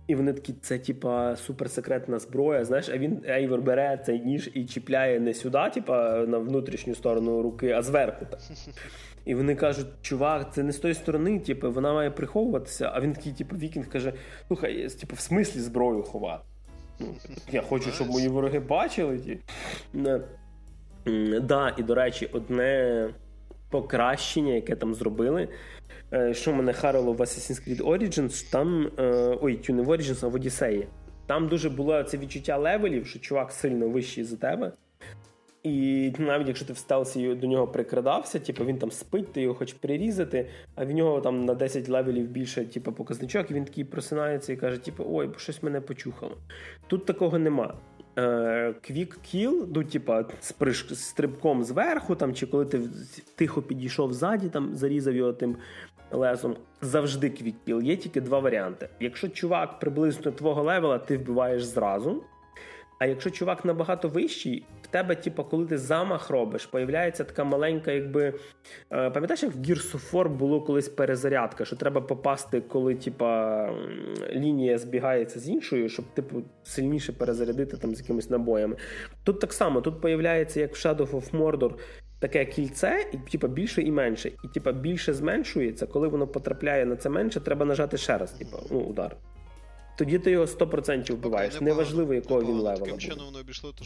[0.07, 2.65] І вони такі, це типа суперсекретна зброя.
[2.65, 7.43] Знаєш, а він Ейвор бере цей ніж і чіпляє не сюди, типа на внутрішню сторону
[7.43, 8.27] руки, а зверху.
[8.31, 8.41] так.
[9.25, 12.91] І вони кажуть, чувак, це не з тої сторони, типу, вона має приховуватися.
[12.95, 14.13] А він такий, типу, Вікінг каже:
[14.49, 16.45] слухай, типу, в смислі зброю ховати.
[17.01, 17.15] Ну,
[17.53, 19.19] я хочу, щоб мої вороги бачили.
[19.19, 19.39] Ті.
[21.43, 23.09] Да, і до речі, одне
[23.71, 25.49] покращення, яке там зробили.
[26.13, 28.91] Е, що мене харило в Assassin's Creed Origins, там.
[28.99, 30.89] Е, ой, не в Origins, а в Одіссеї.
[31.27, 34.73] Там дуже було це відчуття левелів, що чувак сильно вищий за тебе.
[35.63, 39.55] І навіть якщо ти в стелсі до нього прикрадався, типу він там спить, ти його
[39.55, 43.85] хочеш прирізати, а в нього там на 10 левелів більше типу, показничок, і він такий
[43.85, 46.37] просинається і каже, типу, ой, щось мене почухало.
[46.87, 47.75] Тут такого нема.
[48.81, 50.87] Quick kill, ну, типа, з приш...
[50.95, 52.81] стрибком зверху, там, чи коли ти
[53.35, 55.57] тихо підійшов ззаді, там, зарізав його тим
[56.11, 57.83] лезом, завжди квік кіл.
[57.83, 58.89] Є тільки два варіанти.
[59.01, 62.23] Якщо чувак приблизно твого левела, ти вбиваєш зразу.
[63.03, 67.93] А якщо чувак набагато вищий, в тебе, типу, коли ти замах робиш, появляється така маленька,
[67.93, 68.35] якби.
[68.93, 73.69] Е, пам'ятаєш, як в Gears of War було колись перезарядка, що треба попасти, коли типа,
[74.33, 78.77] лінія збігається з іншою, щоб типу, сильніше перезарядити там з якимись набоями.
[79.25, 81.73] Тут так само, тут появляється, як в Shadow of Mordor,
[82.19, 84.29] таке кільце, і типа більше і менше.
[84.45, 88.59] І типа більше зменшується, коли воно потрапляє на це менше, треба нажати ще раз, типа,
[88.71, 89.17] ну, удар.
[89.97, 91.55] Тоді ти його 100% вбиваєш.
[91.55, 92.77] Okay, Неважливо, якого він левела.
[92.77, 93.85] Таким чином вони обійшли ту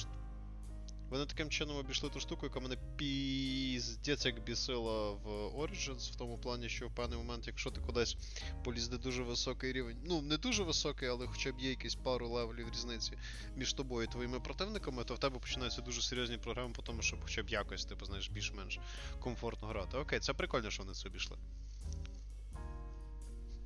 [1.10, 5.26] Вони таким чином обійшли ту штуку, яка мене піздець як бісила в
[5.58, 8.16] Origins, в тому плані, що в певний момент, якщо ти кудись
[8.64, 12.28] поліз де дуже високий рівень, ну не дуже високий, але хоча б є якісь пару
[12.28, 13.12] левелів різниці
[13.56, 17.18] між тобою і твоїми противниками, то в тебе починаються дуже серйозні програми, по тому, щоб
[17.22, 18.78] хоча б якось, типу, знаєш, більш-менш
[19.20, 19.96] комфортно грати.
[19.98, 21.36] Окей, це прикольно, що вони це обійшли.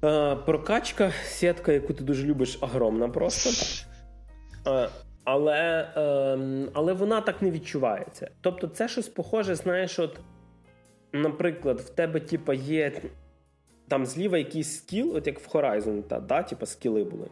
[0.04, 3.50] Е, прокачка, сітка, яку ти дуже любиш, огромна просто.
[4.66, 4.88] Е,
[5.24, 8.30] але ем, але вона так не відчувається.
[8.40, 10.20] Тобто, це щось похоже, знаєш, от,
[11.12, 12.92] наприклад, в тебе типа, є
[13.88, 17.26] там зліва якийсь скіл, от як в Horizon, та, да, типа, скіли були.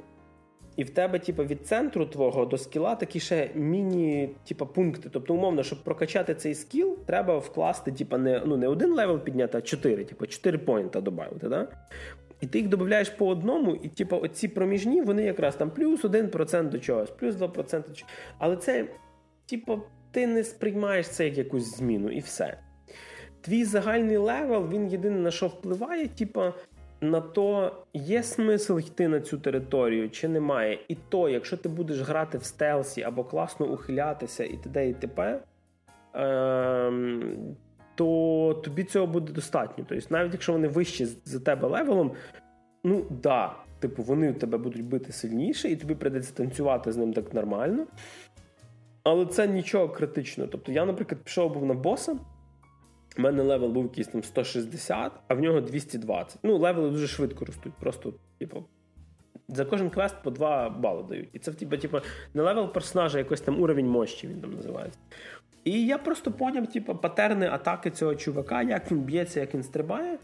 [0.77, 5.09] І в тебе, типу, від центру твого до скіла такі ще міні типу, пункти.
[5.13, 9.59] Тобто, умовно, щоб прокачати цей скіл, треба вкласти, типу, не ну, не один левел підняти,
[9.59, 11.49] а чотири, типу, чотири поінта додати.
[11.49, 11.69] Да?
[12.41, 16.69] І ти їх додаєш по одному, і типу, оці проміжні, вони якраз там плюс 1%
[16.69, 18.05] до чогось, плюс 2% до чогось.
[18.39, 18.87] Але це,
[19.47, 22.59] типу, ти не сприймаєш це як якусь зміну, і все.
[23.41, 26.43] Твій загальний левел, він єдине на що впливає, типу,
[27.01, 30.79] на то, є смисл йти на цю територію, чи немає.
[30.89, 34.89] І то, якщо ти будеш грати в стелсі або класно ухилятися, і т.д.
[34.89, 35.41] і т.п.,
[36.15, 37.57] ем,
[37.99, 39.85] то тобі цього буде достатньо.
[39.89, 42.13] Тобто, навіть якщо вони вищі за тебе левелом,
[42.85, 47.35] ну да, типу, вони тебе будуть бити сильніше, і тобі прийдеться танцювати з ним так
[47.35, 47.87] нормально.
[49.03, 50.51] Але це нічого критичного.
[50.51, 52.13] Тобто, я, наприклад, пішов був на боса.
[53.19, 56.39] У мене левел був якийсь там 160, а в нього 220.
[56.43, 57.73] Ну, левели дуже швидко ростуть.
[57.81, 58.65] Просто, типу,
[59.49, 61.29] за кожен квест по 2 бали дають.
[61.33, 61.99] І це типу, типу,
[62.35, 64.99] не левел персонажа, якось там уровень мощі він там називається.
[65.65, 70.19] І я просто поняв, типу, патерни атаки цього чувака, як він б'ється, як він стрибає.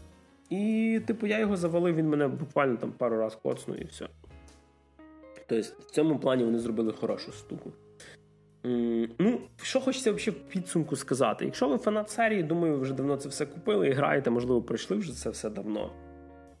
[0.49, 4.07] І, типу, я його завалив, він мене буквально там пару разів коцнув і все.
[5.47, 7.71] Тобто, в цьому плані вони зробили хорошу штуку.
[9.19, 11.45] Ну, що хочеться взагалі в підсумку сказати.
[11.45, 14.97] Якщо ви фанат серії, думаю, ви вже давно це все купили і граєте, можливо, пройшли
[14.97, 15.91] вже це все давно.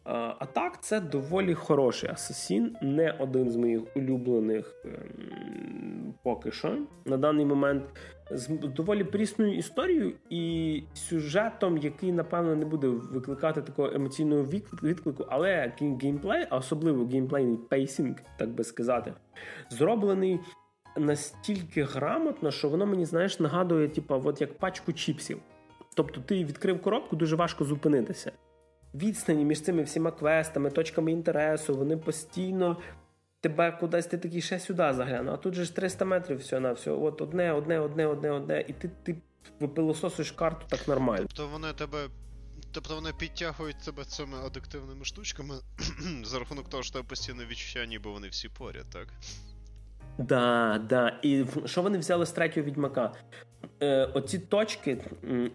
[0.05, 7.17] А так, це доволі хороший асасін, не один з моїх улюблених ем, поки що на
[7.17, 7.83] даний момент.
[8.31, 14.43] З доволі прісною історією і сюжетом, який, напевно, не буде викликати такого емоційного
[14.83, 19.13] відклику, але геймплей, а особливо геймплейний pacing, так би сказати,
[19.69, 20.39] зроблений
[20.97, 25.39] настільки грамотно, що воно мені, знаєш, нагадує, типу, от як пачку чіпсів.
[25.95, 28.31] Тобто ти відкрив коробку, дуже важко зупинитися
[28.95, 32.77] відстані між цими всіма квестами, точками інтересу, вони постійно
[33.41, 35.31] тебе кудись ти такий ще сюди загляну.
[35.31, 36.91] А тут же ж 300 метрів все на все.
[36.91, 39.15] От одне, одне, одне, одне, одне, і ти ти
[39.59, 41.25] випилососиш карту так нормально.
[41.27, 42.07] Тобто вони тебе.
[42.71, 45.55] Тобто вони підтягують тебе цими адиктивними штучками
[46.23, 49.07] за рахунок того, що тебе постійно відчуття, ніби вони всі поряд, так?
[50.17, 51.19] Да, да.
[51.21, 53.11] І що вони взяли з третього відьмака?
[53.81, 54.97] Е, Оці точки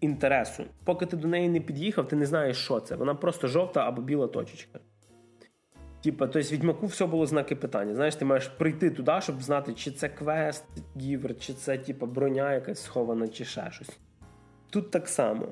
[0.00, 2.96] інтересу, поки ти до неї не під'їхав, ти не знаєш, що це.
[2.96, 4.78] Вона просто жовта або біла точечка.
[6.02, 7.94] Типа, тобто відьмаку все було знаки питання.
[7.94, 10.64] Знаєш, ти маєш прийти туди, щоб знати, чи це квест,
[10.96, 13.98] гівер, чи це типа броня якась схована, чи ще щось.
[14.70, 15.46] Тут так само.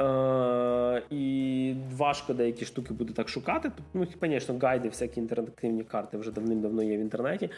[0.00, 3.72] Е, І важко деякі штуки буде так шукати.
[3.94, 7.50] Ну, звісно, гайди, всякі інтерактивні карти вже давним-давно є в інтернеті.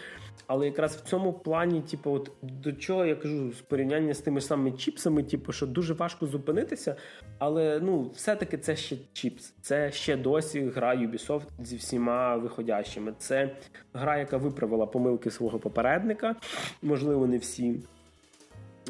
[0.47, 4.41] Але якраз в цьому плані, типу, от до чого я кажу, з порівняння з тими
[4.41, 6.97] ж самими чіпсами, типу, що дуже важко зупинитися.
[7.39, 9.55] Але ну, все-таки це ще чіпс.
[9.61, 13.13] Це ще досі гра Ubisoft зі всіма виходящими.
[13.19, 13.51] Це
[13.93, 16.37] гра, яка виправила помилки свого попередника,
[16.83, 17.81] можливо, не всі.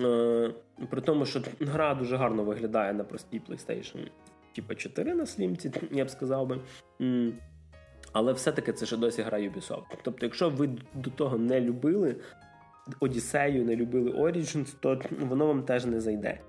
[0.01, 0.51] Е,
[0.91, 4.09] при тому, що гра дуже гарно виглядає на простій PlayStation
[4.57, 6.61] типа 4 на слімці, я б сказав би.
[8.13, 9.97] Але все-таки це ще досі гра Ubisoft.
[10.03, 12.17] Тобто, якщо ви до того не любили,
[13.01, 16.41] Одіссею, не любили Origins, то воно вам теж не зайде.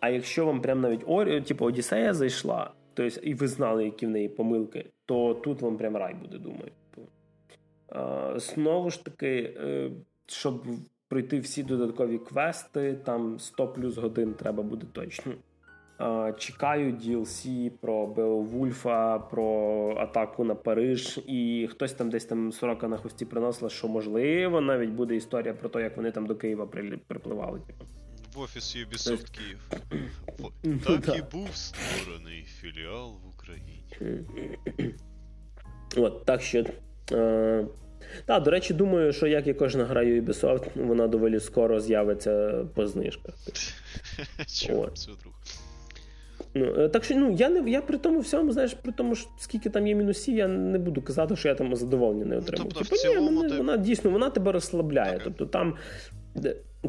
[0.00, 1.44] А якщо вам прям навіть Ор...
[1.44, 5.96] типу, Одіссея зайшла, тобто, і ви знали, які в неї помилки, то тут вам прям
[5.96, 6.72] рай буде, думаю.
[7.88, 9.90] А, Знову ж таки, е,
[10.26, 10.66] щоб
[11.08, 15.32] пройти всі додаткові квести, там 100 плюс годин треба буде точно.
[16.38, 22.96] Чекаю DLC про Беовульфа, про атаку на Париж, і хтось там десь там сорока на
[22.96, 26.66] хвості приносила, що можливо навіть буде історія про те, як вони там до Києва
[27.06, 27.60] припливали.
[28.34, 29.58] В офіс Ubisoft Київ.
[30.86, 33.84] Так і був створений філіал в Україні.
[35.96, 36.64] От, так що.
[37.12, 37.66] Е-
[38.26, 42.86] так, до речі, думаю, що як і кожна гра Ubisoft, вона доволі скоро з'явиться по
[42.86, 43.34] знижках.
[44.94, 45.34] Це друг?
[46.54, 49.30] Ну, е, Так що ну, я не я при тому всьому, знаєш, при тому, що
[49.38, 52.66] скільки там є мінусів, я не буду казати, що я там задоволення не отримав.
[52.66, 53.56] Ну, тобто, типу, ні, мене, ти...
[53.56, 55.12] вона дійсно вона тебе розслабляє.
[55.12, 55.22] Так.
[55.24, 55.74] Тобто там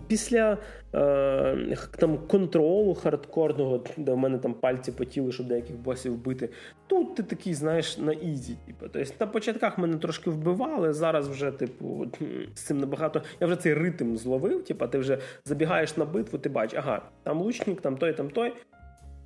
[0.08, 0.58] після
[0.96, 6.50] е, там контролу хардкорного, де в мене там пальці потіли, щоб деяких босів вбити,
[6.88, 8.58] тут ти такий, знаєш, на easy.
[8.66, 8.86] Типу.
[8.94, 12.08] Тобто на початках мене трошки вбивали, зараз вже, типу,
[12.56, 13.22] з цим набагато.
[13.40, 14.64] Я вже цей ритм зловив.
[14.64, 18.54] Типу, ти вже забігаєш на битву, ти бачиш, ага, там лучник, там той, там той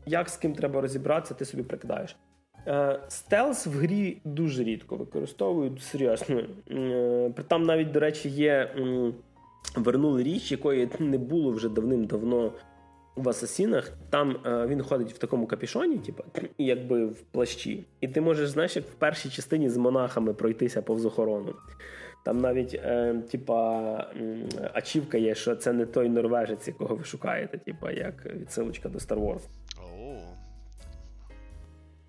[0.05, 2.15] як з ким треба розібратися, ти собі прикидаєш.
[2.67, 6.41] Е, стелс в грі дуже рідко використовують серйозно.
[6.71, 8.75] Е, там навіть, до речі, є
[9.75, 12.51] вернули річ, якої не було вже давним-давно
[13.15, 13.91] в асасінах.
[14.09, 16.23] Там е, він ходить в такому капішоні, типу,
[16.57, 17.85] якби в плащі.
[18.01, 21.53] І ти можеш, знаєш, як в першій частині з монахами пройтися повз охорону.
[22.25, 24.13] Там навіть, е, типа,
[24.73, 29.19] ачівка є, що це не той норвежець, якого ви шукаєте, типа, як відсилочка до Star
[29.19, 29.41] Wars.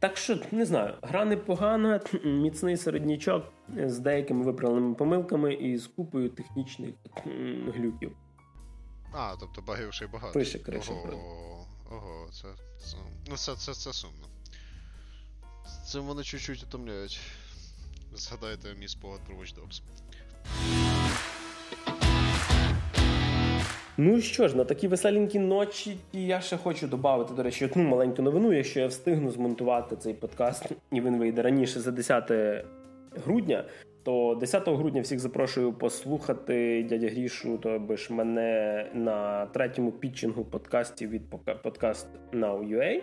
[0.05, 6.29] Так що не знаю, гра непогана, міцний середнячок з деякими виправленими помилками і з купою
[6.29, 6.95] технічних
[7.75, 8.17] глюків.
[9.13, 10.33] А, тобто багів ще й багато.
[10.33, 10.93] Пише крише.
[10.93, 12.49] Ого, ого, це,
[12.79, 12.97] це
[13.31, 14.27] ну це, це, це сумно.
[15.87, 17.21] Цим вони чуть-чуть утомляють.
[18.13, 19.83] Згадайте мій спогад про Watch Dogs.
[23.97, 28.23] Ну що ж, на такі веселенькі ночі я ще хочу додати, до речі, одну маленьку
[28.23, 32.33] новину, якщо я встигну змонтувати цей подкаст, і він вийде раніше за 10
[33.25, 33.65] грудня.
[34.03, 41.11] То 10 грудня всіх запрошую послухати дядя Грішу, тобі ж мене на третьому пітчингу подкастів
[41.11, 41.23] від
[41.63, 43.03] подкаст Now.ua.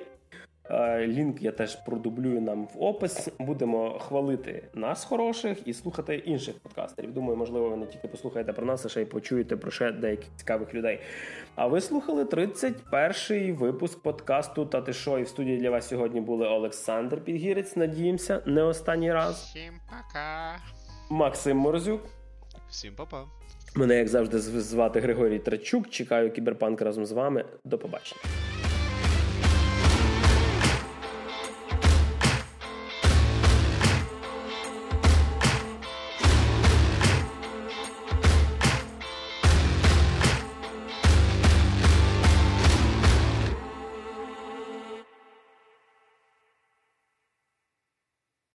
[0.69, 3.29] Е, лінк я теж продублюю нам в опис.
[3.39, 7.13] Будемо хвалити нас хороших і слухати інших подкастерів.
[7.13, 10.29] Думаю, можливо, ви не тільки послухаєте про нас, а ще й почуєте про ще деяких
[10.35, 10.99] цікавих людей.
[11.55, 16.21] А ви слухали 31-й випуск подкасту «Та ти шо?» І в студії для вас сьогодні
[16.21, 17.75] були Олександр Підгірець.
[17.75, 19.35] Надіємося, не останній раз.
[19.35, 20.55] Всім пока.
[21.09, 22.01] Максим Морзюк.
[22.69, 23.25] Всім па-па.
[23.75, 25.89] Мене, як завжди, звати Григорій Трачук.
[25.89, 27.45] Чекаю кіберпанк разом з вами.
[27.63, 28.21] До побачення.